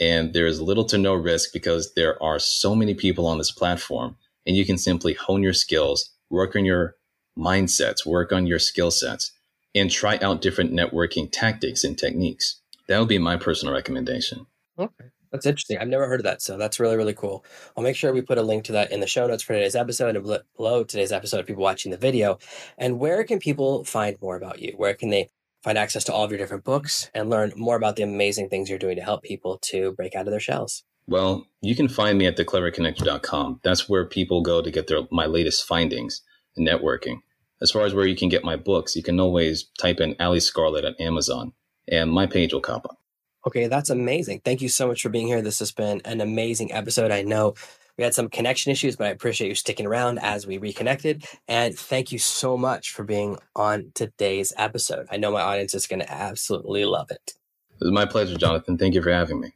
And 0.00 0.32
there 0.32 0.46
is 0.46 0.60
little 0.60 0.84
to 0.86 0.98
no 0.98 1.14
risk 1.14 1.50
because 1.52 1.92
there 1.94 2.20
are 2.22 2.38
so 2.38 2.74
many 2.74 2.94
people 2.94 3.26
on 3.26 3.38
this 3.38 3.52
platform. 3.52 4.16
And 4.46 4.56
you 4.56 4.64
can 4.64 4.78
simply 4.78 5.12
hone 5.12 5.42
your 5.42 5.52
skills, 5.52 6.10
work 6.30 6.56
on 6.56 6.64
your 6.64 6.96
mindsets, 7.38 8.06
work 8.06 8.32
on 8.32 8.46
your 8.46 8.58
skill 8.58 8.90
sets, 8.90 9.32
and 9.74 9.90
try 9.90 10.18
out 10.18 10.42
different 10.42 10.72
networking 10.72 11.28
tactics 11.30 11.84
and 11.84 11.98
techniques. 11.98 12.60
That 12.88 12.98
would 12.98 13.08
be 13.08 13.18
my 13.18 13.36
personal 13.36 13.74
recommendation. 13.74 14.46
Okay. 14.78 15.06
That's 15.30 15.46
interesting. 15.46 15.78
I've 15.78 15.88
never 15.88 16.06
heard 16.06 16.20
of 16.20 16.24
that. 16.24 16.42
So 16.42 16.58
that's 16.58 16.78
really, 16.78 16.96
really 16.96 17.14
cool. 17.14 17.44
I'll 17.74 17.82
make 17.82 17.96
sure 17.96 18.12
we 18.12 18.20
put 18.20 18.36
a 18.36 18.42
link 18.42 18.64
to 18.64 18.72
that 18.72 18.92
in 18.92 19.00
the 19.00 19.06
show 19.06 19.26
notes 19.26 19.42
for 19.42 19.54
today's 19.54 19.74
episode 19.74 20.14
and 20.14 20.40
below 20.56 20.84
today's 20.84 21.10
episode 21.10 21.40
of 21.40 21.46
people 21.46 21.62
watching 21.62 21.90
the 21.90 21.96
video. 21.96 22.38
And 22.76 22.98
where 23.00 23.24
can 23.24 23.38
people 23.38 23.82
find 23.84 24.18
more 24.20 24.36
about 24.36 24.60
you? 24.60 24.74
Where 24.76 24.92
can 24.92 25.08
they 25.08 25.30
find 25.64 25.78
access 25.78 26.04
to 26.04 26.12
all 26.12 26.24
of 26.24 26.30
your 26.30 26.38
different 26.38 26.64
books 26.64 27.10
and 27.14 27.30
learn 27.30 27.52
more 27.56 27.76
about 27.76 27.96
the 27.96 28.02
amazing 28.02 28.50
things 28.50 28.68
you're 28.68 28.78
doing 28.78 28.96
to 28.96 29.02
help 29.02 29.22
people 29.22 29.58
to 29.62 29.92
break 29.92 30.14
out 30.14 30.26
of 30.26 30.32
their 30.32 30.40
shells? 30.40 30.84
Well, 31.06 31.46
you 31.62 31.74
can 31.74 31.88
find 31.88 32.18
me 32.18 32.26
at 32.26 32.36
thecleverconnector.com. 32.36 33.60
That's 33.64 33.88
where 33.88 34.04
people 34.04 34.42
go 34.42 34.60
to 34.60 34.70
get 34.70 34.86
their 34.86 35.02
my 35.10 35.24
latest 35.26 35.66
findings 35.66 36.20
networking. 36.58 37.20
As 37.60 37.70
far 37.70 37.84
as 37.84 37.94
where 37.94 38.06
you 38.06 38.16
can 38.16 38.28
get 38.28 38.44
my 38.44 38.56
books, 38.56 38.96
you 38.96 39.02
can 39.02 39.20
always 39.20 39.64
type 39.78 40.00
in 40.00 40.16
Ali 40.18 40.40
Scarlett 40.40 40.84
at 40.84 41.00
Amazon 41.00 41.52
and 41.88 42.10
my 42.10 42.26
page 42.26 42.52
will 42.52 42.60
pop 42.60 42.84
up. 42.86 42.98
Okay, 43.46 43.66
that's 43.66 43.90
amazing. 43.90 44.40
Thank 44.44 44.62
you 44.62 44.68
so 44.68 44.86
much 44.86 45.02
for 45.02 45.08
being 45.08 45.26
here. 45.26 45.42
This 45.42 45.58
has 45.58 45.72
been 45.72 46.00
an 46.04 46.20
amazing 46.20 46.72
episode. 46.72 47.10
I 47.10 47.22
know 47.22 47.54
we 47.98 48.04
had 48.04 48.14
some 48.14 48.28
connection 48.28 48.70
issues, 48.70 48.96
but 48.96 49.08
I 49.08 49.10
appreciate 49.10 49.48
you 49.48 49.54
sticking 49.54 49.86
around 49.86 50.18
as 50.20 50.46
we 50.46 50.58
reconnected. 50.58 51.24
And 51.48 51.76
thank 51.76 52.12
you 52.12 52.18
so 52.18 52.56
much 52.56 52.92
for 52.92 53.02
being 53.02 53.38
on 53.56 53.90
today's 53.94 54.52
episode. 54.56 55.06
I 55.10 55.16
know 55.16 55.32
my 55.32 55.42
audience 55.42 55.74
is 55.74 55.86
going 55.86 56.00
to 56.00 56.12
absolutely 56.12 56.84
love 56.84 57.10
it. 57.10 57.34
It 57.80 57.84
was 57.84 57.92
my 57.92 58.06
pleasure, 58.06 58.36
Jonathan. 58.36 58.78
Thank 58.78 58.94
you 58.94 59.02
for 59.02 59.12
having 59.12 59.40
me. 59.40 59.54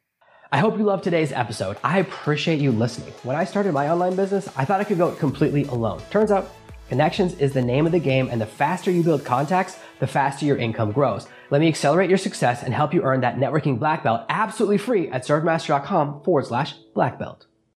I 0.50 0.58
hope 0.58 0.78
you 0.78 0.84
loved 0.84 1.04
today's 1.04 1.32
episode. 1.32 1.76
I 1.82 1.98
appreciate 1.98 2.60
you 2.60 2.72
listening. 2.72 3.12
When 3.22 3.36
I 3.36 3.44
started 3.44 3.72
my 3.72 3.88
online 3.88 4.16
business, 4.16 4.48
I 4.56 4.64
thought 4.64 4.80
I 4.80 4.84
could 4.84 4.98
go 4.98 5.12
completely 5.12 5.64
alone. 5.64 6.00
Turns 6.10 6.30
out 6.30 6.50
Connections 6.88 7.34
is 7.34 7.52
the 7.52 7.62
name 7.62 7.84
of 7.84 7.92
the 7.92 7.98
game, 7.98 8.28
and 8.30 8.40
the 8.40 8.46
faster 8.46 8.90
you 8.90 9.02
build 9.02 9.24
contacts, 9.24 9.76
the 9.98 10.06
faster 10.06 10.46
your 10.46 10.56
income 10.56 10.92
grows. 10.92 11.26
Let 11.50 11.60
me 11.60 11.68
accelerate 11.68 12.08
your 12.08 12.18
success 12.18 12.62
and 12.62 12.72
help 12.72 12.94
you 12.94 13.02
earn 13.02 13.22
that 13.22 13.36
networking 13.36 13.78
black 13.78 14.04
belt 14.04 14.24
absolutely 14.28 14.78
free 14.78 15.08
at 15.10 15.24
servemaster.com 15.24 16.22
forward 16.22 16.46
slash 16.46 16.74
black 16.94 17.18
belt. 17.18 17.45